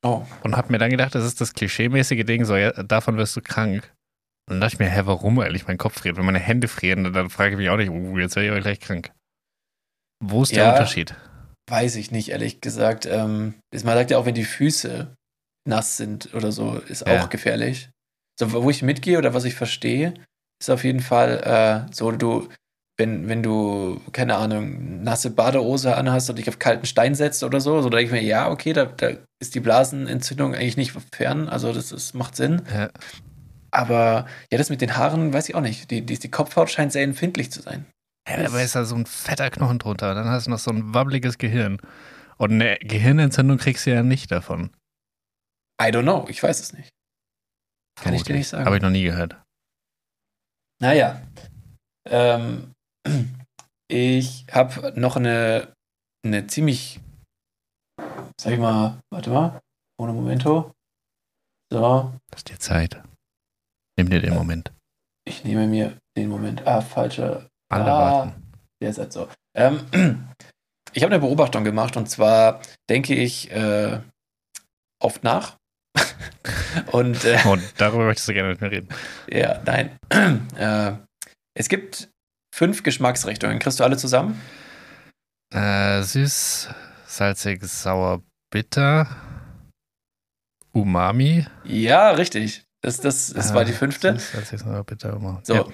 [0.02, 0.24] Oh.
[0.42, 3.42] Und habe mir dann gedacht, das ist das klischeemäßige Ding, so ja, davon wirst du
[3.42, 3.92] krank.
[4.49, 6.16] Und dann dachte ich mir, hä, warum eigentlich mein Kopf friert?
[6.16, 8.62] Wenn meine Hände frieren, dann frage ich mich auch nicht, uh, jetzt werde ich aber
[8.62, 9.12] gleich krank.
[10.24, 11.14] Wo ist ja, der Unterschied?
[11.70, 13.05] Weiß ich nicht, ehrlich gesagt.
[13.05, 15.14] Ähm, man sagt ja auch, wenn die Füße
[15.68, 17.22] nass sind oder so, ist ja.
[17.22, 17.90] auch gefährlich.
[18.40, 20.14] So, wo ich mitgehe oder was ich verstehe,
[20.61, 22.49] ist auf jeden Fall äh, so, du,
[22.96, 27.61] wenn, wenn du, keine Ahnung, nasse Badehose anhast und dich auf kalten Stein setzt oder
[27.61, 31.49] so, so denke ich mir, ja, okay, da, da ist die Blasenentzündung eigentlich nicht fern,
[31.49, 32.62] also das, das macht Sinn.
[32.72, 32.88] Ja.
[33.70, 35.90] Aber ja, das mit den Haaren weiß ich auch nicht.
[35.90, 37.86] Die, die, die Kopfhaut scheint sehr empfindlich zu sein.
[38.28, 40.14] Ja, aber ist da so ein fetter Knochen drunter.
[40.14, 41.78] Dann hast du noch so ein wabbeliges Gehirn.
[42.36, 44.70] Und eine Gehirnentzündung kriegst du ja nicht davon.
[45.80, 46.90] I don't know, ich weiß es nicht.
[48.00, 48.64] Kann ich dir nicht sagen.
[48.64, 49.40] Habe ich noch nie gehört.
[50.80, 51.20] Naja.
[52.08, 52.72] Ähm,
[53.90, 55.72] ich habe noch eine,
[56.24, 57.00] eine ziemlich,
[58.40, 59.60] sag ich mal, warte mal,
[60.00, 60.72] ohne Momento.
[61.72, 62.14] So.
[62.30, 63.02] Lass dir Zeit.
[63.99, 64.72] Nimm dir den Moment.
[65.24, 66.64] Ich nehme mir den Moment.
[66.64, 67.51] Ah, falscher.
[67.68, 68.53] Alle ah, warten.
[68.80, 69.28] Der ist halt so.
[69.57, 69.80] Ähm,
[70.92, 73.99] ich habe eine Beobachtung gemacht und zwar denke ich äh,
[75.03, 75.57] oft nach.
[76.92, 78.88] und, äh, und darüber möchtest du gerne mit mir reden.
[79.30, 79.99] Ja, nein.
[80.57, 80.92] Äh,
[81.55, 82.09] es gibt
[82.55, 83.59] fünf Geschmacksrichtungen.
[83.59, 84.40] Kriegst du alle zusammen?
[85.53, 86.68] Äh, süß,
[87.07, 89.09] salzig, sauer, bitter.
[90.72, 91.46] Umami.
[91.64, 92.67] Ja, richtig.
[92.80, 94.12] Das, das, das ah, war die fünfte.
[94.12, 95.40] Das ist bitte immer.
[95.42, 95.54] So.
[95.54, 95.64] Ja.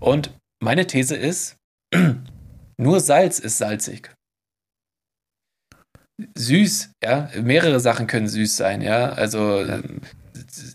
[0.00, 0.32] Und
[0.62, 1.56] meine These ist,
[2.78, 4.10] nur Salz ist salzig.
[6.34, 9.10] Süß, ja, mehrere Sachen können süß sein, ja.
[9.10, 9.64] Also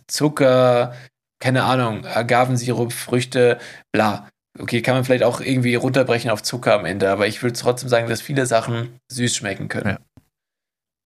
[0.08, 0.94] Zucker,
[1.40, 3.58] keine Ahnung, Agavensirup, Früchte,
[3.92, 4.30] bla.
[4.60, 7.90] Okay, kann man vielleicht auch irgendwie runterbrechen auf Zucker am Ende, aber ich würde trotzdem
[7.90, 9.98] sagen, dass viele Sachen süß schmecken können.
[9.98, 10.11] Ja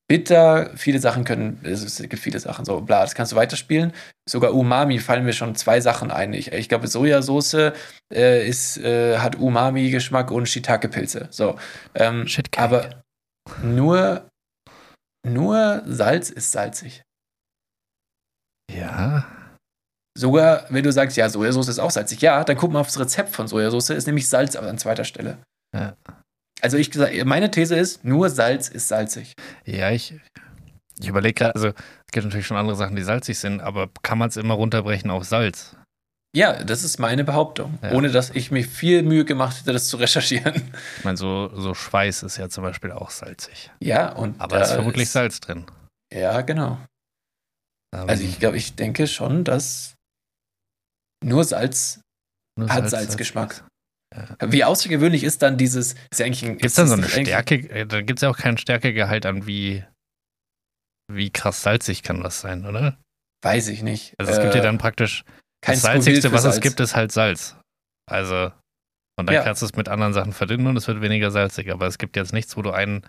[0.07, 3.91] bitter, viele Sachen können, es gibt viele Sachen, so bla, das kannst du weiterspielen.
[4.27, 6.33] Sogar Umami fallen mir schon zwei Sachen ein.
[6.33, 7.73] Ich, ich glaube, Sojasauce
[8.13, 11.27] äh, ist, äh, hat Umami-Geschmack und Shiitake-Pilze.
[11.31, 11.57] So.
[11.95, 12.27] Ähm,
[12.57, 13.03] aber
[13.63, 14.27] nur,
[15.27, 17.03] nur Salz ist salzig.
[18.71, 19.25] Ja.
[20.17, 23.35] Sogar, wenn du sagst, ja, Sojasauce ist auch salzig, ja, dann guck mal aufs Rezept
[23.35, 25.39] von Sojasauce, ist nämlich Salz an zweiter Stelle.
[25.75, 25.95] Ja.
[26.65, 26.89] Also ich
[27.25, 29.33] meine These ist, nur Salz ist salzig.
[29.65, 30.15] Ja, ich,
[30.99, 34.17] ich überlege gerade, also es gibt natürlich schon andere Sachen, die salzig sind, aber kann
[34.17, 35.75] man es immer runterbrechen auf Salz?
[36.35, 37.77] Ja, das ist meine Behauptung.
[37.83, 37.91] Ja.
[37.91, 40.73] Ohne dass ich mir viel Mühe gemacht hätte, das zu recherchieren.
[40.97, 43.69] Ich meine, so, so Schweiß ist ja zum Beispiel auch salzig.
[43.79, 44.41] Ja, und.
[44.41, 45.67] Aber da ist vermutlich ist, Salz drin.
[46.11, 46.79] Ja, genau.
[47.95, 49.93] Aber also ich glaube, ich denke schon, dass
[51.23, 52.01] nur Salz
[52.57, 53.53] nur hat Salz, Salzgeschmack.
[53.53, 53.74] Salz
[54.39, 58.01] wie außergewöhnlich ist dann dieses, ist ja Gibt es dann so eine Stärke, äh, da
[58.01, 59.83] gibt es ja auch keinen Stärkegehalt an, wie,
[61.11, 62.97] wie krass salzig kann das sein, oder?
[63.43, 64.13] Weiß ich nicht.
[64.17, 65.23] Also es äh, gibt ja dann praktisch,
[65.61, 66.55] das Salzigste, was Salz.
[66.55, 67.55] es gibt, ist halt Salz.
[68.09, 68.51] Also,
[69.17, 69.43] und dann ja.
[69.43, 72.15] kannst du es mit anderen Sachen verdünnen und es wird weniger salzig, aber es gibt
[72.15, 73.05] jetzt nichts, wo du einen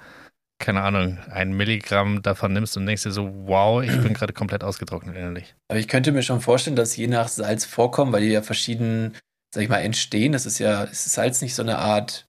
[0.58, 4.64] keine Ahnung, ein Milligramm davon nimmst und denkst dir so, wow, ich bin gerade komplett
[4.64, 5.54] ausgetrocknet innerlich.
[5.68, 9.16] Aber ich könnte mir schon vorstellen, dass je nach Salz vorkommen, weil die ja verschieden,
[9.56, 10.32] sag ich mal, entstehen.
[10.32, 12.26] Das ist ja, ist Salz nicht so eine Art,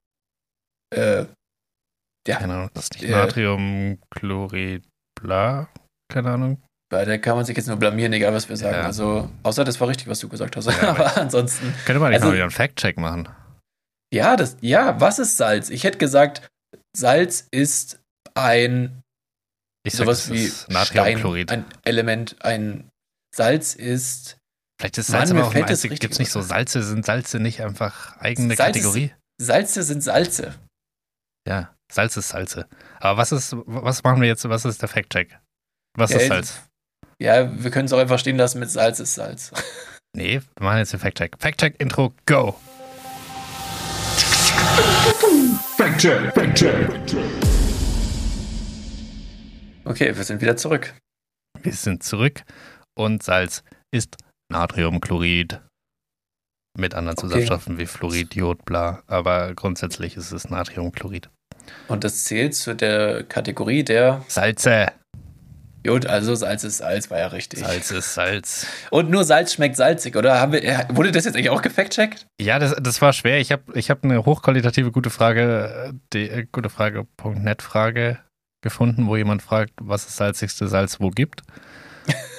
[0.96, 1.26] äh,
[2.26, 2.36] ja.
[2.36, 4.84] Keine Ahnung, das ist nicht äh, Natriumchlorid,
[5.20, 5.68] bla,
[6.10, 6.62] keine Ahnung.
[6.90, 8.76] Weil da kann man sich jetzt nur blamieren, egal was wir sagen.
[8.76, 8.82] Ja.
[8.84, 10.66] Also, außer das war richtig, was du gesagt hast.
[10.66, 11.74] Ja, aber ansonsten.
[11.84, 13.28] Könnte man nicht also, mal wieder einen Fact-Check machen.
[14.12, 15.68] Ja, das, ja, was ist Salz?
[15.68, 16.48] Ich hätte gesagt,
[16.96, 18.00] Salz ist
[18.34, 19.02] ein
[19.86, 21.50] ich sowas sag, wie Natriumchlorid.
[21.50, 22.88] Stein, ein Element, ein
[23.34, 24.37] Salz ist.
[24.78, 25.70] Vielleicht ist Salz Mann, aber auch Gibt
[26.12, 26.84] es nicht so Salze?
[26.84, 29.12] Sind Salze nicht einfach eigene Salz Kategorie?
[29.40, 30.54] Ist, Salze sind Salze.
[31.48, 32.68] Ja, Salz ist Salze.
[33.00, 35.36] Aber was ist, was machen wir jetzt, was ist der Fact-Check?
[35.96, 36.62] Was ja, ist Salz?
[37.20, 39.52] Ja, wir können es auch einfach stehen lassen mit Salz ist Salz.
[40.16, 41.36] Nee, wir machen jetzt den Fact-Check.
[41.38, 42.58] Fact-Check-Intro, go!
[45.76, 46.90] Fact-Check, Fact-Check.
[49.84, 50.94] Okay, wir sind wieder zurück.
[51.60, 52.42] Wir sind zurück
[52.96, 53.62] und Salz
[53.92, 54.16] ist
[54.50, 55.60] Natriumchlorid.
[56.76, 57.28] Mit anderen okay.
[57.28, 59.02] Zusatzstoffen wie Fluorid, Jod, bla.
[59.06, 61.28] Aber grundsätzlich ist es Natriumchlorid.
[61.88, 64.92] Und das zählt zu der Kategorie der Salze.
[65.86, 67.60] Gut, also Salz ist Salz, war ja richtig.
[67.60, 68.66] Salz ist Salz.
[68.90, 70.52] Und nur Salz schmeckt salzig, oder?
[70.52, 72.26] Wir, wurde das jetzt eigentlich auch gefact-checkt?
[72.40, 73.40] Ja, das, das war schwer.
[73.40, 78.18] Ich habe ich hab eine hochqualitative gute Frage, die äh, gute Frage.net Frage
[78.60, 81.42] gefunden, wo jemand fragt, was das salzigste Salz wo gibt.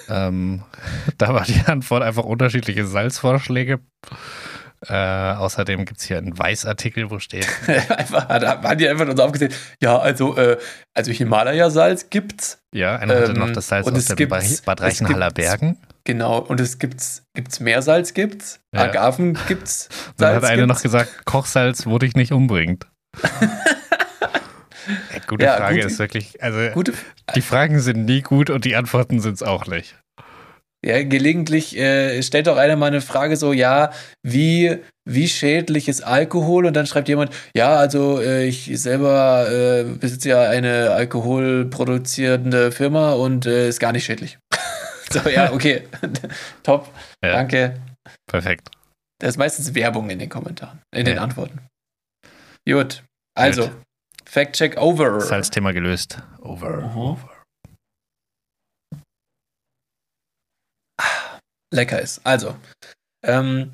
[0.10, 0.64] Ähm,
[1.18, 3.80] da war die Antwort einfach unterschiedliche Salzvorschläge.
[4.88, 7.47] Äh, außerdem gibt es hier einen Weißartikel, wo steht.
[7.68, 9.53] einfach, da waren die einfach nur so aufgezählt.
[9.82, 10.57] Ja, also, äh,
[10.93, 12.60] also Himalaya-Salz gibt's.
[12.74, 15.78] Ja, einer ähm, hatte noch das Salz aus den Bad Reichenhaller Bergen.
[16.05, 18.84] Genau, und es gibt's, gibt's Meersalz, gibt's, ja.
[18.84, 19.89] Agaven gibt's.
[19.89, 22.88] Salz Dann hat einer noch gesagt, Kochsalz, wo dich nicht umbringt.
[24.88, 26.93] ja, gute ja, Frage gute, ist wirklich, also gute,
[27.36, 29.95] die Fragen sind nie gut und die Antworten sind es auch nicht.
[30.86, 33.91] Ja, gelegentlich äh, stellt auch einer mal eine Frage so, ja,
[34.23, 36.65] wie, wie schädlich ist Alkohol?
[36.65, 43.11] Und dann schreibt jemand, ja, also äh, ich selber äh, besitze ja eine alkoholproduzierende Firma
[43.11, 44.38] und äh, ist gar nicht schädlich.
[45.11, 45.84] so, ja, okay.
[46.63, 46.88] Top.
[47.21, 47.34] Ja.
[47.34, 47.82] Danke.
[48.25, 48.69] Perfekt.
[49.19, 51.13] Da ist meistens Werbung in den Kommentaren, in ja.
[51.13, 51.59] den Antworten.
[52.65, 53.03] Gut.
[53.36, 53.69] Also,
[54.30, 55.11] Fact-Check over.
[55.19, 56.21] Das heißt Thema gelöst.
[56.41, 56.84] Over.
[56.84, 56.95] -huh.
[56.95, 57.39] over.
[61.73, 62.25] lecker ist.
[62.25, 62.55] Also,
[63.23, 63.73] ähm,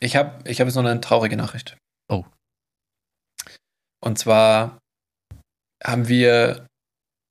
[0.00, 1.76] ich habe ich hab jetzt noch eine traurige Nachricht.
[2.08, 2.24] Oh.
[4.02, 4.78] Und zwar
[5.84, 6.66] haben wir,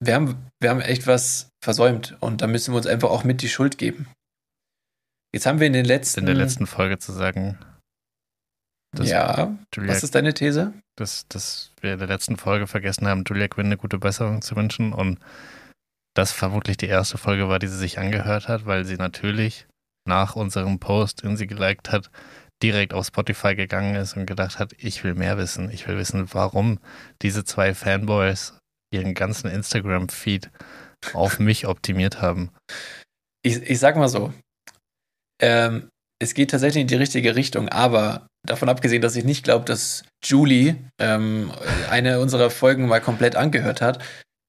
[0.03, 3.41] wir haben, wir haben echt was versäumt und da müssen wir uns einfach auch mit
[3.41, 4.07] die Schuld geben.
[5.33, 6.21] Jetzt haben wir in den letzten.
[6.21, 7.59] In der letzten Folge zu sagen.
[8.97, 9.55] Ja.
[9.73, 10.73] Julia, was ist deine These?
[10.99, 14.55] Dass, dass wir in der letzten Folge vergessen haben, Julia Quinn eine gute Besserung zu
[14.55, 15.19] wünschen und
[16.13, 19.67] das vermutlich die erste Folge war, die sie sich angehört hat, weil sie natürlich
[20.05, 22.11] nach unserem Post, den sie geliked hat,
[22.61, 25.69] direkt auf Spotify gegangen ist und gedacht hat, ich will mehr wissen.
[25.71, 26.79] Ich will wissen, warum
[27.21, 28.57] diese zwei Fanboys
[28.91, 30.51] ihren ganzen Instagram-Feed
[31.13, 32.51] auf mich optimiert haben.
[33.41, 34.33] Ich, ich sag mal so,
[35.41, 35.89] ähm,
[36.19, 40.03] es geht tatsächlich in die richtige Richtung, aber davon abgesehen, dass ich nicht glaube, dass
[40.23, 41.51] Julie ähm,
[41.89, 43.99] eine unserer Folgen mal komplett angehört hat,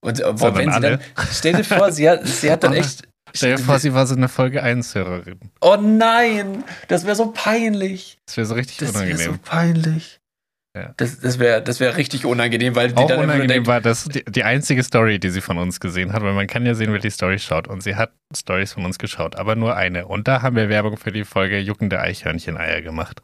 [0.02, 1.00] und äh, boah, wenn sie dann,
[1.32, 3.06] stell dir vor, sie hat, sie hat dann echt.
[3.32, 5.38] Stell dir vor, sie war so eine Folge 1-Hörerin.
[5.60, 8.18] Oh nein, das wäre so peinlich.
[8.26, 9.16] Das wäre so richtig das unangenehm.
[9.16, 10.19] Das wäre so peinlich.
[10.76, 10.94] Ja.
[10.98, 14.04] Das, das wäre das wär richtig unangenehm, weil die Auch dann unangenehm denkt, war das
[14.04, 16.92] die, die, einzige Story, die sie von uns gesehen hat, weil man kann ja sehen,
[16.92, 17.66] wer die Story schaut.
[17.66, 20.06] Und sie hat Stories von uns geschaut, aber nur eine.
[20.06, 23.20] Und da haben wir Werbung für die Folge Juckende Eichhörnchen-Eier gemacht.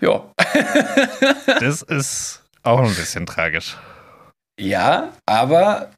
[0.00, 0.32] Ja.
[1.60, 3.76] das ist auch ein bisschen tragisch.
[4.58, 5.90] Ja, aber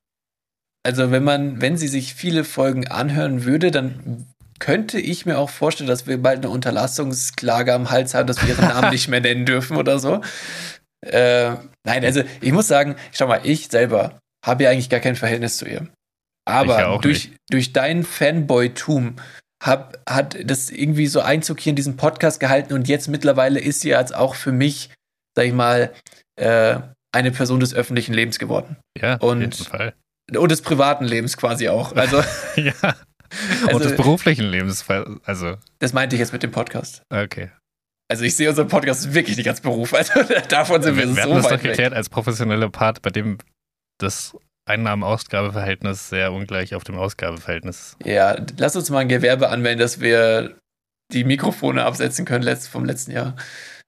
[0.87, 4.27] also wenn man, wenn sie sich viele Folgen anhören würde, dann
[4.59, 8.51] könnte ich mir auch vorstellen, dass wir bald eine Unterlassungsklage am Hals haben, dass wir
[8.51, 10.21] ihren Namen nicht mehr nennen dürfen oder so.
[11.07, 11.51] Äh,
[11.85, 15.59] nein, also ich muss sagen, schau mal, ich selber habe ja eigentlich gar kein Verhältnis
[15.59, 15.89] zu ihr.
[16.49, 19.17] Aber durch, durch dein Fanboy-Tum
[19.63, 23.81] hab, hat das irgendwie so Einzug hier in diesem Podcast gehalten und jetzt mittlerweile ist
[23.81, 24.91] sie jetzt auch für mich,
[25.35, 25.93] sag ich mal,
[26.37, 26.79] äh,
[27.13, 28.77] eine Person des öffentlichen Lebens geworden.
[29.01, 29.95] Ja, und, auf jeden Fall.
[30.37, 31.97] Und des privaten Lebens quasi auch.
[31.97, 32.23] Also,
[32.57, 32.95] ja.
[33.63, 34.85] Also, und des beruflichen Lebens.
[35.25, 35.57] Also.
[35.79, 37.03] Das meinte ich jetzt mit dem Podcast.
[37.11, 37.51] Okay.
[38.09, 39.93] Also ich sehe unseren Podcast wirklich nicht als Beruf.
[39.93, 40.13] Also
[40.49, 43.39] davon sind wir, wir so haben das doch geklärt als professioneller Part, bei dem
[43.99, 44.37] das
[44.69, 47.97] Einnahmen-Ausgabeverhältnis sehr ungleich auf dem Ausgabeverhältnis.
[48.05, 50.57] Ja, lass uns mal ein Gewerbe anmelden, dass wir
[51.13, 53.37] die Mikrofone absetzen können vom letzten Jahr.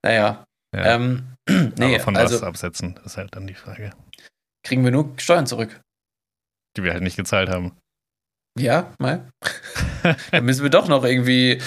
[0.04, 0.44] Naja.
[0.74, 0.94] Ja.
[0.94, 3.92] Ähm, nee, Aber von also, was absetzen, ist halt dann die Frage.
[4.64, 5.80] kriegen wir nur Steuern zurück.
[6.76, 7.76] Die wir halt nicht gezahlt haben.
[8.58, 9.28] Ja, mal.
[10.30, 11.58] Dann müssen wir doch noch irgendwie.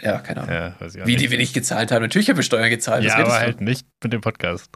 [0.00, 0.54] Ja, keine Ahnung.
[0.54, 1.20] Ja, weiß ich Wie nicht.
[1.22, 2.02] die wir nicht gezahlt haben.
[2.02, 3.04] Natürlich haben wir Steuern gezahlt.
[3.04, 4.70] Ja, aber halt nicht mit dem Podcast.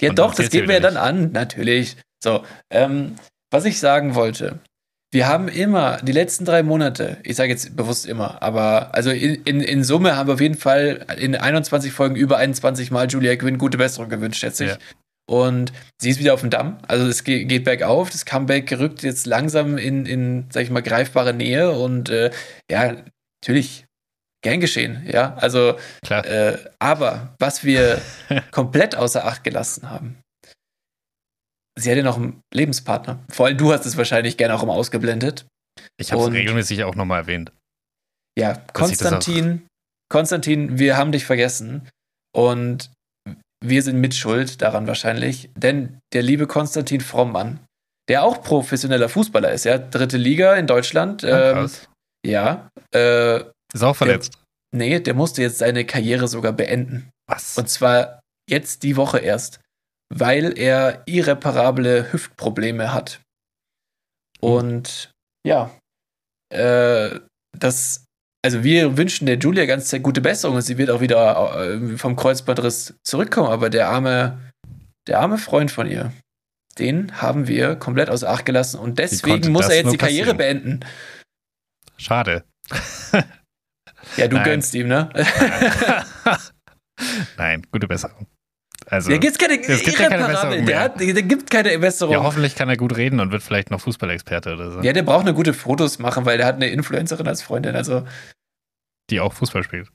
[0.00, 1.96] Ja, Und doch, das geben wir ja dann an, natürlich.
[2.22, 3.16] So, ähm,
[3.50, 4.58] was ich sagen wollte.
[5.12, 9.34] Wir haben immer, die letzten drei Monate, ich sage jetzt bewusst immer, aber also in,
[9.44, 13.36] in, in Summe haben wir auf jeden Fall in 21 Folgen über 21 Mal Julia
[13.36, 14.70] Quinn gute Besserung gewünscht, schätze ich.
[14.70, 14.78] Ja.
[15.32, 16.76] Und sie ist wieder auf dem Damm.
[16.86, 18.10] Also es geht, geht bergauf.
[18.10, 21.70] Das Comeback rückt jetzt langsam in, in, sag ich mal, greifbare Nähe.
[21.70, 22.30] Und äh,
[22.70, 23.02] ja,
[23.42, 23.86] natürlich,
[24.44, 25.08] gern geschehen.
[25.10, 26.26] Ja, also Klar.
[26.26, 28.02] äh, aber was wir
[28.50, 30.18] komplett außer Acht gelassen haben,
[31.78, 33.24] sie ja noch einen Lebenspartner.
[33.30, 35.46] Vor allem du hast es wahrscheinlich gerne auch immer ausgeblendet.
[35.96, 37.52] Ich habe es regelmäßig auch nochmal erwähnt.
[38.38, 39.66] Ja, Konstantin,
[40.10, 41.88] Konstantin, wir haben dich vergessen
[42.36, 42.90] und
[43.62, 47.60] wir sind mitschuld daran wahrscheinlich, denn der liebe Konstantin Frommmann,
[48.08, 51.70] der auch professioneller Fußballer ist, ja, dritte Liga in Deutschland, Ja, ähm,
[52.26, 53.40] ja, äh,
[53.72, 54.38] Ist auch verletzt.
[54.74, 57.10] nee, der musste jetzt seine Karriere sogar beenden.
[57.28, 57.56] Was?
[57.56, 59.60] Und zwar jetzt die Woche erst,
[60.12, 63.20] weil er irreparable Hüftprobleme hat.
[64.40, 65.10] Und
[65.46, 65.70] ja,
[66.52, 67.18] äh,
[67.56, 68.01] das,
[68.42, 71.96] also wir wünschen der Julia ganz sehr gute Besserung und sie wird auch wieder äh,
[71.96, 74.40] vom Kreuzbandriss zurückkommen, aber der arme,
[75.06, 76.12] der arme Freund von ihr,
[76.78, 80.62] den haben wir komplett außer Acht gelassen und deswegen muss er jetzt die Karriere passieren?
[80.62, 80.80] beenden.
[81.96, 82.44] Schade.
[84.16, 84.44] Ja, du Nein.
[84.44, 85.08] gönnst ihm, ne?
[87.36, 88.26] Nein, gute Besserung.
[88.92, 90.80] Also, Der gibt's keine Es gibt ja keine Besserung der, mehr.
[90.80, 92.12] hat, der gibt keine Besserung.
[92.12, 94.80] ja, hoffentlich kann er gut reden und wird vielleicht noch Fußballexperte oder so.
[94.82, 97.74] Ja, der braucht eine gute Fotos machen, weil der hat eine Influencerin als Freundin.
[97.74, 98.06] Also
[99.08, 99.88] Die auch Fußball spielt.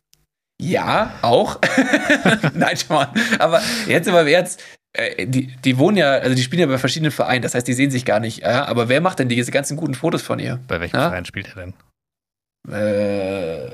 [0.60, 1.60] ja, auch.
[2.56, 3.14] Nein, schon mal.
[3.38, 4.64] Aber jetzt aber jetzt,
[4.94, 7.44] äh, die, die wohnen ja, also die spielen ja bei verschiedenen Vereinen.
[7.44, 8.40] Das heißt, die sehen sich gar nicht.
[8.40, 8.66] Ja?
[8.66, 10.60] Aber wer macht denn diese ganzen guten Fotos von ihr?
[10.68, 11.10] Bei welchem Ja?
[11.10, 11.74] Verein spielt er denn?
[12.74, 13.70] Äh,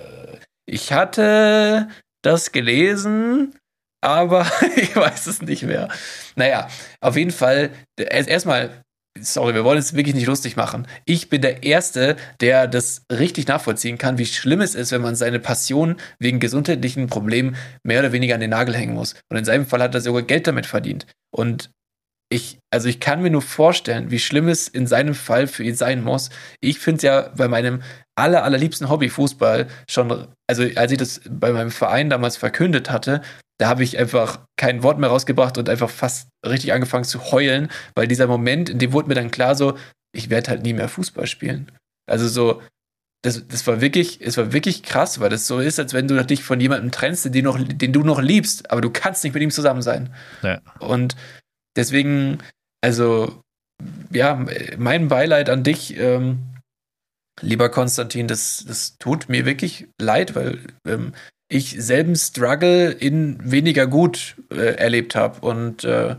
[0.65, 1.87] ich hatte
[2.23, 3.55] das gelesen,
[4.03, 5.89] aber ich weiß es nicht mehr.
[6.35, 6.67] Naja,
[7.01, 8.81] auf jeden Fall, erst- erstmal,
[9.19, 10.87] sorry, wir wollen es wirklich nicht lustig machen.
[11.05, 15.15] Ich bin der Erste, der das richtig nachvollziehen kann, wie schlimm es ist, wenn man
[15.15, 19.15] seine Passion wegen gesundheitlichen Problemen mehr oder weniger an den Nagel hängen muss.
[19.31, 21.05] Und in seinem Fall hat er sogar Geld damit verdient.
[21.33, 21.69] Und
[22.31, 25.75] ich, also ich kann mir nur vorstellen, wie schlimm es in seinem Fall für ihn
[25.75, 26.31] sein muss.
[26.61, 27.83] Ich finde es ja bei meinem
[28.15, 33.21] aller, allerliebsten Hobby Fußball schon, also als ich das bei meinem Verein damals verkündet hatte,
[33.63, 37.69] da habe ich einfach kein Wort mehr rausgebracht und einfach fast richtig angefangen zu heulen,
[37.95, 39.77] weil dieser Moment, in dem wurde mir dann klar so,
[40.13, 41.71] ich werde halt nie mehr Fußball spielen.
[42.05, 42.61] Also so,
[43.21, 46.21] das, das war wirklich, es war wirklich krass, weil das so ist, als wenn du
[46.25, 49.41] dich von jemandem trennst, den, noch, den du noch liebst, aber du kannst nicht mit
[49.41, 50.13] ihm zusammen sein.
[50.41, 50.59] Ja.
[50.79, 51.15] Und
[51.77, 52.39] deswegen,
[52.81, 53.43] also,
[54.11, 54.45] ja,
[54.77, 56.39] mein Beileid an dich, ähm,
[57.39, 61.13] lieber Konstantin, das, das tut mir wirklich leid, weil ähm,
[61.53, 65.39] ich selben Struggle in weniger gut äh, erlebt habe.
[65.45, 66.15] Und äh,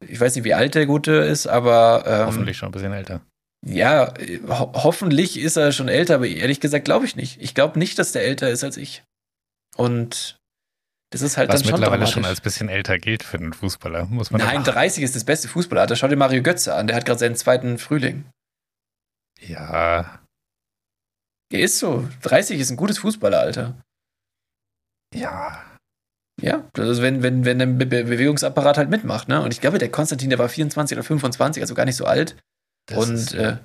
[0.00, 3.20] ich weiß nicht, wie alt der Gute ist, aber ähm, Hoffentlich schon ein bisschen älter.
[3.66, 4.12] ja,
[4.48, 7.40] ho hoffentlich ist er schon älter, aber ehrlich gesagt glaube ich nicht.
[7.40, 9.02] Ich glaube nicht, dass der älter ist als ich.
[9.76, 10.36] Und
[11.12, 14.06] das ist halt Was dann schon mittlerweile schon als bisschen älter gilt für einen Fußballer,
[14.06, 15.94] muss man Nein, aber- 30 ist das beste Fußballeralter.
[15.96, 18.24] Schau dir Mario Götze an, der hat gerade seinen zweiten Frühling.
[19.40, 20.20] Ja,
[21.52, 22.08] Er ist so.
[22.22, 23.74] 30 ist ein gutes Fußballeralter.
[25.12, 25.62] Ja.
[26.40, 29.42] Ja, das ist, wenn, wenn, wenn der Be Be Bewegungsapparat halt mitmacht, ne?
[29.42, 32.36] Und ich glaube, der Konstantin, der war 24 oder 25, also gar nicht so alt.
[32.86, 33.58] Das Und äh,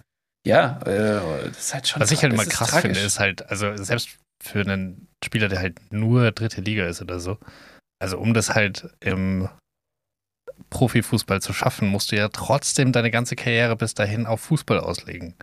[0.46, 2.02] ja, äh, das ist halt schon.
[2.02, 2.92] was ich halt immer krass tragisch.
[2.92, 4.10] finde, ist halt, also selbst
[4.44, 7.38] für einen Spieler, der halt nur dritte Liga ist oder so,
[8.00, 9.50] also um das halt im
[10.70, 15.36] Profifußball zu schaffen, musst du ja trotzdem deine ganze Karriere bis dahin auf Fußball auslegen.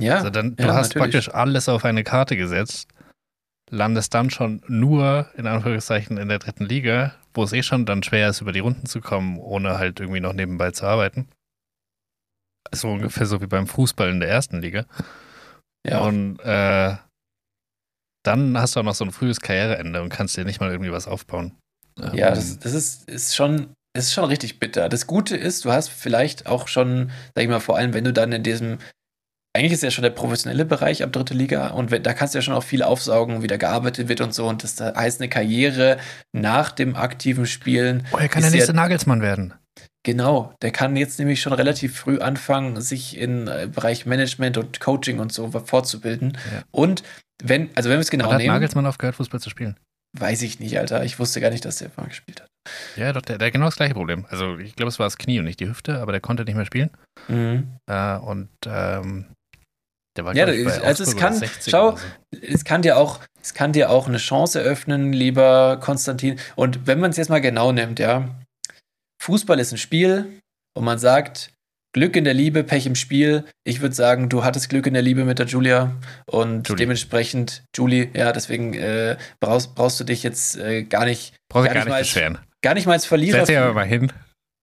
[0.00, 1.12] Ja, Also dann, du ja, hast natürlich.
[1.14, 2.88] praktisch alles auf eine Karte gesetzt,
[3.70, 8.02] landest dann schon nur, in Anführungszeichen, in der dritten Liga, wo es eh schon dann
[8.02, 11.28] schwer ist, über die Runden zu kommen, ohne halt irgendwie noch nebenbei zu arbeiten.
[12.72, 14.86] So ungefähr so wie beim Fußball in der ersten Liga.
[15.86, 16.00] ja.
[16.00, 16.96] Und äh,
[18.24, 20.92] dann hast du auch noch so ein frühes Karriereende und kannst dir nicht mal irgendwie
[20.92, 21.56] was aufbauen.
[21.98, 24.88] Ja, Ähm, das, das ist, ist schon, das ist schon richtig bitter.
[24.88, 28.12] Das Gute ist, du hast vielleicht auch schon, sag ich mal, vor allem, wenn du
[28.12, 28.78] dann in diesem,
[29.54, 32.38] eigentlich ist ja schon der professionelle Bereich ab dritte Liga und wenn, da kannst du
[32.38, 34.48] ja schon auch viel aufsaugen, wie da gearbeitet wird und so.
[34.48, 35.98] Und das da heißt eine Karriere
[36.32, 38.06] nach dem aktiven Spielen.
[38.12, 39.54] oh, er kann der nächste ja- Nagelsmann werden.
[40.04, 44.80] Genau, der kann jetzt nämlich schon relativ früh anfangen, sich im äh, Bereich Management und
[44.80, 46.36] Coaching und so fortzubilden.
[46.52, 46.62] Ja.
[46.72, 47.04] Und
[47.42, 49.76] wenn, also wenn wir es genau Wann hat nehmen, Nagelsmann aufgehört, Fußball zu spielen?
[50.18, 51.04] weiß ich nicht, Alter.
[51.04, 52.48] Ich wusste gar nicht, dass der mal gespielt hat.
[52.96, 54.26] Ja, doch, der, der hat genau das gleiche Problem.
[54.28, 56.54] Also ich glaube, es war das Knie und nicht die Hüfte, aber der konnte nicht
[56.54, 56.90] mehr spielen.
[57.28, 57.78] Mhm.
[57.86, 59.26] Äh, und ähm,
[60.16, 62.38] der war Ja, ich, bei also es kann- oder 60 schau, so.
[62.40, 66.38] es kann dir auch, es kann dir auch eine Chance eröffnen, lieber Konstantin.
[66.56, 68.28] Und wenn man es jetzt mal genau nimmt, ja,
[69.22, 70.40] Fußball ist ein Spiel
[70.76, 71.50] und man sagt,
[71.94, 73.44] Glück in der Liebe, Pech im Spiel.
[73.64, 75.94] Ich würde sagen, du hattest Glück in der Liebe mit der Julia
[76.26, 76.78] und Julie.
[76.84, 81.74] dementsprechend, Julie, ja, deswegen äh, brauchst, brauchst du dich jetzt äh, gar nicht, Brauchst gar
[81.74, 82.38] gar nicht nicht mal als beschweren.
[82.62, 83.38] gar nicht mal als Verlierer.
[83.40, 84.10] Setz dich aber mal hin.
[84.10, 84.12] Brauchst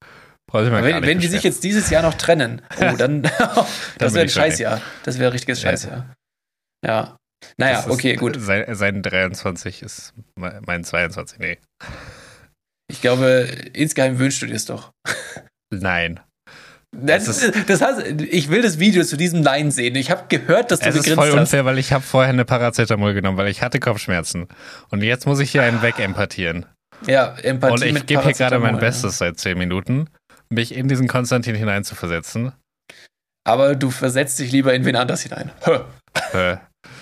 [0.00, 3.22] mal gar wenn wenn die sich jetzt dieses Jahr noch trennen, oh, dann,
[3.98, 4.80] das wäre ein Scheißjahr.
[5.04, 5.70] Das wäre ein richtiges Ja.
[5.70, 6.14] Scheißjahr.
[6.86, 7.16] Ja.
[7.56, 8.36] Naja, Das ist- okay, gut.
[8.40, 11.38] Sein, sein 23 ist mein mein 22.
[11.38, 11.58] Nee.
[12.90, 14.90] Ich glaube, insgeheim wünschst du dir es doch.
[15.72, 16.20] Nein.
[16.92, 19.94] Das, Das ist, das heißt, ich will das Video zu diesem Nein sehen.
[19.94, 21.38] Ich habe gehört, dass du Es ist gegrinst voll hast.
[21.38, 24.48] unfair, weil ich habe vorher eine Paracetamol genommen, weil ich hatte Kopfschmerzen.
[24.90, 26.66] Und jetzt muss ich hier einen wegempathieren.
[27.06, 30.10] Ja, Empathie Und ich gebe hier gerade mein Bestes seit 10 Minuten,
[30.52, 32.52] mich in diesen Konstantin hineinzuversetzen.
[33.46, 35.50] Aber du versetzt dich lieber in wen anders hinein.
[35.64, 35.80] Hö.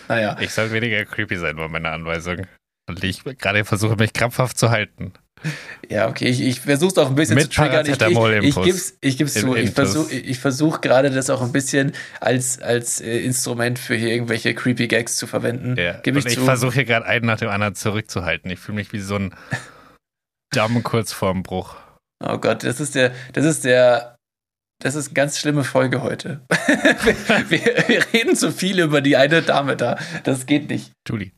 [0.09, 2.47] Naja, ich soll weniger creepy sein, war meine Anweisung.
[2.89, 5.13] Und ich gerade versuche mich krampfhaft zu halten.
[5.89, 6.27] ja, okay.
[6.27, 7.87] Ich, ich versuche es auch ein bisschen Mit zu triggern.
[7.87, 8.57] Ich, ich, Paracetamol-Impuls.
[8.57, 9.55] ich gib's, ich gib's In- zu.
[9.57, 14.09] Ich versuche ich versuch gerade das auch ein bisschen als, als äh, Instrument für hier
[14.09, 15.77] irgendwelche creepy Gags zu verwenden.
[15.77, 16.01] Ja.
[16.03, 18.51] Gib ich Und ich versuche hier gerade einen nach dem anderen zurückzuhalten.
[18.51, 19.35] Ich fühle mich wie so ein
[20.51, 21.77] Damm kurz vorm Bruch.
[22.25, 24.17] Oh Gott, das ist der, das ist der,
[24.81, 26.41] das ist eine ganz schlimme Folge heute.
[27.49, 29.99] wir, wir, reden zu viel über die eine Dame da.
[30.25, 30.93] Das geht nicht.
[31.07, 31.33] Julie.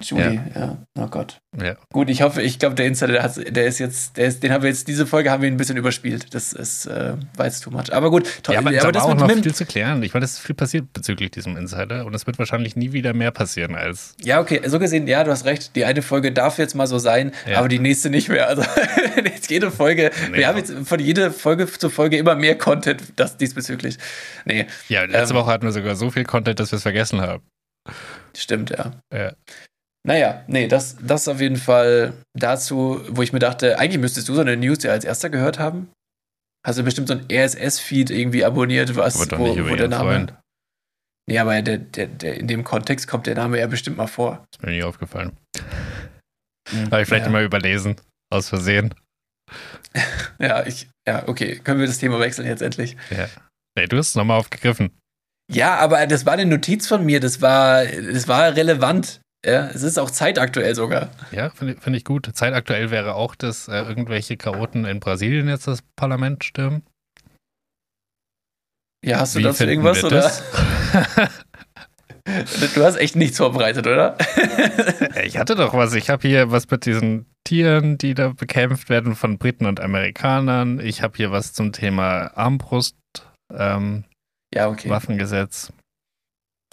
[0.00, 0.78] Julie, ja.
[0.98, 1.38] Oh Gott.
[1.62, 1.76] Ja.
[1.92, 4.52] Gut, ich hoffe, ich glaube, der Insider, der, hat, der ist jetzt, der ist, den
[4.52, 6.34] haben wir jetzt, diese Folge haben wir ein bisschen überspielt.
[6.34, 7.92] Das ist, äh, war jetzt too much.
[7.92, 8.54] Aber gut, toll.
[8.54, 10.02] Ja, aber, aber da das war auch noch viel zu klären.
[10.02, 13.12] Ich meine, es ist viel passiert bezüglich diesem Insider und es wird wahrscheinlich nie wieder
[13.12, 14.14] mehr passieren als.
[14.22, 15.74] ja, okay, so gesehen, ja, du hast recht.
[15.76, 17.58] Die eine Folge darf jetzt mal so sein, Ja.
[17.58, 18.48] aber die nächste nicht mehr.
[18.48, 18.62] Also
[19.24, 22.56] jetzt jede Folge, Nee, wir haben aber- jetzt von jeder Folge zu Folge immer mehr
[22.56, 23.98] Content, das diesbezüglich.
[24.44, 25.40] Nee, Ja, letzte Ähm.
[25.40, 27.42] Woche hatten wir sogar so viel Content, dass wir es vergessen haben.
[28.36, 28.92] stimmt, ja.
[29.12, 29.32] Ja.
[30.06, 34.34] Naja, nee, das, das auf jeden Fall dazu, wo ich mir dachte, eigentlich müsstest du
[34.34, 35.90] so eine News ja als erster gehört haben.
[36.66, 40.10] Hast du bestimmt so ein RSS-Feed irgendwie abonniert, was, wo, wo der Name.
[40.10, 40.34] Freund.
[41.28, 44.44] Nee, aber der, der, der, in dem Kontext kommt der Name ja bestimmt mal vor.
[44.52, 45.36] Ist mir nie aufgefallen.
[46.90, 47.26] Habe ich vielleicht ja.
[47.26, 47.96] immer überlesen.
[48.32, 48.94] Aus Versehen.
[50.38, 51.58] Ja, ich, ja, okay.
[51.58, 52.96] Können wir das Thema wechseln jetzt endlich?
[53.10, 53.28] Ja.
[53.76, 54.96] Nee, du hast es nochmal aufgegriffen.
[55.52, 59.20] Ja, aber das war eine Notiz von mir, das war, das war relevant.
[59.44, 61.08] Ja, es ist auch zeitaktuell sogar.
[61.32, 62.28] Ja, finde find ich gut.
[62.34, 66.82] Zeitaktuell wäre auch, dass äh, irgendwelche Chaoten in Brasilien jetzt das Parlament stürmen.
[69.04, 70.30] Ja, hast du Wie dazu irgendwas oder?
[72.74, 74.16] Du hast echt nichts vorbereitet, oder?
[75.24, 75.94] ich hatte doch was.
[75.94, 80.80] Ich habe hier was mit diesen Tieren, die da bekämpft werden von Briten und Amerikanern.
[80.80, 82.96] Ich habe hier was zum Thema Armbrust,
[83.52, 84.04] ähm,
[84.54, 84.90] ja, okay.
[84.90, 85.72] Waffengesetz.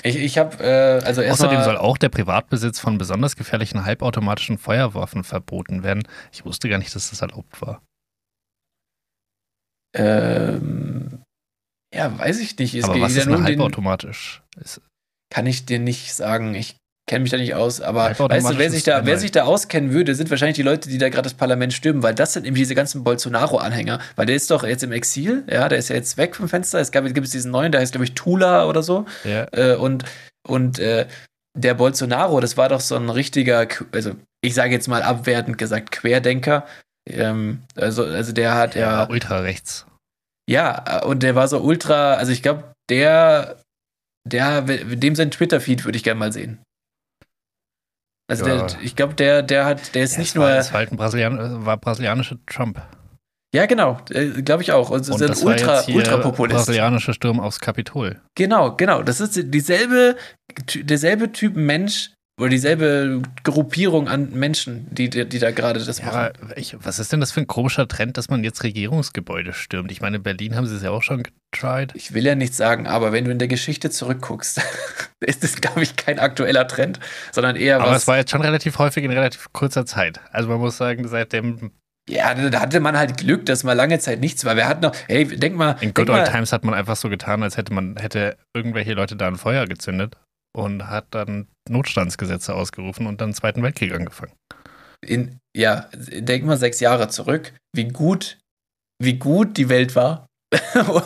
[0.03, 1.23] Ich, ich habe, äh, also.
[1.23, 6.07] Außerdem soll auch der Privatbesitz von besonders gefährlichen halbautomatischen Feuerwaffen verboten werden.
[6.31, 7.81] Ich wusste gar nicht, dass das erlaubt war.
[9.95, 11.23] Ähm,
[11.93, 12.75] ja, weiß ich nicht.
[12.75, 14.43] Es Aber was ja ist den, halbautomatisch?
[15.33, 16.53] Kann ich dir nicht sagen.
[16.53, 16.77] Ich
[17.07, 17.81] kenne mich da nicht aus.
[17.81, 20.89] Aber weißt du, wer sich, da, wer sich da auskennen würde, sind wahrscheinlich die Leute,
[20.89, 23.99] die da gerade das Parlament stürmen, weil das sind eben diese ganzen Bolsonaro-Anhänger.
[24.15, 26.79] Weil der ist doch jetzt im Exil, ja, der ist ja jetzt weg vom Fenster.
[26.79, 29.05] Es gab, gibt es diesen neuen, der heißt, glaube ich, Tula oder so.
[29.23, 30.03] ja, Äh, und
[30.47, 31.07] und äh,
[31.57, 35.91] der Bolsonaro, das war doch so ein richtiger, also ich sage jetzt mal abwertend gesagt,
[35.91, 36.65] Querdenker.
[37.07, 39.03] Ähm, also, also der hat ja.
[39.03, 39.85] ja, ultra rechts.
[40.49, 43.57] Ja, und der war so ultra, also ich glaube, der,
[44.25, 46.59] der, dem sein Twitter-Feed würde ich gerne mal sehen.
[48.29, 48.65] Also Ja.
[48.67, 50.91] der, ich glaube, der, der hat, der ist Ja, nicht nur, War, es war halt
[50.91, 52.81] ein Brasilian, war brasilianischer Trump.
[53.55, 53.99] ja genau,
[54.43, 54.89] glaube ich auch.
[54.89, 56.57] Und, Und ist ein das ultra, jetzt hier Ultrapopulist.
[56.57, 58.19] brasilianischer Sturm aufs Kapitol.
[58.35, 59.01] Genau, genau.
[59.03, 60.17] Das ist dieselbe,
[60.75, 66.05] derselbe Typ Mensch oder dieselbe Gruppierung an Menschen, die, die, die da gerade das Ja,
[66.05, 66.17] machen.
[66.41, 69.91] aber ich, was ist denn das für ein komischer Trend, dass man jetzt Regierungsgebäude stürmt?
[69.91, 71.93] Ich meine, in Berlin haben sie es ja auch schon getried.
[71.95, 74.61] Ich will ja nichts sagen, aber wenn du in der Geschichte zurückguckst,
[75.19, 76.99] ist das, glaube ich, kein aktueller Trend,
[77.31, 78.03] sondern eher Aber was.
[78.03, 80.19] es war jetzt schon relativ häufig in relativ kurzer Zeit.
[80.31, 81.71] Also man muss sagen, seitdem
[82.07, 84.55] Ja, da hatte man halt Glück, dass mal lange Zeit nichts war.
[84.55, 86.97] Wer hat noch, hey, denk mal, in denk Good Old mal Times hat man einfach
[86.97, 90.17] so getan, als hätte man hätte irgendwelche Leute da ein Feuer gezündet
[90.55, 94.33] und hat dann Notstandsgesetze ausgerufen und dann den Zweiten Weltkrieg angefangen.
[95.01, 98.37] in, ja, denk mal sechs Jahre zurück, wie gut,
[99.01, 100.27] wie gut die Welt war.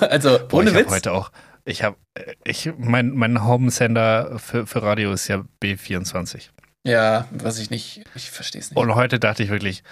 [0.02, 0.90] also, Boah, ohne ich Witz.
[0.90, 1.32] heute auch,
[1.66, 1.98] ich habe,
[2.44, 6.50] ich, mein, mein Home-Sender für, für Radio ist ja B24.
[6.88, 8.78] Ja, was ich nicht, ich verstehe es nicht.
[8.78, 9.84] Und heute dachte ich wirklich,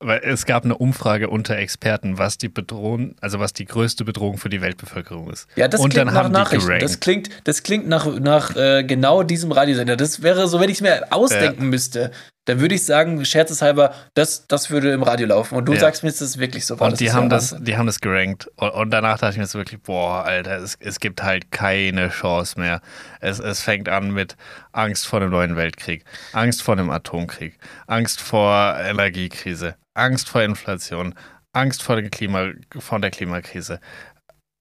[0.00, 4.38] weil es gab eine Umfrage unter Experten, was die Bedrohung, also was die größte Bedrohung
[4.38, 5.48] für die Weltbevölkerung ist.
[5.56, 6.78] Ja, das Und klingt nach Nachrichten.
[6.78, 9.96] Das klingt, das klingt nach, nach äh, genau diesem Radiosender.
[9.96, 12.12] Das wäre so, wenn ich es mir ausdenken müsste,
[12.48, 15.54] dann würde ich sagen, scherzeshalber, das, das würde im Radio laufen.
[15.56, 15.80] Und du Ja.
[15.80, 16.88] sagst mir, das wirklich so war.
[16.88, 17.64] Und die ist haben das, Wahnsinn.
[17.66, 18.48] die haben das gerankt.
[18.56, 22.08] Und, und danach dachte ich mir so wirklich, boah, Alter, es, es gibt halt keine
[22.08, 22.80] Chance mehr.
[23.20, 24.36] Es, es fängt an mit
[24.72, 31.14] Angst vor einem neuen Weltkrieg, Angst vor einem Atomkrieg, Angst vor Energiekrise, Angst vor Inflation,
[31.52, 33.80] Angst vor, dem Klima, vor der Klimakrise.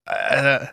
[0.05, 0.67] Äh,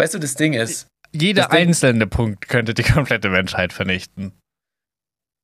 [0.00, 4.32] Weißt du, das Ding ist, jeder Ding- einzelne Punkt könnte die komplette Menschheit vernichten.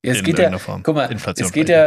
[0.04, 0.82] Ja, es in geht ja, Form.
[0.82, 1.82] guck mal, Inflation es geht ja,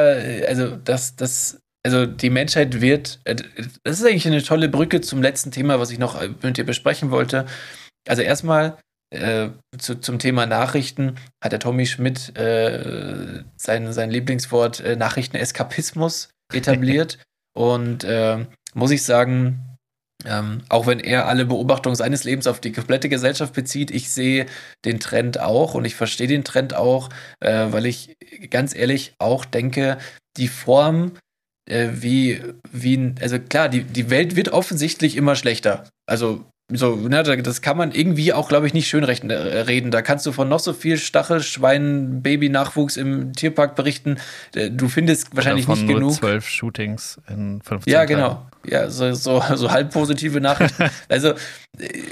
[0.48, 3.35] also das, das, also die Menschheit wird, äh,
[3.84, 6.65] das ist eigentlich eine tolle Brücke zum letzten Thema, was ich noch äh, mit dir
[6.65, 7.45] besprechen wollte.
[8.07, 8.77] Also erstmal
[9.10, 16.30] äh, zu, zum Thema Nachrichten hat der Tommy Schmidt äh, sein, sein Lieblingswort äh, Nachrichteneskapismus
[16.53, 17.19] etabliert.
[17.56, 19.77] Und äh, muss ich sagen,
[20.26, 24.48] ähm, auch wenn er alle Beobachtungen seines Lebens auf die komplette Gesellschaft bezieht, ich sehe
[24.84, 28.18] den Trend auch und ich verstehe den Trend auch, äh, weil ich
[28.49, 29.98] ganz ehrlich auch denke,
[30.38, 31.14] die Form,
[31.69, 32.41] äh, wie,
[32.72, 35.88] wie, also klar, die, die Welt wird offensichtlich immer schlechter.
[36.07, 39.89] Also so, ne, da- das kann man irgendwie auch, glaube ich, nicht schön äh, reden.
[39.91, 44.18] Da kannst du von noch so viel Stachelschwein, Baby-Nachwuchs im Tierpark berichten.
[44.53, 46.14] Äh, Du findest wahrscheinlich Oder von nicht nur genug.
[46.15, 48.15] zwölf Shootings in 15 Ja, Tagen.
[48.15, 48.48] genau.
[48.65, 50.89] Ja, so, so, so halb positive Nachrichten.
[51.10, 51.35] also, äh,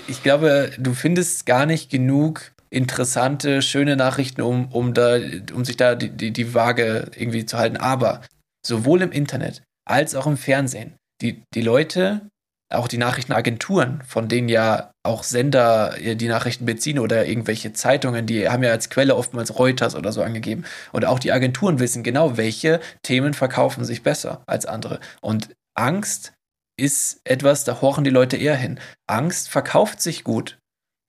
[0.08, 5.18] ich glaube, du findest gar nicht genug interessante, schöne Nachrichten, um, um, da,
[5.54, 7.78] um sich da die, die, die Waage irgendwie zu halten.
[7.78, 8.22] Aber
[8.66, 12.28] sowohl im Internet als auch im Fernsehen, die, die Leute,
[12.74, 18.50] auch die Nachrichtenagenturen, von denen ja auch Sender die Nachrichten beziehen oder irgendwelche Zeitungen, die
[18.50, 20.66] haben ja als Quelle oftmals Reuters oder so angegeben.
[20.92, 25.00] Und auch die Agenturen wissen genau, welche Themen verkaufen sich besser als andere.
[25.22, 26.34] Und Angst
[26.78, 28.80] ist etwas, da horchen die Leute eher hin.
[29.08, 30.58] Angst verkauft sich gut.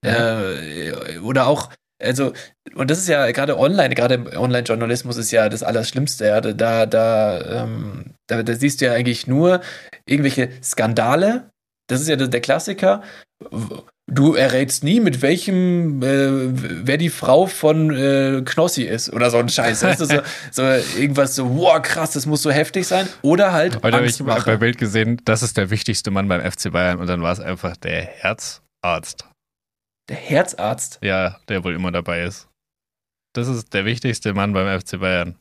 [0.05, 1.70] Äh, oder auch,
[2.02, 2.32] also,
[2.74, 6.27] und das ist ja gerade online, gerade im Online-Journalismus ist ja das Allerschlimmste.
[6.27, 6.40] Ja.
[6.40, 9.60] Da, da, ähm, da, da siehst du ja eigentlich nur
[10.05, 11.51] irgendwelche Skandale.
[11.89, 13.02] Das ist ja der der Klassiker.
[14.09, 16.28] Du errätst nie, mit welchem, äh,
[16.86, 19.82] wer die Frau von äh, Knossi ist oder so ein Scheiß.
[19.82, 20.20] Weißt du, so,
[20.52, 20.62] so
[20.98, 23.09] irgendwas so, wow, krass, das muss so heftig sein.
[23.23, 26.70] Oder halt Heute habe ich bei Bild gesehen, das ist der wichtigste Mann beim FC
[26.70, 29.27] Bayern und dann war es einfach der Herzarzt.
[30.09, 30.99] Der Herzarzt.
[31.03, 32.49] Ja, der wohl immer dabei ist.
[33.35, 35.37] Das ist der wichtigste Mann beim FC Bayern.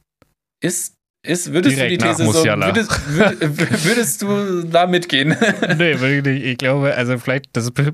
[0.63, 3.39] Ist, ist würdest Direkt du die These so, würdest, würd,
[3.85, 5.29] würdest du da mitgehen?
[5.77, 6.43] nee, wirklich.
[6.43, 7.93] Ich glaube, also vielleicht, das ist be-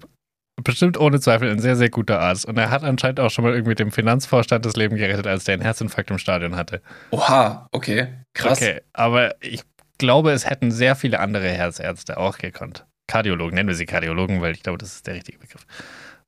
[0.64, 2.45] bestimmt ohne Zweifel ein sehr, sehr guter Arzt.
[2.45, 5.53] Und er hat anscheinend auch schon mal irgendwie dem Finanzvorstand das Leben gerettet, als der
[5.53, 6.81] einen Herzinfarkt im Stadion hatte.
[7.11, 8.60] Oha, okay, krass.
[8.61, 9.64] Okay, aber ich
[9.98, 12.85] glaube, es hätten sehr viele andere Herzärzte auch gekonnt.
[13.07, 15.65] Kardiologen, nennen wir sie Kardiologen, weil ich glaube, das ist der richtige Begriff.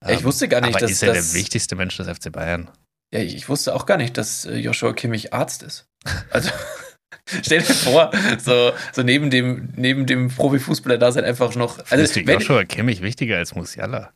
[0.06, 2.32] Ja, ich wusste gar nicht, aber dass ist er das- der wichtigste Mensch des FC
[2.32, 2.70] Bayern?
[3.14, 5.86] Ja, ich, wusste auch gar nicht, dass äh, Joshua Kimmich Arzt ist.
[6.32, 6.50] Also
[7.44, 11.78] stell dir vor, so, so neben dem, neben dem Profifußballer da sein einfach noch.
[11.92, 14.12] Also, wenn, Joshua Kimmich wichtiger als Musiala?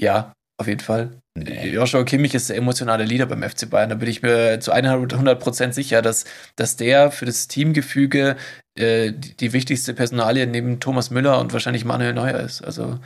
[0.00, 1.20] ja, auf jeden Fall.
[1.36, 3.90] Joshua Kimmich ist der emotionale Leader beim FC Bayern.
[3.90, 6.24] Da bin ich mir zu 100 Prozent sicher, dass,
[6.54, 8.36] dass der für das Teamgefüge
[8.78, 12.62] äh, die, die wichtigste Personalie neben Thomas Müller und wahrscheinlich Manuel Neuer ist.
[12.62, 13.00] Also,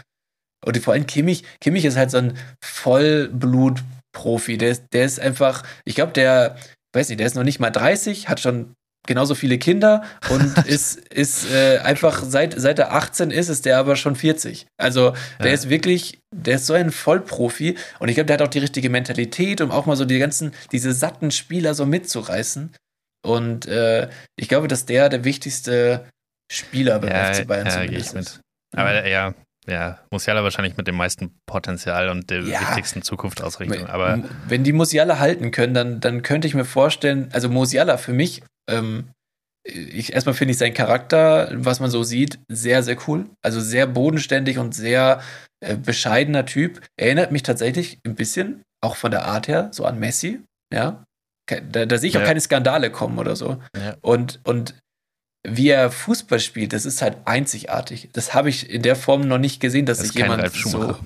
[0.65, 4.59] und vor allem Kimmich, Kimmich ist halt so ein Vollblut-Profi.
[4.59, 6.57] Der ist, der ist einfach, ich glaube, der,
[6.95, 8.75] weiß nicht, der ist noch nicht mal 30, hat schon
[9.07, 13.79] genauso viele Kinder und ist, ist äh, einfach, seit, seit er 18 ist, ist der
[13.79, 14.67] aber schon 40.
[14.79, 15.53] Also der Ja.
[15.55, 18.91] ist wirklich, der ist so ein Vollprofi und ich glaube, der hat auch die richtige
[18.91, 22.75] Mentalität, um auch mal so die ganzen, diese satten Spieler so mitzureißen.
[23.27, 26.09] Und äh, ich glaube, dass der der wichtigste
[26.53, 28.41] Spieler beim Ja, FC Bayern ja, zumindest ist.
[28.77, 29.35] Aber ja,
[29.69, 32.61] ja, Musiala wahrscheinlich mit dem meisten Potenzial und der Ja.
[32.61, 33.87] wichtigsten Zukunftsausrichtung.
[33.87, 38.13] Aber wenn die Musiala halten können, dann, dann könnte ich mir vorstellen, also Musiala für
[38.13, 39.11] mich, ähm,
[39.65, 43.27] ich, erstmal finde ich seinen Charakter, was man so sieht, sehr, sehr cool.
[43.43, 45.21] Also sehr bodenständig und sehr
[45.61, 46.81] äh, bescheidener Typ.
[46.99, 50.41] Erinnert mich tatsächlich ein bisschen, auch von der Art her, so an Messi.
[50.73, 51.05] Ja.
[51.47, 52.27] Da, da sehe ich auch Ja.
[52.27, 53.61] keine Skandale kommen oder so.
[53.77, 53.97] Ja.
[54.01, 54.75] Und, und
[55.57, 58.09] wie er Fußball spielt, das ist halt einzigartig.
[58.13, 60.97] Das habe ich in der Form noch nicht gesehen, dass das sich jemand so.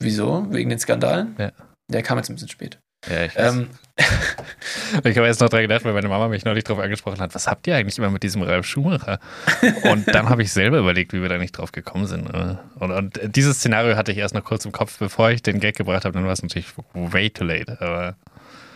[0.00, 0.46] Wieso?
[0.50, 1.34] Wegen den Skandalen?
[1.38, 1.52] Ja.
[1.90, 2.78] Der kam jetzt ein bisschen spät.
[3.08, 3.54] Ja, ich weiß.
[3.54, 3.68] Ähm,
[5.04, 7.46] Ich habe erst noch dran gedacht, weil meine Mama mich neulich darauf angesprochen hat, was
[7.46, 9.20] habt ihr eigentlich immer mit diesem Ralf Schumacher?
[9.82, 12.28] Und dann habe ich selber überlegt, wie wir da nicht drauf gekommen sind.
[12.28, 15.76] Und, und dieses Szenario hatte ich erst noch kurz im Kopf, bevor ich den Gag
[15.76, 17.76] gebracht habe, dann war es natürlich way too late.
[17.80, 18.16] Aber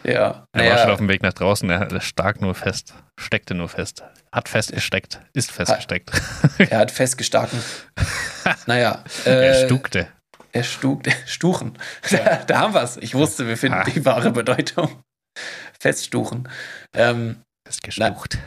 [0.04, 0.46] Ja.
[0.52, 4.02] Er war schon auf dem Weg nach draußen, er stark nur fest, steckte nur fest.
[4.32, 6.10] Hat festgesteckt, ist festgesteckt.
[6.58, 7.58] Er hat festgestaken.
[8.66, 9.04] naja.
[9.26, 10.08] Äh, er stukte.
[10.52, 11.78] Er stuk, stuchen.
[12.10, 12.18] Ja.
[12.18, 12.96] Da, da, haben wir es.
[12.98, 13.84] Ich wusste, wir finden ah.
[13.84, 15.02] die wahre Bedeutung.
[15.78, 16.48] Feststuchen.
[16.94, 18.38] Ähm, Festgestucht.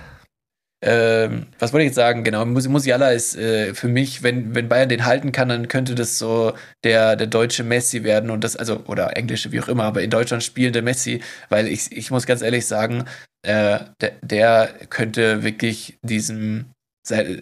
[0.88, 2.24] Ähm, was wollte ich jetzt sagen?
[2.24, 6.20] Genau, Musiala ist äh, für mich, wenn, wenn Bayern den halten kann, dann könnte das
[6.20, 6.54] so
[6.84, 10.12] der, der deutsche Messi werden und das, also, oder englische, wie auch immer, aber in
[10.12, 13.06] Deutschland spielende Messi, weil ich, ich muss ganz ehrlich sagen,
[13.42, 16.66] äh, der, der könnte wirklich diesem,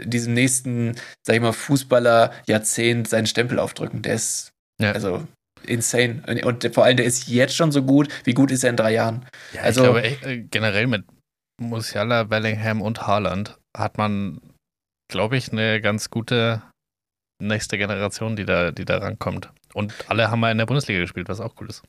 [0.06, 0.96] diesem nächsten,
[1.26, 4.02] sag ich mal, Fußballer-Jahrzehnt seinen Stempel aufdrücken.
[4.04, 4.52] Der ist,
[4.82, 4.94] ja.
[4.94, 5.28] also,
[5.68, 6.24] insane.
[6.46, 8.08] Und vor allem, der ist jetzt schon so gut.
[8.24, 9.26] Wie gut ist er in drei Jahren?
[9.54, 11.04] Ja, also, ich glaube, äh, generell mit
[11.60, 14.40] Musiala, Bellingham und Haaland hat man,
[15.10, 16.62] glaube ich, eine ganz gute
[17.42, 19.52] nächste Generation, die da, die da rankommt.
[19.74, 21.84] Und alle haben mal in der Bundesliga gespielt, was auch cool ist.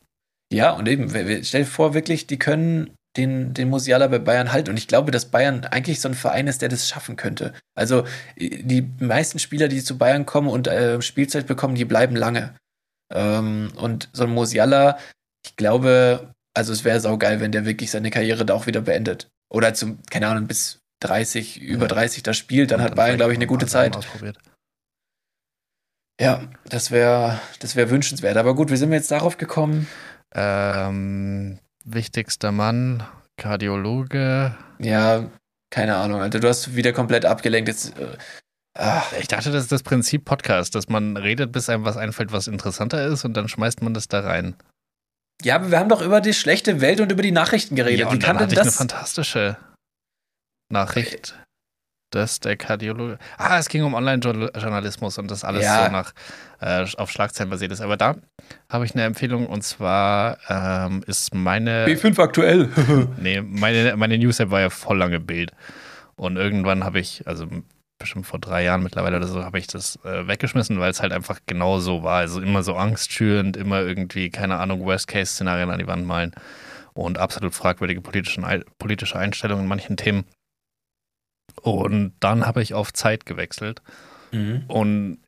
[0.52, 1.08] Ja, und eben,
[1.44, 4.70] stell dir vor, wirklich, die können den, den Musiala bei Bayern halten.
[4.70, 7.52] Und ich glaube, dass Bayern eigentlich so ein Verein ist, der das schaffen könnte.
[7.74, 8.04] Also
[8.36, 12.56] die meisten Spieler, die zu Bayern kommen und äh, Spielzeit bekommen, die bleiben lange.
[13.12, 14.98] Ähm, und so ein Musiala,
[15.44, 19.28] ich glaube, also es wäre saugeil, wenn der wirklich seine Karriere da auch wieder beendet
[19.54, 21.62] oder zum, keine Ahnung, bis 30, ja.
[21.62, 23.96] über 30 da spielt, dann, dann hat Bayern, glaube ich, eine gute Zeit.
[26.20, 28.36] Ja, das wäre das wär wünschenswert.
[28.36, 29.88] Aber gut, wie sind wir jetzt darauf gekommen?
[30.34, 33.04] Ähm, wichtigster Mann,
[33.36, 34.56] Kardiologe.
[34.78, 35.30] Ja,
[35.70, 36.40] keine Ahnung, Alter.
[36.40, 37.68] Du hast wieder komplett abgelenkt.
[37.68, 41.96] Jetzt, äh, ich dachte, das ist das Prinzip Podcast, dass man redet, bis einem was
[41.96, 44.56] einfällt, was interessanter ist und dann schmeißt man das da rein.
[45.42, 48.06] Ja, aber wir haben doch über die schlechte Welt und über die Nachrichten geredet.
[48.06, 48.60] Ja, Wie kann denn das?
[48.60, 49.56] eine fantastische
[50.72, 51.34] Nachricht.
[52.10, 53.18] dass der Kardiologe.
[53.38, 55.86] Ah, es ging um Online-Journalismus und das alles ja.
[55.86, 56.12] so nach
[56.60, 57.80] äh, auf Schlagzeilen basiert ist.
[57.80, 58.14] Aber da
[58.68, 61.86] habe ich eine Empfehlung und zwar ähm, ist meine.
[61.86, 62.68] B5 aktuell.
[63.20, 65.50] nee, meine, meine News-App war ja voll lange Bild.
[66.16, 67.48] Und irgendwann habe ich, also
[67.98, 71.12] bestimmt vor drei Jahren mittlerweile oder so, habe ich das äh, weggeschmissen, weil es halt
[71.12, 72.18] einfach genau so war.
[72.18, 76.32] Also immer so angstschürend, immer irgendwie, keine Ahnung, Worst-Case-Szenarien an die Wand malen
[76.92, 80.24] und absolut fragwürdige politische Einstellungen in manchen Themen.
[81.60, 83.82] Und dann habe ich auf Zeit gewechselt.
[84.32, 84.64] Mhm.
[84.68, 85.18] Und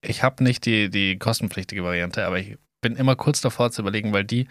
[0.00, 4.12] ich habe nicht die, die kostenpflichtige Variante, aber ich bin immer kurz davor zu überlegen,
[4.12, 4.48] weil die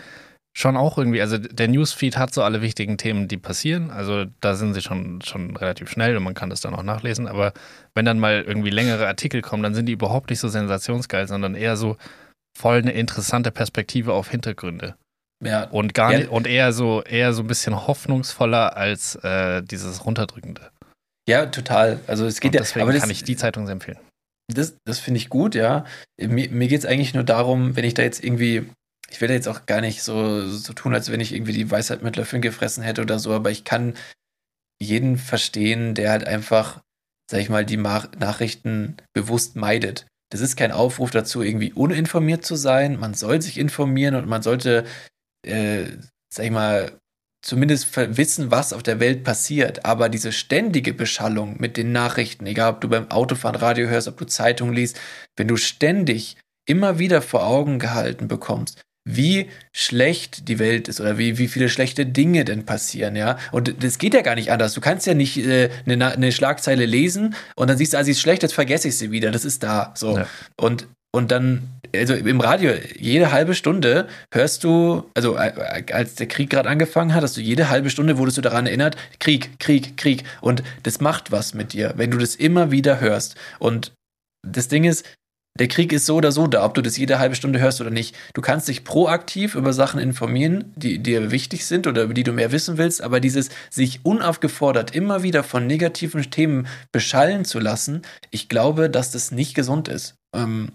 [0.53, 3.89] schon auch irgendwie, also der Newsfeed hat so alle wichtigen Themen, die passieren.
[3.89, 7.27] Also da sind sie schon, schon relativ schnell und man kann das dann auch nachlesen.
[7.27, 7.53] Aber
[7.95, 11.55] wenn dann mal irgendwie längere Artikel kommen, dann sind die überhaupt nicht so sensationsgeil, sondern
[11.55, 11.97] eher so
[12.57, 14.95] voll eine interessante Perspektive auf Hintergründe.
[15.43, 15.63] Ja.
[15.65, 20.69] Und gar nicht, und eher so, eher so ein bisschen hoffnungsvoller als äh, dieses Runterdrückende.
[21.27, 21.99] Ja, total.
[22.07, 22.61] Also es geht und ja.
[22.61, 23.99] Deswegen aber das, kann ich die Zeitung sehr empfehlen.
[24.53, 25.85] Das, das finde ich gut, ja.
[26.19, 28.69] Mir, mir geht es eigentlich nur darum, wenn ich da jetzt irgendwie
[29.11, 32.01] ich will jetzt auch gar nicht so, so tun, als wenn ich irgendwie die Weisheit
[32.01, 33.95] mit Löffeln gefressen hätte oder so, aber ich kann
[34.81, 36.81] jeden verstehen, der halt einfach,
[37.29, 40.07] sag ich mal, die Nachrichten bewusst meidet.
[40.31, 42.97] Das ist kein Aufruf dazu, irgendwie uninformiert zu sein.
[42.97, 44.85] Man soll sich informieren und man sollte,
[45.45, 45.85] äh,
[46.33, 46.97] sag ich mal,
[47.43, 49.85] zumindest wissen, was auf der Welt passiert.
[49.85, 54.17] Aber diese ständige Beschallung mit den Nachrichten, egal ob du beim Autofahren Radio hörst, ob
[54.17, 54.99] du Zeitung liest,
[55.35, 61.17] wenn du ständig immer wieder vor Augen gehalten bekommst, wie schlecht die Welt ist oder
[61.17, 63.37] wie, wie viele schlechte Dinge denn passieren, ja.
[63.51, 64.73] Und das geht ja gar nicht anders.
[64.73, 68.11] Du kannst ja nicht äh, eine, eine Schlagzeile lesen und dann siehst du, ah, sie
[68.11, 69.31] ist schlecht, jetzt vergesse ich sie wieder.
[69.31, 69.91] Das ist da.
[69.95, 70.17] So.
[70.17, 70.27] Ja.
[70.55, 76.27] Und, und dann, also im Radio, jede halbe Stunde hörst du, also äh, als der
[76.27, 79.97] Krieg gerade angefangen hat, hast du jede halbe Stunde wurdest du daran erinnert, Krieg, Krieg,
[79.97, 80.23] Krieg.
[80.41, 83.35] Und das macht was mit dir, wenn du das immer wieder hörst.
[83.57, 83.93] Und
[84.47, 85.05] das Ding ist,
[85.59, 87.89] der Krieg ist so oder so da, ob du das jede halbe Stunde hörst oder
[87.89, 88.15] nicht.
[88.33, 92.31] Du kannst dich proaktiv über Sachen informieren, die dir wichtig sind oder über die du
[92.31, 98.01] mehr wissen willst, aber dieses sich unaufgefordert immer wieder von negativen Themen beschallen zu lassen,
[98.29, 100.15] ich glaube, dass das nicht gesund ist.
[100.35, 100.71] Ähm,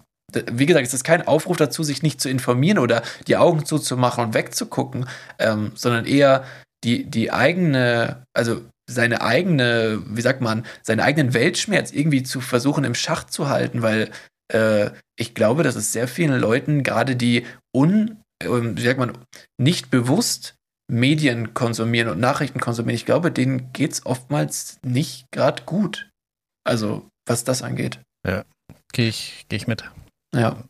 [0.53, 4.25] wie gesagt, es ist kein Aufruf dazu, sich nicht zu informieren oder die Augen zuzumachen
[4.25, 5.07] und wegzugucken,
[5.39, 6.45] ähm, sondern eher
[6.85, 12.85] die, die eigene, also seine eigene, wie sagt man, seinen eigenen Weltschmerz irgendwie zu versuchen
[12.85, 14.11] im Schach zu halten, weil
[14.53, 19.17] äh, ich glaube, dass es sehr vielen Leuten, gerade die un, äh, wie sagt man,
[19.59, 20.55] nicht bewusst
[20.89, 26.09] Medien konsumieren und Nachrichten konsumieren, ich glaube, denen geht es oftmals nicht gerade gut.
[26.65, 28.01] Also, was das angeht.
[28.27, 28.45] Ja,
[28.93, 29.85] gehe ich, geh ich mit.
[30.35, 30.63] Ja.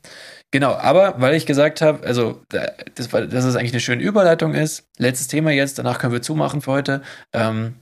[0.53, 4.85] Genau, aber weil ich gesagt habe, also das, dass es eigentlich eine schöne Überleitung ist,
[4.97, 7.03] letztes Thema jetzt, danach können wir zumachen für heute.
[7.32, 7.81] Ähm,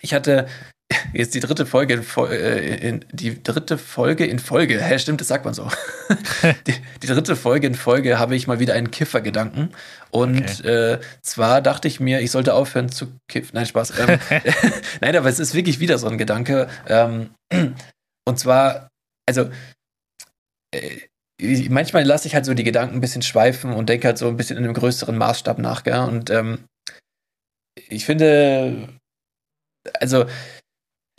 [0.00, 0.46] ich hatte
[1.12, 4.82] jetzt die dritte Folge in, äh, in, die dritte Folge in Folge.
[4.82, 5.70] Hä, stimmt, das sagt man so.
[6.66, 9.70] die, die, dritte Folge in Folge habe ich mal wieder einen Kiffergedanken.
[10.10, 10.68] Und okay.
[10.68, 13.50] äh, zwar dachte ich mir, ich sollte aufhören zu kiffen.
[13.54, 13.98] Nein, Spaß.
[13.98, 14.18] Ähm,
[15.00, 16.68] Nein, aber es ist wirklich wieder so ein Gedanke.
[16.88, 17.30] Ähm,
[18.24, 18.88] und zwar,
[19.26, 19.50] also
[20.74, 24.28] äh, manchmal lasse ich halt so die Gedanken ein bisschen schweifen und denke halt so
[24.28, 25.98] ein bisschen in einem größeren Maßstab nach, gell?
[25.98, 26.64] Und ähm,
[27.88, 28.88] ich finde,
[30.00, 30.26] also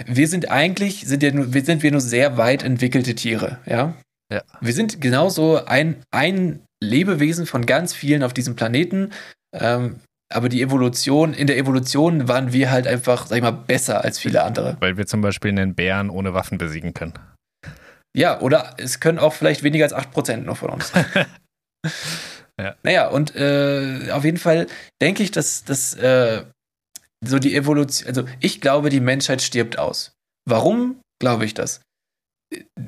[0.05, 3.93] wir sind eigentlich, sind ja nur, wir sind wir nur sehr weit entwickelte Tiere, ja?
[4.31, 4.41] Ja.
[4.59, 9.11] Wir sind genauso ein, ein Lebewesen von ganz vielen auf diesem Planeten.
[9.53, 9.99] Ähm,
[10.34, 14.17] aber die Evolution, in der Evolution waren wir halt einfach, sag ich mal, besser als
[14.17, 14.77] viele andere.
[14.80, 17.13] Weil wir zum Beispiel einen Bären ohne Waffen besiegen können.
[18.15, 20.91] Ja, oder es können auch vielleicht weniger als 8% nur von uns.
[22.59, 22.76] ja.
[22.81, 24.67] Naja, und äh, auf jeden Fall
[25.01, 26.43] denke ich, dass, dass äh,
[27.23, 30.13] so die Evolution, also ich glaube, die Menschheit stirbt aus.
[30.47, 31.81] Warum glaube ich das?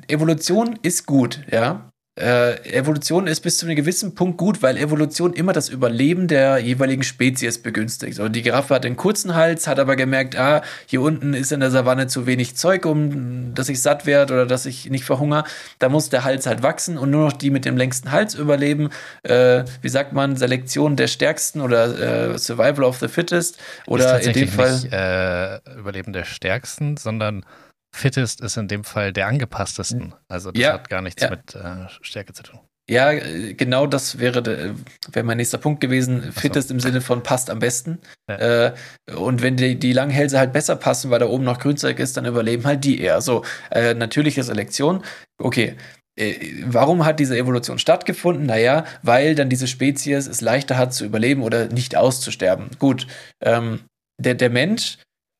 [0.08, 5.32] Evolution ist gut, ja äh, Evolution ist bis zu einem gewissen Punkt gut, weil Evolution
[5.32, 8.18] immer das Überleben der jeweiligen Spezies begünstigt.
[8.18, 11.60] Und die Giraffe hat einen kurzen Hals, hat aber gemerkt, ah, hier unten ist in
[11.60, 15.44] der Savanne zu wenig Zeug, um dass ich satt werde oder dass ich nicht verhungere.
[15.78, 18.90] Da muss der Hals halt wachsen und nur noch die mit dem längsten Hals überleben.
[19.22, 24.32] Äh, wie sagt man, Selektion der Stärksten oder äh, Survival of the Fittest oder in
[24.32, 24.72] dem Fall.
[24.72, 27.44] Nicht, äh, Überleben der Stärksten, sondern
[27.94, 30.14] Fittest ist in dem Fall der angepasstesten.
[30.28, 31.30] Also das ja, hat gar nichts ja.
[31.30, 32.60] mit äh, Stärke zu tun.
[32.90, 34.74] Ja, genau das wäre,
[35.12, 36.32] wäre mein nächster Punkt gewesen.
[36.32, 36.74] Fittest so.
[36.74, 37.98] im Sinne von passt am besten.
[38.30, 38.36] Ja.
[38.68, 38.74] Äh,
[39.14, 42.16] und wenn die, die langen Hälse halt besser passen, weil da oben noch Grünzeug ist,
[42.16, 43.20] dann überleben halt die eher.
[43.20, 45.04] So, äh, natürliche Selektion.
[45.38, 45.76] Okay,
[46.18, 48.46] äh, warum hat diese Evolution stattgefunden?
[48.46, 52.70] Naja, weil dann diese Spezies es leichter hat zu überleben oder nicht auszusterben.
[52.78, 53.06] Gut,
[53.42, 53.80] ähm,
[54.18, 54.98] der, der Mensch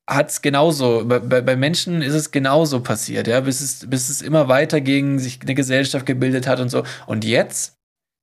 [0.09, 4.23] hat es genauso, bei, bei Menschen ist es genauso passiert, ja, bis es, bis es
[4.23, 6.83] immer weiter ging, sich eine Gesellschaft gebildet hat und so.
[7.07, 7.75] Und jetzt,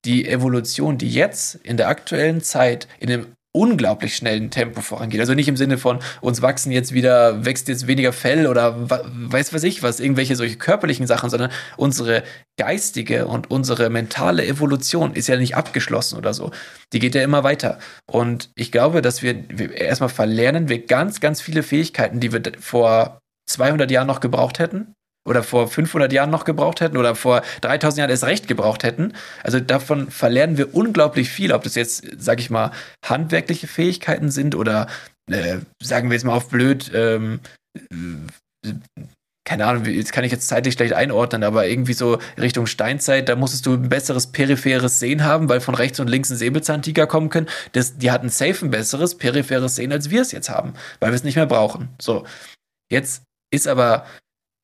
[0.04, 5.22] die Evolution, die jetzt in der aktuellen Zeit in einem unglaublich schnellen Tempo vorangeht.
[5.22, 9.54] Also nicht im Sinne von, uns wachsen jetzt wieder, wächst jetzt weniger Fell oder weiß
[9.54, 12.24] was ich was, irgendwelche solche körperlichen Sachen, sondern unsere
[12.58, 16.52] geistige und unsere mentale Evolution ist ja nicht abgeschlossen oder so.
[16.92, 17.80] Die geht ja immer weiter.
[18.06, 22.42] Und ich glaube, dass wir, wir erstmal verlernen wir ganz, ganz viele Fähigkeiten, die wir
[22.60, 23.20] vor
[23.50, 24.96] 200 Jahren noch gebraucht hätten
[25.28, 29.14] oder vor 500 Jahren noch gebraucht hätten oder vor 3000 Jahren erst recht gebraucht hätten.
[29.44, 32.72] Also davon verlernen wir unglaublich viel, ob das jetzt, sag ich mal,
[33.04, 34.88] handwerkliche Fähigkeiten sind oder,
[35.30, 37.40] äh, sagen wir jetzt mal auf blöd, ähm,
[37.76, 38.74] äh,
[39.48, 43.36] keine Ahnung, jetzt kann ich jetzt zeitlich schlecht einordnen, aber irgendwie so Richtung Steinzeit, da
[43.36, 47.30] musstest du ein besseres peripheres Sehen haben, weil von rechts und links ein Säbelzahntiger kommen
[47.30, 47.48] können.
[47.74, 51.16] Das, die hatten safe ein besseres peripheres Sehen, als wir es jetzt haben, weil wir
[51.16, 51.90] es nicht mehr brauchen.
[52.02, 52.26] So.
[52.92, 53.22] Jetzt
[53.54, 54.06] ist aber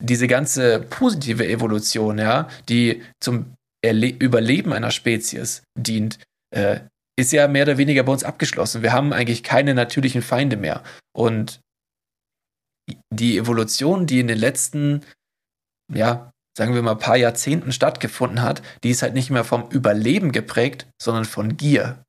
[0.01, 3.53] diese ganze positive Evolution, ja, die zum
[3.83, 6.19] Erle Überleben einer Spezies dient,
[6.55, 6.81] äh,
[7.19, 8.83] ist ja mehr oder weniger bei uns abgeschlossen.
[8.83, 10.83] Wir haben eigentlich keine natürlichen Feinde mehr.
[11.15, 11.61] Und
[13.13, 15.05] die Evolution, die in den letzten,
[15.93, 20.31] ja, sagen wir mal, paar Jahrzehnten stattgefunden hat, die ist halt nicht mehr vom Überleben
[20.31, 22.03] geprägt, sondern von Gier.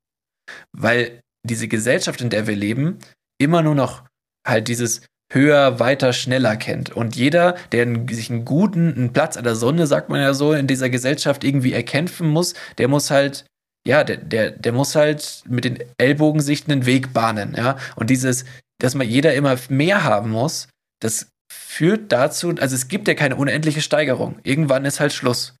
[0.75, 2.99] Weil diese Gesellschaft, in der wir leben,
[3.39, 4.05] immer nur noch
[4.47, 5.01] halt dieses
[5.33, 6.91] höher, weiter, schneller kennt.
[6.91, 10.53] Und jeder, der sich einen guten einen Platz an der Sonne, sagt man ja so,
[10.53, 13.45] in dieser Gesellschaft irgendwie erkämpfen muss, der muss halt,
[13.87, 17.77] ja, der, der, der muss halt mit den Ellbogen sich einen Weg bahnen, ja.
[17.95, 18.45] Und dieses,
[18.79, 20.67] dass man jeder immer mehr haben muss,
[21.01, 24.39] das führt dazu, also es gibt ja keine unendliche Steigerung.
[24.43, 25.55] Irgendwann ist halt Schluss.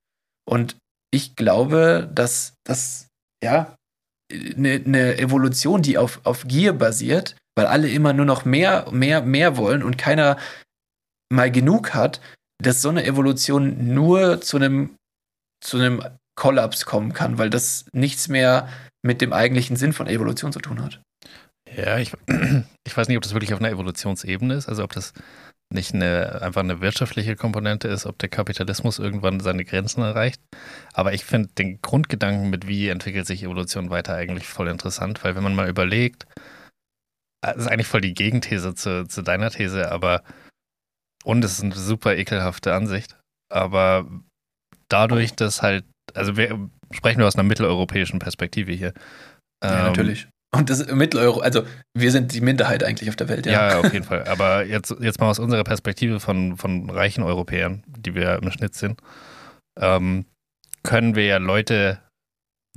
[0.45, 0.77] Und
[1.11, 3.07] ich glaube, dass das,
[3.43, 3.75] ja,
[4.31, 9.21] eine, eine Evolution, die auf, auf Gier basiert, weil alle immer nur noch mehr, mehr,
[9.21, 10.37] mehr wollen und keiner
[11.31, 12.21] mal genug hat,
[12.61, 14.95] dass so eine Evolution nur zu einem,
[15.63, 16.03] zu einem
[16.35, 18.69] Kollaps kommen kann, weil das nichts mehr
[19.05, 21.01] mit dem eigentlichen Sinn von Evolution zu tun hat.
[21.75, 22.13] Ja, ich,
[22.85, 25.13] ich weiß nicht, ob das wirklich auf einer Evolutionsebene ist, also ob das
[25.73, 30.39] nicht eine, einfach eine wirtschaftliche Komponente ist, ob der Kapitalismus irgendwann seine Grenzen erreicht.
[30.93, 35.35] Aber ich finde den Grundgedanken mit, wie entwickelt sich Evolution weiter, eigentlich voll interessant, weil
[35.35, 36.27] wenn man mal überlegt,
[37.51, 40.23] das ist eigentlich voll die Gegenthese zu, zu deiner These, aber
[41.23, 43.17] und es ist eine super ekelhafte Ansicht.
[43.49, 44.07] Aber
[44.89, 48.93] dadurch, dass halt, also wir sprechen nur aus einer mitteleuropäischen Perspektive hier.
[49.63, 50.27] Ja, ähm, natürlich.
[50.55, 51.63] Und das Mitteleuropa, also
[51.97, 53.69] wir sind die Minderheit eigentlich auf der Welt, ja.
[53.69, 54.27] Ja, auf jeden Fall.
[54.27, 58.75] Aber jetzt, jetzt mal aus unserer Perspektive von, von reichen Europäern, die wir im Schnitt
[58.75, 59.01] sind,
[59.79, 60.25] ähm,
[60.83, 61.99] können wir ja Leute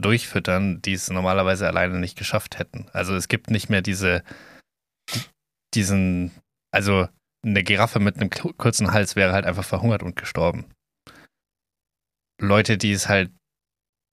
[0.00, 2.86] durchfüttern, die es normalerweise alleine nicht geschafft hätten.
[2.92, 4.22] Also es gibt nicht mehr diese,
[5.74, 6.32] diesen,
[6.72, 7.08] also
[7.44, 10.66] eine Giraffe mit einem kurzen Hals wäre halt einfach verhungert und gestorben.
[12.40, 13.30] Leute, die es halt,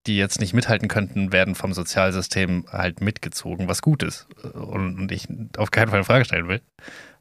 [0.06, 4.28] die jetzt nicht mithalten könnten, werden vom Sozialsystem halt mitgezogen, was gut ist.
[4.44, 6.61] Und, und ich auf keinen Fall in Frage stellen will.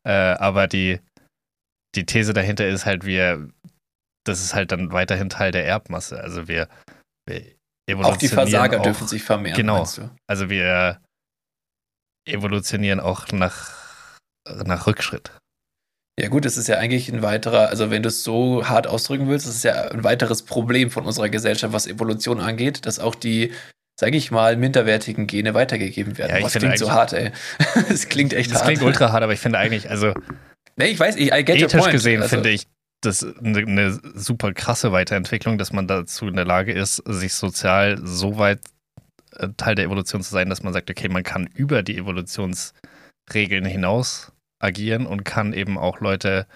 [0.05, 1.01] Äh, aber die,
[1.95, 3.49] die These dahinter ist halt, wir,
[4.25, 6.21] das ist halt dann weiterhin Teil der Erbmasse.
[6.21, 6.69] Also wir,
[7.27, 7.57] wir.
[7.99, 9.57] Auch die Versager auch, dürfen sich vermehren.
[9.57, 9.87] Genau.
[10.27, 11.01] Also wir
[12.27, 13.71] evolutionieren auch nach,
[14.65, 15.33] nach Rückschritt.
[16.21, 19.29] Ja gut, es ist ja eigentlich ein weiterer, also wenn du es so hart ausdrücken
[19.29, 23.15] willst, es ist ja ein weiteres Problem von unserer Gesellschaft, was Evolution angeht, dass auch
[23.15, 23.53] die,
[23.99, 26.37] sage ich mal, minderwertigen Gene weitergegeben werden.
[26.37, 27.33] Ja, was klingt so hart, ey.
[27.89, 28.73] Es klingt echt das hart.
[28.73, 30.13] Es klingt ultra hart, aber ich finde eigentlich, also
[30.77, 32.67] Nee, ich weiß, ich, I get ethisch gesehen also, finde ich
[33.03, 37.99] das eine, eine super krasse Weiterentwicklung, dass man dazu in der Lage ist, sich sozial
[38.03, 38.61] so weit
[39.57, 44.33] Teil der Evolution zu sein, dass man sagt, okay, man kann über die Evolutionsregeln hinaus
[44.61, 46.47] agieren und kann eben auch Leute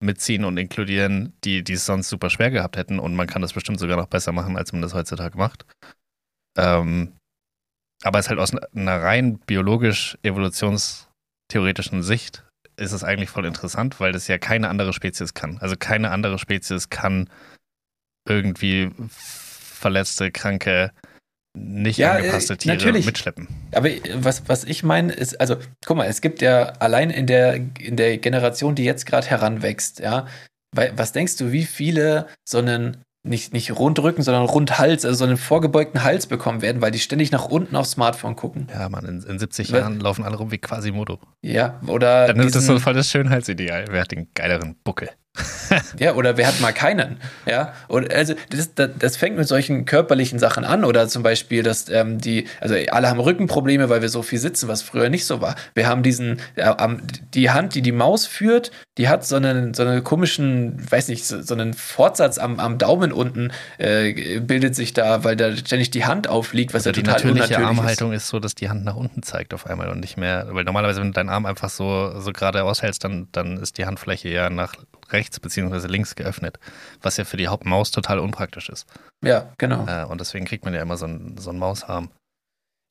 [0.00, 2.98] mitziehen und inkludieren, die, die es sonst super schwer gehabt hätten.
[2.98, 5.64] Und man kann das bestimmt sogar noch besser machen, als man das heutzutage macht.
[6.56, 7.12] Ähm,
[8.02, 12.44] aber es ist halt aus einer rein biologisch-evolutionstheoretischen Sicht
[12.76, 15.58] ist es eigentlich voll interessant, weil das ja keine andere Spezies kann.
[15.58, 17.28] Also keine andere Spezies kann
[18.26, 20.92] irgendwie verletzte, kranke,
[21.54, 23.06] nicht ja, angepasste Tiere natürlich.
[23.06, 23.48] mitschleppen.
[23.72, 27.56] Aber was, was ich meine, ist, also, guck mal, es gibt ja allein in der,
[27.78, 30.26] in der Generation, die jetzt gerade heranwächst, ja,
[30.74, 35.36] was denkst du, wie viele so einen nicht, nicht Rundrücken, sondern Rundhals, also so einen
[35.36, 38.66] vorgebeugten Hals bekommen werden, weil die ständig nach unten aufs Smartphone gucken.
[38.72, 41.20] Ja, Mann, in, in 70 weil, Jahren laufen alle rum wie Quasimodo.
[41.40, 42.26] Ja, oder.
[42.26, 43.86] Dann ist das so voll das Schönheitsideal.
[43.90, 45.10] Wer hat den geileren Buckel?
[45.98, 47.16] ja, oder wer hat mal keinen?
[47.46, 51.62] Ja, und also das, das, das, fängt mit solchen körperlichen Sachen an oder zum Beispiel,
[51.62, 55.24] dass ähm, die, also alle haben Rückenprobleme, weil wir so viel sitzen, was früher nicht
[55.24, 55.56] so war.
[55.72, 56.74] Wir haben diesen, äh,
[57.32, 61.24] die Hand, die die Maus führt, die hat so einen, so einen komischen, weiß nicht,
[61.24, 65.90] so, so einen Fortsatz am, am Daumen unten äh, bildet sich da, weil da ständig
[65.90, 68.24] die Hand aufliegt, was also ja total die natürliche Armhaltung ist.
[68.24, 71.00] ist so, dass die Hand nach unten zeigt auf einmal und nicht mehr, weil normalerweise,
[71.00, 74.50] wenn du deinen Arm einfach so, so gerade aushältst, dann, dann ist die Handfläche ja
[74.50, 74.74] nach
[75.12, 75.86] rechts bzw.
[75.86, 76.58] links geöffnet,
[77.00, 78.86] was ja für die Hauptmaus total unpraktisch ist.
[79.24, 79.86] Ja, genau.
[79.86, 82.10] Äh, und deswegen kriegt man ja immer so einen, so Mausarm.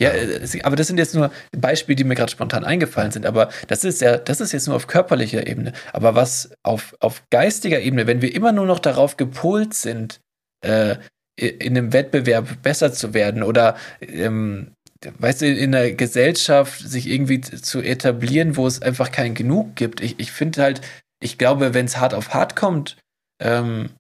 [0.01, 3.25] Ja, äh, aber das sind jetzt nur Beispiele, die mir gerade spontan eingefallen sind.
[3.25, 5.73] Aber das ist ja, das ist jetzt nur auf körperlicher Ebene.
[5.93, 10.19] Aber was auf, auf geistiger Ebene, wenn wir immer nur noch darauf gepolt sind,
[10.65, 10.95] äh,
[11.35, 14.73] in einem Wettbewerb besser zu werden oder ähm,
[15.17, 20.01] weißt du, in der Gesellschaft sich irgendwie zu etablieren, wo es einfach kein Genug gibt.
[20.01, 20.81] Ich, ich finde halt,
[21.21, 22.97] ich glaube, wenn es hart auf hart kommt,
[23.41, 23.91] ähm,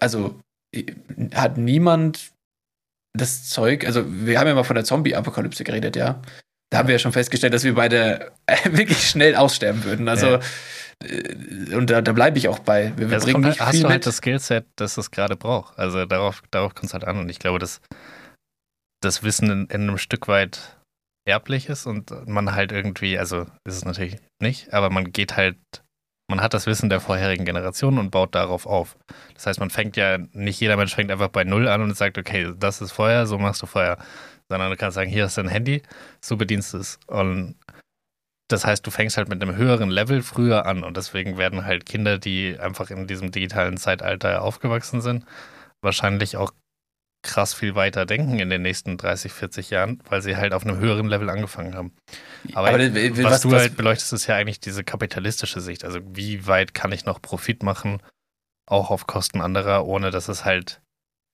[0.00, 0.40] also
[1.34, 2.32] hat niemand
[3.16, 6.22] das Zeug, also wir haben ja mal von der Zombie-Apokalypse geredet, ja.
[6.70, 8.32] Da haben wir ja schon festgestellt, dass wir beide
[8.64, 10.08] wirklich schnell aussterben würden.
[10.08, 10.40] Also, ja.
[11.04, 12.92] Äh, und da, da bleibe ich auch bei.
[12.96, 14.06] Wir, wir bringen nicht hast viel du halt mit.
[14.06, 15.78] das Skillset, das es gerade braucht.
[15.78, 17.18] Also darauf, darauf kommt es halt an.
[17.18, 17.80] Und ich glaube, dass
[19.00, 20.76] das Wissen in, in einem Stück weit
[21.26, 25.58] erblich ist und man halt irgendwie, also ist es natürlich nicht, aber man geht halt
[26.28, 28.96] man hat das Wissen der vorherigen Generationen und baut darauf auf.
[29.34, 32.18] Das heißt, man fängt ja, nicht jeder Mensch fängt einfach bei Null an und sagt,
[32.18, 33.96] okay, das ist Feuer, so machst du Feuer.
[34.48, 35.82] Sondern du kannst sagen, hier ist dein Handy,
[36.20, 37.00] so bedienst du es.
[37.06, 37.56] Und
[38.48, 40.84] das heißt, du fängst halt mit einem höheren Level früher an.
[40.84, 45.24] Und deswegen werden halt Kinder, die einfach in diesem digitalen Zeitalter aufgewachsen sind,
[45.80, 46.52] wahrscheinlich auch
[47.22, 50.78] krass viel weiter denken in den nächsten 30, 40 Jahren, weil sie halt auf einem
[50.78, 51.92] höheren Level angefangen haben.
[52.54, 55.84] Aber, Aber was, was, du halt beleuchtest, ist ja eigentlich diese kapitalistische Sicht.
[55.84, 58.00] Also wie weit kann ich noch Profit machen,
[58.66, 60.80] auch auf Kosten anderer, ohne dass es halt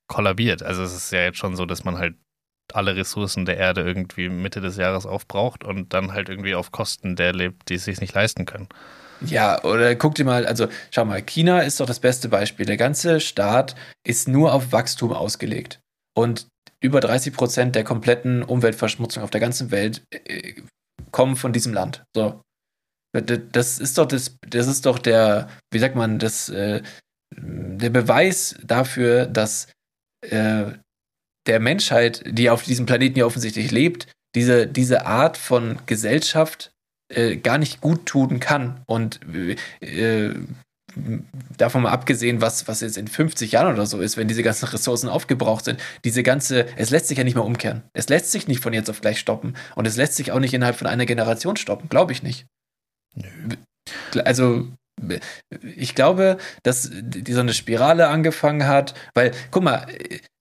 [0.09, 0.63] kollabiert.
[0.63, 2.17] Also es ist ja jetzt schon so, dass man halt
[2.73, 7.15] alle Ressourcen der Erde irgendwie Mitte des Jahres aufbraucht und dann halt irgendwie auf Kosten
[7.15, 8.69] der lebt, die es sich nicht leisten können.
[9.21, 12.67] Ja, oder guck dir mal, also schau mal, China ist doch das beste Beispiel.
[12.67, 13.75] Der ganze Staat
[14.07, 15.81] ist nur auf Wachstum ausgelegt.
[16.17, 16.47] Und
[16.81, 20.55] über 30 Prozent der kompletten Umweltverschmutzung auf der ganzen Welt äh,
[21.11, 22.05] kommen von diesem Land.
[22.15, 22.43] So.
[23.53, 26.83] Das ist doch das, das ist doch der, wie sagt man, das, äh,
[27.37, 29.69] der Beweis dafür, dass
[30.29, 30.73] äh,
[31.47, 36.73] der Menschheit, die auf diesem Planeten ja offensichtlich lebt, diese, diese Art von Gesellschaft
[37.17, 38.83] äh, gar nicht gut tun kann.
[38.87, 39.21] Und
[39.81, 40.35] äh,
[41.57, 44.67] davon mal abgesehen, was, was jetzt in 50 Jahren oder so ist, wenn diese ganzen
[44.67, 47.83] Ressourcen aufgebraucht sind, diese ganze, es lässt sich ja nicht mehr umkehren.
[47.93, 49.57] Es lässt sich nicht von jetzt auf gleich stoppen.
[49.75, 52.47] Und es lässt sich auch nicht innerhalb von einer Generation stoppen, glaube ich nicht.
[53.15, 53.57] Nö.
[54.25, 54.69] Also,
[55.77, 59.87] ich glaube, dass die so eine Spirale angefangen hat, weil, guck mal,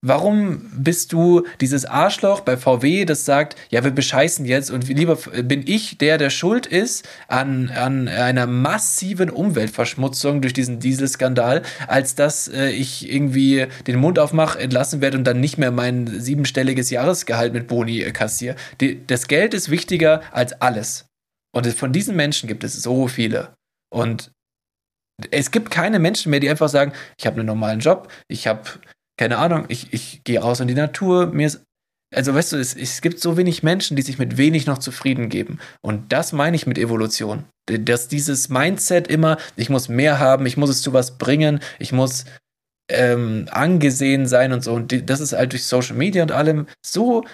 [0.02, 5.16] warum bist du dieses Arschloch bei VW, das sagt, ja, wir bescheißen jetzt und lieber
[5.16, 12.16] bin ich der, der schuld ist an, an einer massiven Umweltverschmutzung durch diesen Dieselskandal, als
[12.16, 16.90] dass äh, ich irgendwie den Mund aufmache, entlassen werde und dann nicht mehr mein siebenstelliges
[16.90, 18.56] Jahresgehalt mit Boni äh, kassiere.
[18.82, 21.06] Die, das Geld ist wichtiger als alles.
[21.56, 23.54] Und von diesen Menschen gibt es so viele.
[23.94, 24.32] Und
[25.32, 28.62] es gibt keine Menschen mehr, die einfach sagen, ich habe einen normalen Job, ich habe,
[29.18, 31.64] keine Ahnung, ich, ich gehe raus in die Natur, mir ist.
[32.16, 35.30] Also weißt du, es, es gibt so wenig Menschen, die sich mit wenig noch zufrieden
[35.30, 35.60] geben.
[35.82, 37.46] Und das meine ich mit Evolution.
[37.66, 41.92] Dass dieses Mindset immer, ich muss mehr haben, ich muss es zu was bringen, ich
[41.92, 42.26] muss
[42.92, 44.74] ähm, angesehen sein und so.
[44.74, 47.26] Und das ist halt durch Social Media und allem so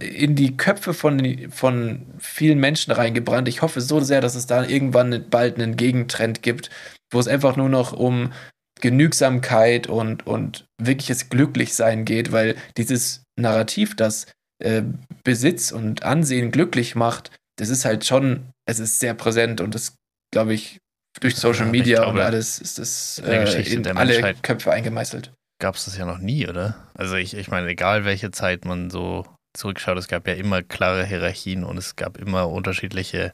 [0.00, 3.48] in die Köpfe von, von vielen Menschen reingebrannt.
[3.48, 6.70] Ich hoffe so sehr, dass es da irgendwann bald einen Gegentrend gibt,
[7.12, 8.32] wo es einfach nur noch um
[8.80, 14.26] Genügsamkeit und, und wirkliches Glücklichsein geht, weil dieses Narrativ, das
[14.62, 14.82] äh,
[15.24, 19.94] Besitz und Ansehen glücklich macht, das ist halt schon, es ist sehr präsent und das,
[20.32, 20.78] glaube ich,
[21.20, 25.32] durch Social Media glaube, und alles ist das äh, in alle Köpfe eingemeißelt.
[25.58, 26.76] Gab es das ja noch nie, oder?
[26.92, 29.26] Also ich, ich meine, egal welche Zeit man so
[29.56, 33.32] zurückschaut, es gab ja immer klare Hierarchien und es gab immer unterschiedliche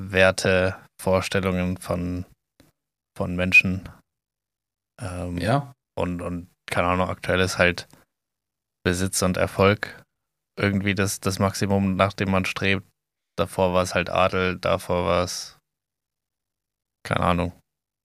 [0.00, 2.24] Werte, Vorstellungen von
[3.16, 3.88] von Menschen.
[5.00, 5.72] Ähm, ja.
[5.98, 7.88] Und, und keine Ahnung, aktuell ist halt
[8.84, 10.02] Besitz und Erfolg
[10.58, 12.86] irgendwie das, das Maximum, nach dem man strebt.
[13.38, 15.58] Davor war es halt Adel, davor war es,
[17.06, 17.52] keine Ahnung.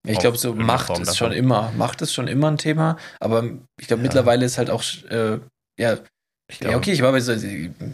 [0.07, 1.31] Ich glaube, so Macht Form ist davon.
[1.31, 3.43] schon immer, Macht ist schon immer ein Thema, aber
[3.79, 4.03] ich glaube, ja.
[4.03, 5.39] mittlerweile ist halt auch, äh,
[5.79, 5.97] ja,
[6.47, 7.33] ich glaub, ja, okay, ich war bei so,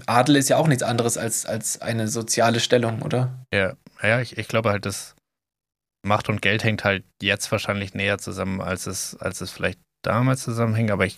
[0.07, 3.45] Adel ist ja auch nichts anderes als, als eine soziale Stellung, oder?
[3.53, 5.15] Ja, ja, ich, ich glaube halt, dass
[6.03, 10.43] Macht und Geld hängt halt jetzt wahrscheinlich näher zusammen, als es, als es vielleicht damals
[10.43, 11.17] zusammenhing, aber ich,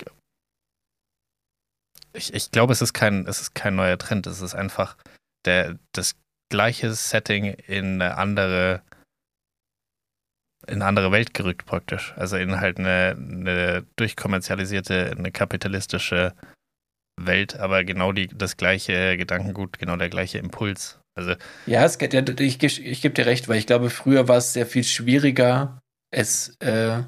[2.13, 4.27] ich, ich glaube, es ist kein, es ist kein neuer Trend.
[4.27, 4.97] Es ist einfach
[5.45, 6.15] der, das
[6.49, 8.81] gleiche Setting in eine andere,
[10.67, 12.13] in eine andere Welt gerückt praktisch.
[12.15, 16.33] Also in halt eine, eine durchkommerzialisierte, eine kapitalistische
[17.19, 20.99] Welt, aber genau die, das gleiche Gedankengut, genau der gleiche Impuls.
[21.15, 21.35] Also,
[21.67, 21.97] ja, es,
[22.39, 25.79] ich, ich, ich gebe dir recht, weil ich glaube, früher war es sehr viel schwieriger,
[26.11, 27.03] es, äh,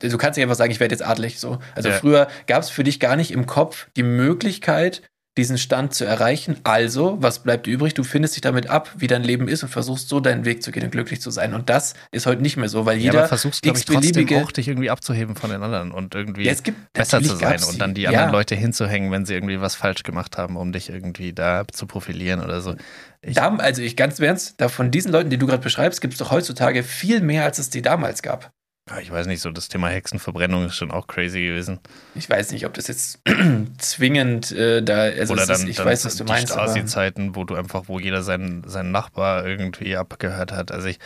[0.00, 1.58] du kannst nicht einfach sagen, ich werde jetzt adlig so.
[1.74, 1.96] Also ja.
[1.96, 5.02] früher gab es für dich gar nicht im Kopf die Möglichkeit,
[5.38, 6.56] diesen Stand zu erreichen.
[6.64, 7.94] Also, was bleibt übrig?
[7.94, 10.72] Du findest dich damit ab, wie dein Leben ist und versuchst so deinen Weg zu
[10.72, 11.54] gehen und glücklich zu sein.
[11.54, 14.52] Und das ist heute nicht mehr so, weil jeder ja, aber versuchst, ich, trotzdem auch
[14.52, 16.54] dich irgendwie abzuheben von den anderen und irgendwie ja,
[16.92, 18.10] besser zu sein und dann die ja.
[18.10, 21.86] anderen Leute hinzuhängen, wenn sie irgendwie was falsch gemacht haben, um dich irgendwie da zu
[21.86, 22.74] profilieren oder so.
[23.22, 26.14] Ich, da, also ich ganz ernst, da von diesen Leuten, die du gerade beschreibst, gibt
[26.14, 28.52] es doch heutzutage viel mehr, als es die damals gab.
[29.00, 31.78] Ich weiß nicht, so das Thema Hexenverbrennung ist schon auch crazy gewesen.
[32.14, 33.20] Ich weiß nicht, ob das jetzt
[33.78, 36.52] zwingend äh, da also Oder dann, ist, ich dann weiß, was du die meinst.
[36.52, 40.72] Stasi-Zeiten, wo du einfach, wo jeder seinen, seinen Nachbar irgendwie abgehört hat.
[40.72, 40.98] Also ich,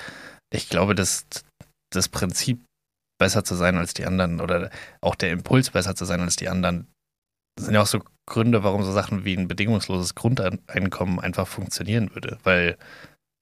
[0.52, 1.24] ich glaube, dass
[1.92, 2.62] das Prinzip
[3.18, 6.48] besser zu sein als die anderen oder auch der Impuls besser zu sein als die
[6.48, 6.88] anderen,
[7.58, 12.38] sind ja auch so Gründe, warum so Sachen wie ein bedingungsloses Grundeinkommen einfach funktionieren würde.
[12.42, 12.76] Weil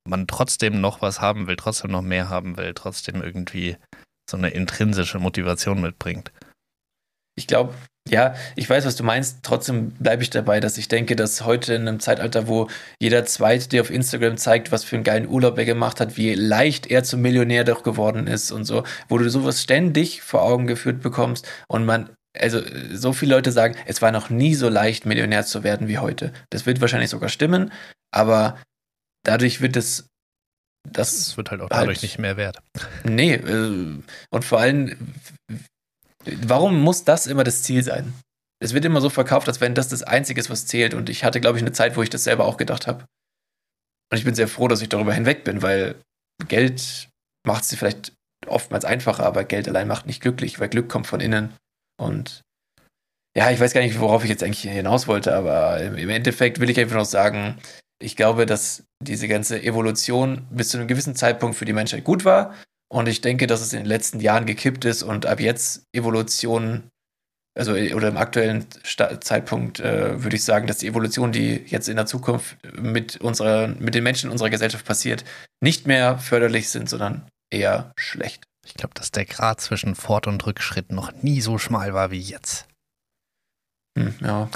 [0.08, 3.76] man trotzdem noch was haben will, trotzdem noch mehr haben will, trotzdem irgendwie
[4.30, 6.32] so eine intrinsische Motivation mitbringt.
[7.36, 7.74] Ich glaube,
[8.08, 9.38] ja, ich weiß, was du meinst.
[9.42, 12.68] Trotzdem bleibe ich dabei, dass ich denke, dass heute in einem Zeitalter, wo
[13.00, 16.34] jeder Zweite dir auf Instagram zeigt, was für einen geilen Urlaub er gemacht hat, wie
[16.34, 20.66] leicht er zum Millionär doch geworden ist und so, wo du sowas ständig vor Augen
[20.66, 22.60] geführt bekommst und man, also
[22.92, 26.32] so viele Leute sagen, es war noch nie so leicht, Millionär zu werden wie heute.
[26.50, 27.70] Das wird wahrscheinlich sogar stimmen,
[28.12, 28.58] aber
[29.24, 30.09] dadurch wird es
[30.84, 32.58] das, das wird halt auch dadurch halt, nicht mehr wert.
[33.04, 34.96] Nee, äh, und vor allem,
[36.24, 38.12] warum muss das immer das Ziel sein?
[38.62, 40.92] Es wird immer so verkauft, als wenn das das Einzige ist, was zählt.
[40.94, 43.04] Und ich hatte, glaube ich, eine Zeit, wo ich das selber auch gedacht habe.
[44.10, 45.94] Und ich bin sehr froh, dass ich darüber hinweg bin, weil
[46.48, 47.08] Geld
[47.46, 48.12] macht es vielleicht
[48.46, 51.54] oftmals einfacher, aber Geld allein macht nicht glücklich, weil Glück kommt von innen.
[51.98, 52.42] Und
[53.36, 56.70] ja, ich weiß gar nicht, worauf ich jetzt eigentlich hinaus wollte, aber im Endeffekt will
[56.70, 57.58] ich einfach noch sagen,
[58.02, 62.24] ich glaube, dass diese ganze Evolution bis zu einem gewissen Zeitpunkt für die Menschheit gut
[62.24, 62.54] war.
[62.92, 66.88] Und ich denke, dass es in den letzten Jahren gekippt ist und ab jetzt Evolution,
[67.56, 71.88] also oder im aktuellen Sta Zeitpunkt äh, würde ich sagen, dass die Evolution, die jetzt
[71.88, 75.24] in der Zukunft mit unserer, mit den Menschen in unserer Gesellschaft passiert,
[75.62, 78.44] nicht mehr förderlich sind, sondern eher schlecht.
[78.66, 82.20] Ich glaube, dass der Grad zwischen Fort- und Rückschritt noch nie so schmal war wie
[82.20, 82.66] jetzt.
[83.96, 84.48] Hm, ja.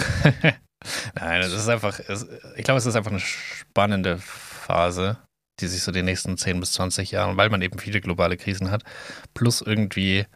[1.15, 1.99] Nein, es ist einfach,
[2.57, 5.19] ich glaube, es ist einfach eine spannende Phase.
[5.61, 8.73] die sich so die nächsten 10 bis 20 Jahre, weil man eben viele globale Krisen
[8.73, 8.83] hat,
[9.35, 10.27] plus irgendwie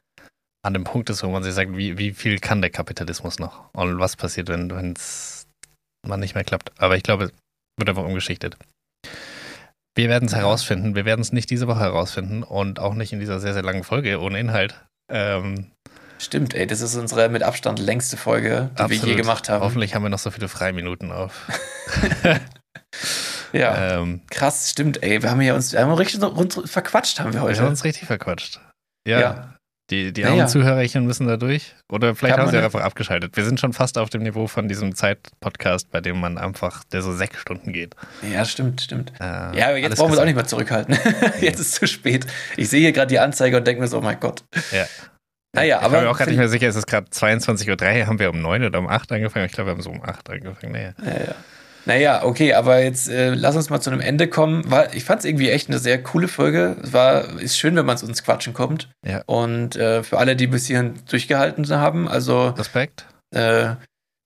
[0.65, 3.73] an dem Punkt ist, wo man sich sagt, wie, wie viel kann der Kapitalismus noch?
[3.75, 5.49] Und was passiert, wenn es
[6.07, 6.73] man nicht mehr klappt?
[6.81, 7.33] Aber ich glaube, es
[7.79, 8.57] wird einfach umgeschichtet.
[9.97, 10.95] Wir werden es herausfinden.
[10.95, 13.83] Wir werden es nicht diese Woche herausfinden und auch nicht in dieser sehr, sehr langen
[13.83, 14.85] Folge ohne Inhalt.
[15.11, 15.73] Ähm,
[16.19, 19.03] Stimmt, ey, das ist unsere mit Abstand längste Folge, die absolut.
[19.05, 19.63] wir je gemacht haben.
[19.63, 21.47] Hoffentlich haben wir noch so viele Freiminuten auf.
[23.53, 25.23] ja, ähm, krass, stimmt, ey.
[25.23, 27.59] Wir haben ja uns, wir haben richtig verquatscht, haben wir heute.
[27.59, 28.61] Wir haben uns richtig verquatscht.
[29.07, 29.21] Ja.
[29.21, 29.55] ja.
[29.91, 31.75] Die, die armen ja, Zuhörerchen müssen da durch.
[31.91, 33.35] Oder vielleicht Kann haben sie ja einfach abgeschaltet.
[33.37, 37.01] Wir sind schon fast auf dem Niveau von diesem Zeit-Podcast, bei dem man einfach, der
[37.01, 37.95] so sechs Stunden geht.
[38.31, 39.13] Ja, stimmt, stimmt.
[39.19, 40.99] Äh, ja, aber jetzt brauchen wir es auch nicht mehr zurückhalten.
[41.41, 42.27] jetzt ist es zu spät.
[42.59, 44.45] Ich sehe hier gerade die Anzeige und denke mir so, oh mein Gott.
[44.73, 44.85] Ja.
[45.59, 45.87] Naja, aber.
[45.87, 48.07] Ich bin mir auch gerade nicht mehr sicher, ist es gerade 22.03 Uhr?
[48.07, 49.47] Haben wir um 9 oder um 8 angefangen?
[49.47, 50.73] Ich glaube, wir haben so um 8 angefangen.
[50.73, 50.93] Naja.
[51.05, 51.35] Ja, ja.
[51.89, 54.71] Naja, okay, aber jetzt äh, lass uns mal zu einem Ende kommen.
[54.71, 56.77] War, ich fand es irgendwie echt eine sehr coole Folge.
[56.83, 58.91] Es war, ist schön, wenn man es uns quatschen kommt.
[59.07, 59.23] Ja.
[59.25, 62.49] Und äh, für alle, die bis hierhin durchgehalten haben, also.
[62.49, 63.07] Respekt.
[63.35, 63.77] Äh,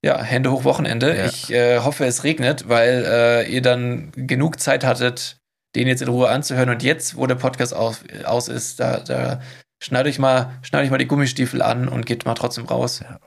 [0.03, 1.15] ja, Hände hoch Wochenende.
[1.15, 1.25] Ja.
[1.25, 5.37] Ich äh, hoffe, es regnet, weil äh, ihr dann genug Zeit hattet,
[5.77, 6.69] den jetzt in Ruhe anzuhören.
[6.69, 9.41] Und jetzt, wo der Podcast aus, aus ist, da, da
[9.83, 13.01] schneid euch mal, schneid euch mal die Gummistiefel an und geht mal trotzdem raus.
[13.01, 13.19] Ja.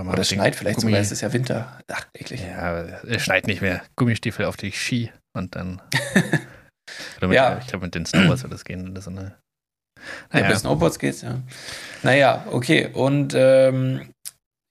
[0.00, 0.92] Oder es schneit vielleicht Gummi.
[0.92, 1.78] sogar, es ist ja Winter.
[1.90, 2.42] Ach, eklig.
[2.42, 3.82] Ja, es schneit nicht mehr.
[3.96, 5.82] Gummistiefel auf die Ski und dann.
[7.20, 7.58] mit, ja.
[7.58, 8.90] Ich glaube, mit den Snowboards wird das gehen.
[8.90, 9.36] Oder so eine,
[10.32, 10.46] naja.
[10.46, 11.42] Ja, bei Snowboards geht's, ja.
[12.02, 12.88] Naja, okay.
[12.92, 14.12] Und ähm,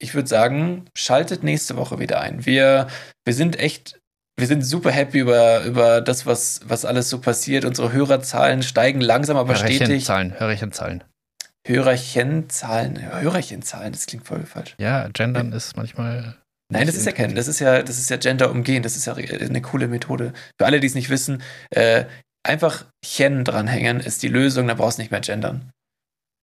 [0.00, 2.44] ich würde sagen, schaltet nächste Woche wieder ein.
[2.44, 2.88] Wir,
[3.24, 4.00] wir sind echt,
[4.36, 7.64] wir sind super happy über, über das, was, was alles so passiert.
[7.64, 10.04] Unsere Hörerzahlen steigen langsam, aber Hörerchen stetig.
[10.04, 11.04] Zahlen, Hörerchenzahlen.
[11.66, 14.74] Hörerchenzahlen, Hörerchenzahlen, das klingt voll falsch.
[14.78, 16.36] Ja, gendern ist manchmal.
[16.72, 19.06] Nein, das ist ja kein, das ist ja, das ist ja Gender umgehen, das ist
[19.06, 20.32] ja eine coole Methode.
[20.58, 22.06] Für alle, die es nicht wissen, äh,
[22.42, 25.70] einfach Chen dranhängen ist die Lösung, dann brauchst du nicht mehr gendern.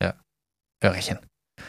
[0.01, 0.13] Ja.
[0.83, 1.19] Hörerchen.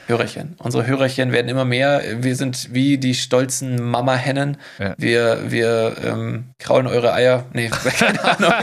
[0.07, 0.57] Hörerchen.
[0.59, 2.03] Unsere Hörerchen werden immer mehr.
[2.23, 4.57] Wir sind wie die stolzen Mama-Hennen.
[4.79, 4.95] Ja.
[4.99, 7.47] Wir, wir ähm, kraulen eure Eier.
[7.53, 7.69] Nee,
[7.99, 8.53] keine Ahnung.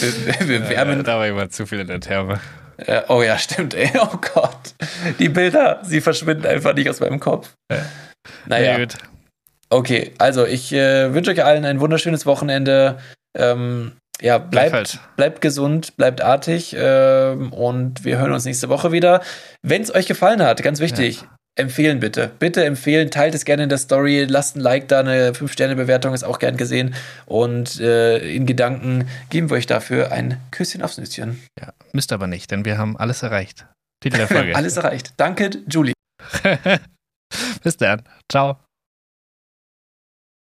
[0.00, 0.98] wir, wir wärmen.
[0.98, 2.40] Ja, da war immer zu viel in der Therme.
[2.76, 3.90] Äh, oh ja, stimmt, ey.
[4.00, 4.74] Oh Gott.
[5.18, 7.52] Die Bilder, sie verschwinden einfach nicht aus meinem Kopf.
[7.70, 7.84] Ja.
[8.46, 8.72] Naja.
[8.72, 8.96] Ja, gut.
[9.70, 12.98] Okay, also ich äh, wünsche euch allen ein wunderschönes Wochenende.
[13.36, 19.20] Ähm, ja, bleibt, bleibt gesund, bleibt artig ähm, und wir hören uns nächste Woche wieder.
[19.62, 21.28] Wenn es euch gefallen hat, ganz wichtig, ja.
[21.56, 22.30] empfehlen bitte.
[22.38, 26.22] Bitte empfehlen, teilt es gerne in der Story, lasst ein Like da, eine 5-Sterne-Bewertung ist
[26.22, 26.94] auch gern gesehen
[27.26, 31.42] und äh, in Gedanken geben wir euch dafür ein Küsschen aufs Nüsschen.
[31.60, 33.66] Ja, müsst aber nicht, denn wir haben alles erreicht.
[34.00, 34.54] Titel der Folge.
[34.56, 35.14] alles erreicht.
[35.16, 35.94] Danke, Julie.
[37.62, 38.02] Bis dann.
[38.30, 38.58] Ciao.